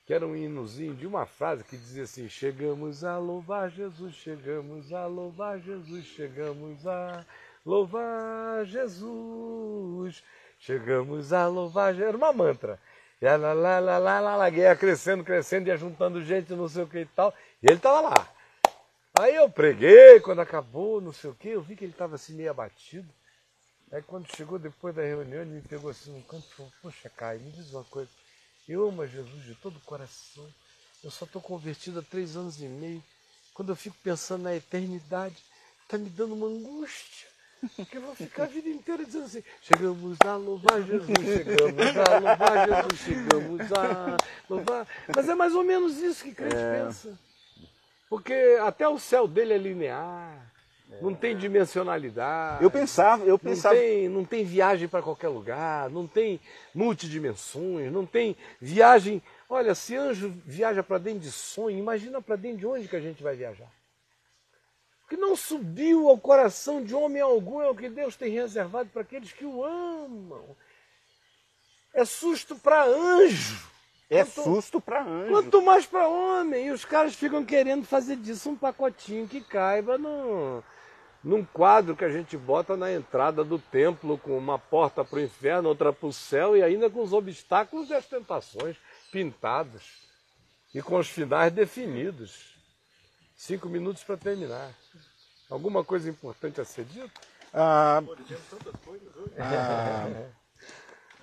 [0.05, 4.93] Que era um hinozinho de uma frase que dizia assim: Chegamos a louvar Jesus, chegamos
[4.93, 7.25] a louvar Jesus, chegamos a
[7.65, 10.23] louvar Jesus.
[10.59, 12.09] Chegamos a louvar Jesus.
[12.09, 12.79] Era uma mantra.
[13.21, 16.83] E lá, lá, lá, lá, lá, lá, ia crescendo, crescendo, ia juntando gente, não sei
[16.83, 17.33] o que e tal.
[17.63, 18.29] E ele estava lá.
[19.21, 22.35] Aí eu preguei, quando acabou, não sei o que, eu vi que ele estava assim
[22.35, 23.09] meio abatido.
[23.93, 27.11] Aí quando chegou depois da reunião, ele me pegou assim no canto e falou, poxa,
[27.11, 28.11] Caio, me diz uma coisa.
[28.73, 30.49] Eu amo a Jesus de todo o coração.
[31.05, 33.05] Eu só estou convertido há três anos e meio.
[33.53, 35.37] Quando eu fico pensando na eternidade,
[35.83, 37.29] está me dando uma angústia.
[37.89, 42.19] Que eu vou ficar a vida inteira dizendo assim: chegamos a louvar Jesus, chegamos a
[42.19, 44.17] louvar Jesus, chegamos a
[44.49, 44.89] louvar.
[45.15, 46.85] Mas é mais ou menos isso que crente é.
[46.85, 47.19] pensa.
[48.09, 50.52] Porque até o céu dele é linear.
[51.01, 52.63] Não tem dimensionalidade.
[52.63, 53.75] Eu pensava, eu pensava.
[53.75, 56.41] Não tem, não tem viagem para qualquer lugar, não tem
[56.75, 59.23] multidimensões, não tem viagem.
[59.49, 63.01] Olha, se anjo viaja para dentro de sonho, imagina para dentro de onde que a
[63.01, 63.71] gente vai viajar.
[65.09, 69.03] Que não subiu ao coração de homem algum é o que Deus tem reservado para
[69.03, 70.57] aqueles que o amam.
[71.93, 73.71] É susto para anjo.
[74.09, 75.31] É quanto, susto para anjo.
[75.31, 76.67] Quanto mais para homem.
[76.67, 80.63] E os caras ficam querendo fazer disso um pacotinho que caiba no,
[81.23, 85.23] num quadro que a gente bota na entrada do templo, com uma porta para o
[85.23, 88.77] inferno, outra para o céu, e ainda com os obstáculos e as tentações
[89.11, 89.83] pintados.
[90.75, 92.57] E com os finais definidos.
[93.37, 94.73] Cinco minutos para terminar.
[95.51, 97.11] Alguma coisa importante a ser dita?
[97.53, 98.03] Ah,
[99.39, 100.09] ah,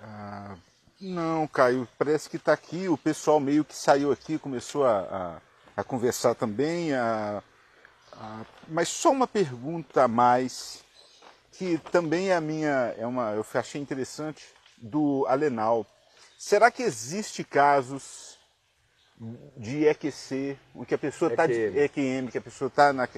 [0.00, 0.56] ah,
[1.00, 2.88] não, Caio, parece que está aqui.
[2.88, 5.00] O pessoal meio que saiu aqui, começou a,
[5.76, 7.42] a, a conversar também, a,
[8.22, 10.84] ah, mas só uma pergunta a mais,
[11.52, 14.44] que também é a minha, é uma, eu achei interessante,
[14.76, 15.86] do Alenal.
[16.38, 18.38] Será que existe casos
[19.56, 23.08] de EQC, em que a pessoa está de EQM, que a pessoa está na.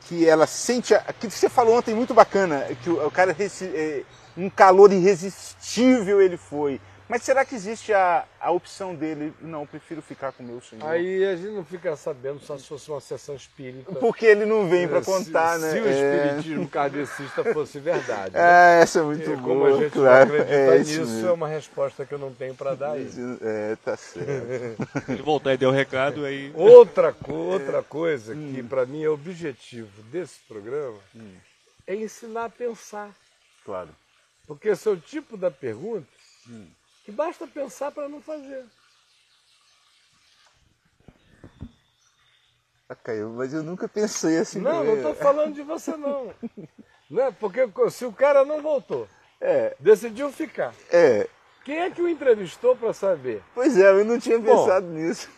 [0.00, 0.94] que ela sente.
[1.20, 3.36] que você falou ontem muito bacana, que o, o cara.
[3.40, 4.02] É,
[4.36, 6.80] um calor irresistível ele foi.
[7.06, 9.34] Mas será que existe a, a opção dele?
[9.40, 10.88] Não, prefiro ficar com o meu senhor.
[10.88, 13.92] Aí a gente não fica sabendo só se fosse uma sessão espírita.
[13.96, 15.72] Porque ele não vem para contar, se, né?
[15.72, 16.26] Se o é.
[16.26, 16.66] espiritismo é...
[16.66, 18.32] kardecista fosse verdade.
[18.34, 18.40] Né?
[18.40, 19.42] É, essa é muito boa.
[19.42, 20.28] Como a gente claro.
[20.30, 21.28] não acredita é nisso, mesmo.
[21.28, 23.10] é uma resposta que eu não tenho para dar aí.
[23.42, 25.04] É, tá certo.
[25.06, 26.50] ele voltar e deu o um recado aí.
[26.54, 28.66] Outra, outra coisa que hum.
[28.66, 31.34] para mim é objetivo desse programa hum.
[31.86, 33.10] é ensinar a pensar.
[33.62, 33.90] Claro.
[34.46, 36.06] Porque esse é o tipo da pergunta
[36.48, 36.66] hum
[37.04, 38.64] que basta pensar para não fazer.
[42.88, 44.60] Ah, Caio, mas eu nunca pensei assim.
[44.60, 46.34] Não, não estou falando de você não.
[47.10, 47.30] não é?
[47.30, 47.60] Porque
[47.90, 49.08] se o cara não voltou,
[49.40, 49.74] é.
[49.80, 50.74] decidiu ficar.
[50.90, 51.28] É.
[51.64, 53.42] Quem é que o entrevistou para saber?
[53.54, 55.30] Pois é, eu não tinha pensado Bom, nisso.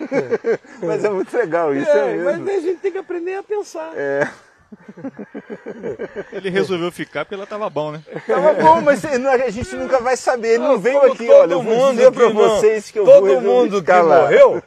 [0.86, 2.44] mas é muito legal isso, é, é mesmo.
[2.44, 3.92] Mas a gente tem que aprender a pensar.
[3.96, 4.30] É.
[6.32, 8.02] Ele resolveu ficar porque ela tava bom, né?
[8.26, 10.54] Tava bom, mas a gente nunca vai saber.
[10.54, 13.40] Ele não, não veio aqui, olha, eu vou dizer pra vocês que eu todo vou
[13.40, 14.22] mundo que lá.
[14.22, 14.62] morreu,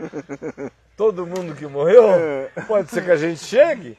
[0.98, 2.04] todo mundo que morreu,
[2.68, 3.98] pode ser que a gente chegue.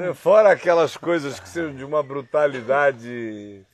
[0.00, 0.14] É.
[0.14, 3.64] Fora aquelas coisas que sejam de uma brutalidade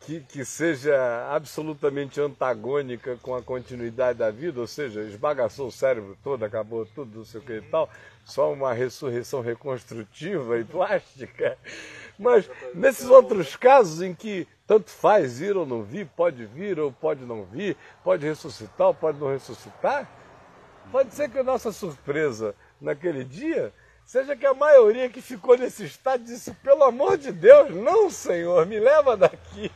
[0.00, 0.94] que, que seja
[1.30, 7.18] absolutamente antagônica com a continuidade da vida, ou seja, esbagaçou o cérebro todo, acabou tudo,
[7.18, 7.90] não sei o que e tal,
[8.26, 11.56] só uma ressurreição reconstrutiva e plástica.
[12.18, 16.90] Mas nesses outros casos em que tanto faz ir ou não vir, pode vir ou
[16.90, 20.10] pode não vir, pode ressuscitar ou pode não ressuscitar,
[20.90, 23.72] pode ser que a nossa surpresa naquele dia
[24.04, 28.66] seja que a maioria que ficou nesse estado disse: pelo amor de Deus, não, Senhor,
[28.66, 29.70] me leva daqui,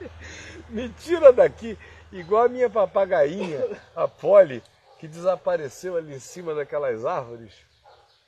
[0.70, 1.78] me tira daqui.
[2.10, 3.60] Igual a minha papagainha,
[3.94, 4.62] a Polly,
[4.98, 7.73] que desapareceu ali em cima daquelas árvores.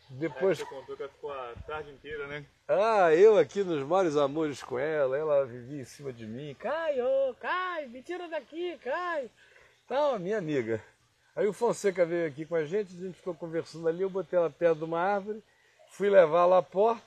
[0.08, 0.60] Depois.
[0.60, 2.44] É, você contou que ela ficou a tarde inteira, né?
[2.68, 6.54] Ah, eu aqui nos maiores amores com ela, ela vivia em cima de mim.
[6.54, 9.30] Caio, Caio, me tira daqui, Caio.
[9.90, 10.82] Não, a minha amiga.
[11.34, 14.38] Aí o Fonseca veio aqui com a gente, a gente ficou conversando ali, eu botei
[14.38, 15.42] ela perto de uma árvore,
[15.90, 17.04] fui levá-la à porta.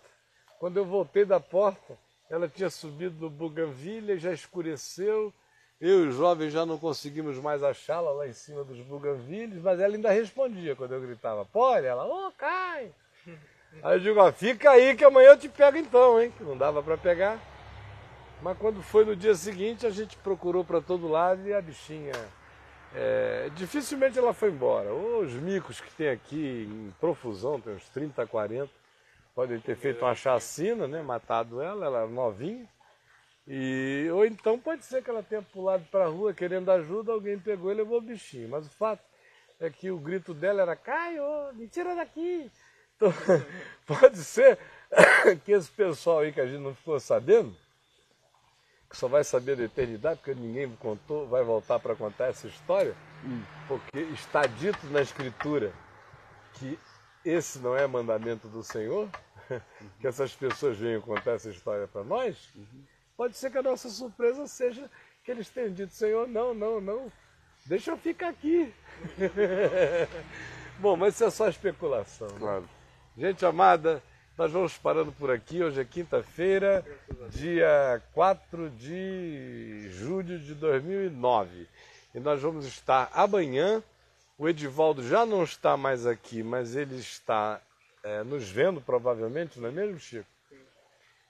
[0.60, 1.98] Quando eu voltei da porta,
[2.30, 5.34] ela tinha subido do buganvilha, já escureceu.
[5.80, 9.80] Eu e os jovens já não conseguimos mais achá-la lá em cima dos buganvilhos, mas
[9.80, 11.86] ela ainda respondia quando eu gritava, pode?
[11.86, 12.92] Ela, ô, oh, cai!
[13.82, 16.34] Aí eu digo, ó, fica aí que amanhã eu te pego então, hein?
[16.36, 17.40] Que não dava para pegar.
[18.42, 22.14] Mas quando foi no dia seguinte, a gente procurou para todo lado e a bichinha.
[22.96, 24.92] É, dificilmente ela foi embora.
[24.92, 28.70] Os micos que tem aqui em profusão, tem uns 30, 40,
[29.36, 31.04] podem ter feito uma chacina, né?
[31.04, 32.68] Matado ela, ela era novinha.
[33.52, 37.40] E, ou então pode ser que ela tenha pulado para a rua querendo ajuda, alguém
[37.40, 38.48] pegou e levou o bichinho.
[38.48, 39.02] Mas o fato
[39.60, 41.24] é que o grito dela era Caio,
[41.56, 42.52] me tira daqui!
[42.96, 43.12] Então,
[43.88, 44.60] pode ser
[45.44, 47.56] que esse pessoal aí que a gente não ficou sabendo,
[48.88, 52.96] que só vai saber da eternidade, porque ninguém contou, vai voltar para contar essa história,
[53.26, 53.42] hum.
[53.68, 55.74] porque está dito na Escritura
[56.54, 56.78] que
[57.26, 59.10] esse não é mandamento do Senhor,
[60.00, 62.54] que essas pessoas venham contar essa história para nós,
[63.20, 64.90] pode ser que a nossa surpresa seja
[65.26, 67.12] que eles tenham dito, Senhor, não, não, não,
[67.66, 68.74] deixa eu ficar aqui.
[70.80, 72.30] Bom, mas isso é só especulação.
[72.30, 72.40] Né?
[72.40, 72.62] Claro.
[72.62, 73.28] Né?
[73.28, 74.02] Gente amada,
[74.38, 75.62] nós vamos parando por aqui.
[75.62, 76.86] Hoje é quinta-feira,
[77.30, 81.68] dia 4 de julho de 2009.
[82.16, 83.84] E nós vamos estar amanhã.
[84.38, 87.60] O Edivaldo já não está mais aqui, mas ele está
[88.02, 90.39] é, nos vendo, provavelmente, não é mesmo, Chico?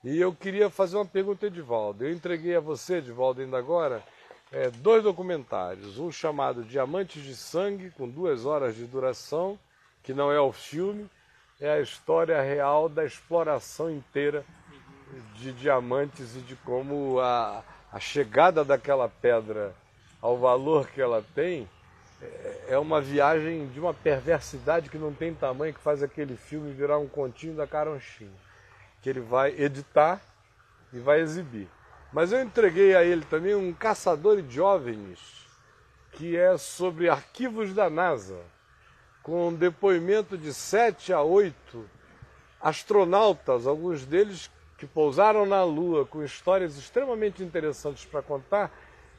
[0.03, 2.05] E eu queria fazer uma pergunta, Edivaldo.
[2.05, 4.03] Eu entreguei a você, Edivaldo, ainda agora,
[4.51, 5.97] é, dois documentários.
[5.97, 9.59] Um chamado Diamantes de Sangue, com duas horas de duração,
[10.01, 11.09] que não é o filme
[11.59, 14.45] é a história real da exploração inteira
[15.35, 19.75] de diamantes e de como a, a chegada daquela pedra
[20.21, 21.67] ao valor que ela tem
[22.21, 26.71] é, é uma viagem de uma perversidade que não tem tamanho, que faz aquele filme
[26.71, 28.31] virar um continho da caronchinha,
[29.01, 30.21] que ele vai editar
[30.91, 31.67] e vai exibir.
[32.11, 35.47] Mas eu entreguei a ele também um caçador de jovens,
[36.13, 38.39] que é sobre arquivos da NASA
[39.21, 41.87] com depoimento de sete a oito
[42.59, 48.71] astronautas, alguns deles que pousaram na Lua, com histórias extremamente interessantes para contar,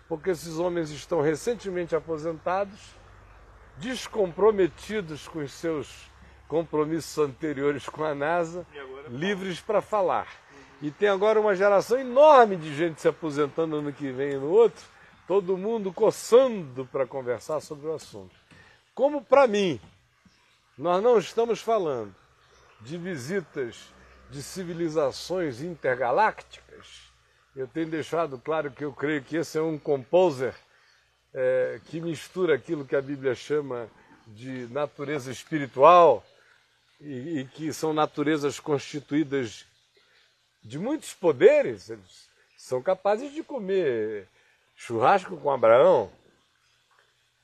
[0.08, 2.96] porque esses homens estão recentemente aposentados,
[3.76, 6.09] descomprometidos com os seus
[6.50, 8.66] compromissos anteriores com a NASA,
[9.08, 10.26] livres para falar.
[10.82, 14.50] E tem agora uma geração enorme de gente se aposentando ano que vem e no
[14.50, 14.84] outro,
[15.28, 18.34] todo mundo coçando para conversar sobre o assunto.
[18.92, 19.80] Como para mim,
[20.76, 22.12] nós não estamos falando
[22.80, 23.76] de visitas
[24.28, 27.12] de civilizações intergalácticas.
[27.54, 30.54] Eu tenho deixado claro que eu creio que esse é um composer
[31.32, 33.88] é, que mistura aquilo que a Bíblia chama
[34.26, 36.24] de natureza espiritual
[37.00, 39.66] e, e que são naturezas constituídas
[40.62, 41.90] de muitos poderes.
[41.90, 44.28] Eles são capazes de comer
[44.76, 46.10] churrasco com Abraão,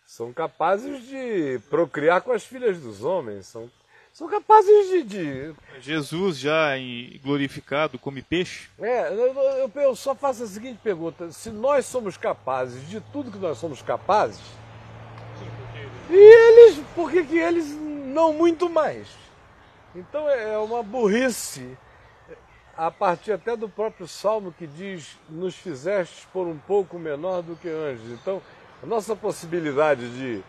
[0.07, 3.70] são capazes de procriar com as filhas dos homens, são,
[4.12, 5.55] são capazes de, de...
[5.81, 6.70] Jesus já
[7.23, 8.69] glorificado come peixe?
[8.78, 13.39] É, eu, eu, só faço a seguinte pergunta: se nós somos capazes de tudo que
[13.39, 14.41] nós somos capazes,
[16.09, 19.26] e eles, por que, que eles não muito mais?
[19.97, 21.77] Então é, é uma burrice,
[22.77, 27.56] a partir até do próprio Salmo que diz: Nos fizeste por um pouco menor do
[27.56, 28.10] que anjos.
[28.10, 28.43] Então,
[28.82, 30.44] a nossa possibilidade de,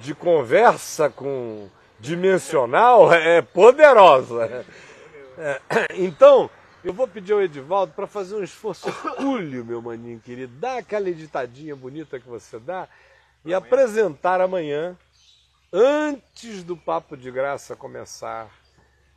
[0.00, 1.68] de conversa com
[1.98, 4.64] dimensional é poderosa.
[5.36, 5.60] É,
[5.94, 6.48] então,
[6.84, 11.08] eu vou pedir ao Edivaldo para fazer um esforço hercúleo, meu maninho querido, dar aquela
[11.08, 12.88] editadinha bonita que você dá
[13.44, 14.96] e apresentar amanhã,
[15.72, 18.48] antes do Papo de Graça começar,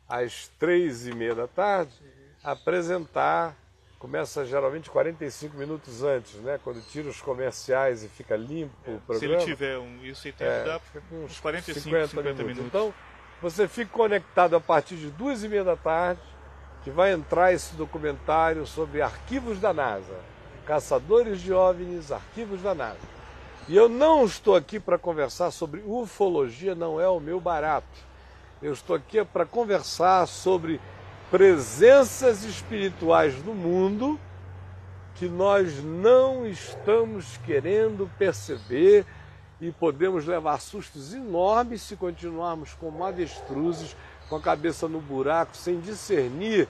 [0.08, 1.92] às três e meia da tarde,
[2.42, 3.56] apresentar
[3.98, 6.60] Começa geralmente 45 minutos antes, né?
[6.62, 9.40] Quando tira os comerciais e fica limpo é, o programa.
[9.40, 10.80] Se ele tiver um, isso aí tem é, dá
[11.10, 12.46] uns 45, 50, 50 minutos.
[12.46, 12.66] minutos.
[12.66, 12.94] Então,
[13.40, 16.20] você fica conectado a partir de duas e meia da tarde,
[16.84, 20.20] que vai entrar esse documentário sobre arquivos da NASA.
[20.66, 23.16] Caçadores de OVNIs, arquivos da NASA.
[23.66, 27.88] E eu não estou aqui para conversar sobre ufologia, não é o meu barato.
[28.62, 30.80] Eu estou aqui para conversar sobre
[31.30, 34.18] presenças espirituais no mundo
[35.14, 39.04] que nós não estamos querendo perceber
[39.60, 43.94] e podemos levar sustos enormes se continuarmos como avestruzes,
[44.26, 46.66] com a cabeça no buraco, sem discernir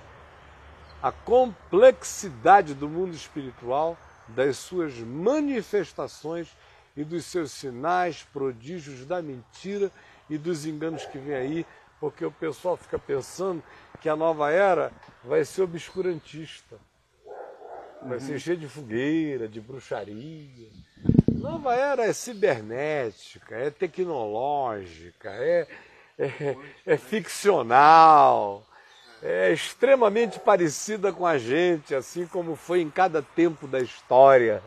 [1.01, 3.97] a complexidade do mundo espiritual,
[4.27, 6.49] das suas manifestações
[6.97, 9.93] e dos seus sinais, prodígios, da mentira
[10.29, 11.67] e dos enganos que vem aí,
[12.01, 13.63] porque o pessoal fica pensando
[14.01, 14.93] que a nova era
[15.25, 16.77] vai ser obscurantista.
[18.03, 20.69] Vai ser cheia de fogueira, de bruxaria.
[21.29, 25.67] Nova era é cibernética, é tecnológica, é,
[26.19, 28.65] é, é ficcional,
[29.23, 34.63] é extremamente parecida com a gente, assim como foi em cada tempo da história.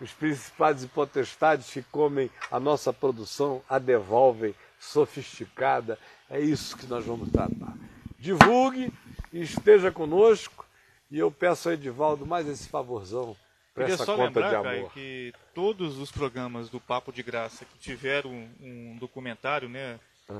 [0.00, 5.98] Os principados e potestades que comem a nossa produção a devolvem sofisticada.
[6.30, 7.74] É isso que nós vamos tratar.
[8.18, 8.92] Divulgue
[9.32, 10.66] e esteja conosco.
[11.10, 13.36] E eu peço a Edivaldo mais esse favorzão
[13.78, 14.64] para essa só conta lembrar, de amor.
[14.64, 18.30] Caio, que todos os programas do Papo de Graça que tiveram
[18.60, 19.98] um, documentário né,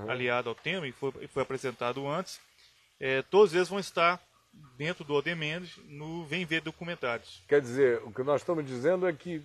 [0.09, 2.41] aliado ao tema e foi, foi apresentado antes,
[2.99, 4.21] é, todos eles vão estar
[4.77, 7.43] dentro do Odemendes no Vem Ver Documentários.
[7.49, 9.43] Quer dizer, o que nós estamos dizendo é que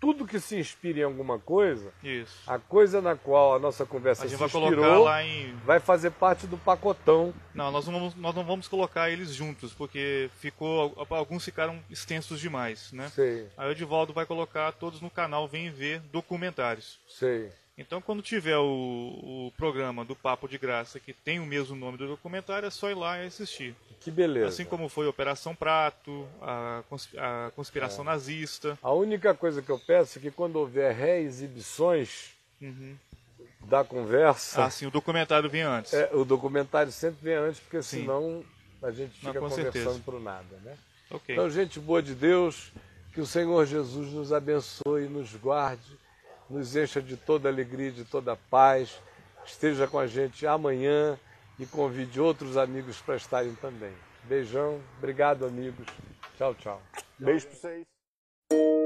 [0.00, 2.42] tudo que se inspire em alguma coisa, Isso.
[2.46, 5.54] a coisa na qual a nossa conversa A se vai inspirou, lá em.
[5.64, 7.32] vai fazer parte do pacotão.
[7.54, 10.94] Não, nós não, vamos, nós não vamos colocar eles juntos, porque ficou.
[11.08, 13.08] Alguns ficaram extensos demais, né?
[13.08, 16.98] Sei, Aí o Edivaldo vai colocar todos no canal Vem Ver Documentários.
[17.08, 17.50] sei.
[17.76, 21.98] Então, quando tiver o, o programa do Papo de Graça, que tem o mesmo nome
[21.98, 23.74] do documentário, é só ir lá e assistir.
[24.04, 24.48] Que beleza.
[24.48, 26.82] Assim como foi Operação Prato, a,
[27.16, 28.78] a conspiração nazista.
[28.82, 32.34] A única coisa que eu peço é que quando houver reexibições
[33.62, 35.94] da conversa, Assim, o documentário vem antes.
[35.94, 38.00] é, o documentário sempre vem antes, porque Sim.
[38.00, 38.44] senão
[38.82, 40.76] a gente Não, fica com conversando por nada, né?
[41.10, 41.34] Ok.
[41.34, 42.72] Então, gente boa de Deus,
[43.14, 45.98] que o Senhor Jesus nos abençoe, nos guarde,
[46.50, 49.00] nos encha de toda alegria, de toda paz,
[49.46, 51.18] esteja com a gente amanhã
[51.58, 53.92] e convide outros amigos para estarem também.
[54.24, 55.86] Beijão, obrigado amigos.
[56.36, 56.82] Tchau, tchau.
[57.18, 58.83] Beijo para vocês.